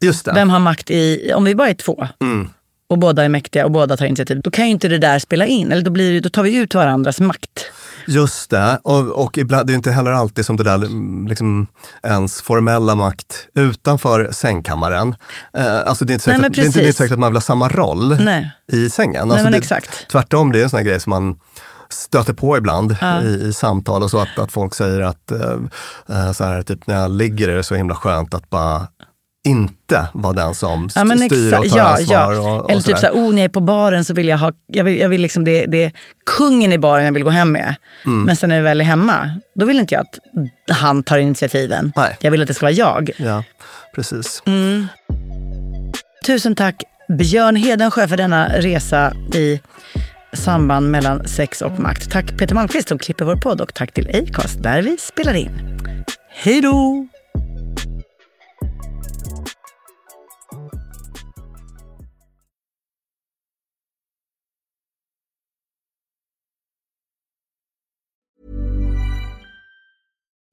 Just 0.00 0.24
det. 0.24 0.32
Vem 0.32 0.50
har 0.50 0.58
makt 0.58 0.90
i... 0.90 1.32
Om 1.34 1.44
vi 1.44 1.54
bara 1.54 1.68
är 1.68 1.74
två 1.74 2.08
Mm. 2.20 2.48
och 2.88 2.98
båda 2.98 3.24
är 3.24 3.28
mäktiga 3.28 3.64
och 3.64 3.70
båda 3.70 3.96
tar 3.96 4.06
initiativ, 4.06 4.40
då 4.40 4.50
kan 4.50 4.64
ju 4.64 4.70
inte 4.70 4.88
det 4.88 4.98
där 4.98 5.18
spela 5.18 5.46
in. 5.46 5.72
Eller 5.72 5.82
då, 5.82 5.90
blir, 5.90 6.20
då 6.20 6.28
tar 6.28 6.42
vi 6.42 6.56
ut 6.56 6.74
varandras 6.74 7.20
makt. 7.20 7.70
Just 8.06 8.50
det, 8.50 8.78
och, 8.82 9.24
och 9.24 9.38
ibland, 9.38 9.66
det 9.66 9.72
är 9.72 9.74
inte 9.74 9.90
heller 9.90 10.10
alltid 10.10 10.46
som 10.46 10.56
det 10.56 10.64
där 10.64 10.74
mm, 10.74 11.28
liksom, 11.28 11.66
ens 12.02 12.42
formella 12.42 12.94
makt 12.94 13.48
utanför 13.54 14.28
sängkammaren. 14.32 15.14
Eh, 15.56 15.78
alltså 15.78 16.04
det 16.04 16.12
är, 16.12 16.14
inte 16.14 16.30
Nej, 16.30 16.36
säkert, 16.36 16.40
men 16.40 16.44
att, 16.50 16.56
det 16.56 16.62
är 16.62 16.66
inte, 16.66 16.78
det 16.78 16.84
är 16.84 16.86
inte 16.86 16.98
säkert 16.98 17.12
att 17.12 17.18
man 17.18 17.32
vill 17.32 17.36
ha 17.36 17.40
samma 17.40 17.68
roll 17.68 18.16
Nej. 18.20 18.50
i 18.72 18.90
sängen. 18.90 19.28
Nej, 19.28 19.32
Alltså 19.32 19.44
men 19.44 19.52
det, 19.52 19.58
exakt. 19.58 20.08
Tvärtom, 20.08 20.52
det 20.52 20.58
är 20.60 20.62
en 20.62 20.70
sån 20.70 20.76
här 20.76 20.84
grej 20.84 21.00
som 21.00 21.10
man 21.10 21.40
stöter 21.90 22.32
på 22.32 22.56
ibland 22.56 22.96
Ja. 23.00 23.22
i, 23.22 23.26
i 23.48 23.52
samtal 23.52 24.02
och 24.02 24.10
så 24.10 24.18
att, 24.18 24.38
att 24.38 24.52
folk 24.52 24.74
säger 24.74 25.00
att 25.00 25.30
eh, 25.30 26.32
så 26.32 26.44
här, 26.44 26.62
typ, 26.62 26.86
när 26.86 26.94
jag 27.00 27.10
ligger 27.10 27.48
är 27.48 27.56
det 27.56 27.62
så 27.62 27.74
himla 27.74 27.94
skönt 27.94 28.34
att 28.34 28.50
bara 28.50 28.86
inte 29.46 30.08
vara 30.14 30.32
den 30.32 30.54
som 30.54 30.88
Ja, 30.94 31.04
men 31.04 31.18
styr 31.18 31.54
och 31.58 31.68
tar 31.68 31.76
Ja, 31.78 31.82
ansvar. 31.84 32.32
ja. 32.32 32.40
Och, 32.40 32.60
och 32.64 32.70
Eller 32.70 32.80
typ 32.80 32.96
sådär. 32.98 33.12
såhär, 33.12 33.14
oh, 33.28 33.30
när 33.34 33.38
jag 33.42 33.44
är 33.44 33.48
på 33.48 33.60
baren 33.60 34.04
så 34.04 34.14
vill 34.14 34.28
jag 34.28 34.38
ha, 34.38 34.52
jag 34.66 34.84
vill, 34.84 34.98
jag 34.98 35.08
vill 35.08 35.20
liksom 35.20 35.44
det, 35.44 35.66
det 35.66 35.84
är 35.84 35.92
kungen 36.38 36.72
i 36.72 36.78
baren 36.78 37.04
jag 37.04 37.12
vill 37.12 37.24
gå 37.24 37.30
hem 37.30 37.52
med. 37.52 37.74
Mm. 38.06 38.22
Men 38.22 38.36
sen 38.36 38.48
när 38.48 38.56
jag 38.56 38.62
väl 38.62 38.80
är 38.80 38.84
hemma, 38.84 39.30
då 39.54 39.66
vill 39.66 39.78
inte 39.78 39.94
jag 39.94 40.02
att 40.02 40.18
han 40.76 41.02
tar 41.02 41.18
initiativen. 41.18 41.92
Nej. 41.96 42.16
Jag 42.20 42.30
vill 42.30 42.42
att 42.42 42.48
det 42.48 42.54
ska 42.54 42.66
vara 42.66 42.72
jag. 42.72 43.10
Ja, 43.16 43.44
precis. 43.94 44.42
Mm. 44.46 44.86
Tusen 46.26 46.54
tack 46.54 46.82
Björn 47.18 47.56
Hedensjö 47.56 48.08
för 48.08 48.16
denna 48.16 48.48
resa 48.48 49.12
i 49.34 49.60
samband 50.32 50.90
mellan 50.90 51.28
sex 51.28 51.62
och 51.62 51.80
makt. 51.80 52.10
Tack 52.10 52.38
Peter 52.38 52.54
Malmqvist 52.54 52.88
som 52.88 52.98
klipper 52.98 53.24
vår 53.24 53.36
podd 53.36 53.60
och 53.60 53.74
tack 53.74 53.92
till 53.92 54.16
Acast 54.16 54.62
där 54.62 54.82
vi 54.82 54.96
spelar 54.98 55.34
in. 55.34 55.50
Hej 56.30 56.60
då! 56.60 57.08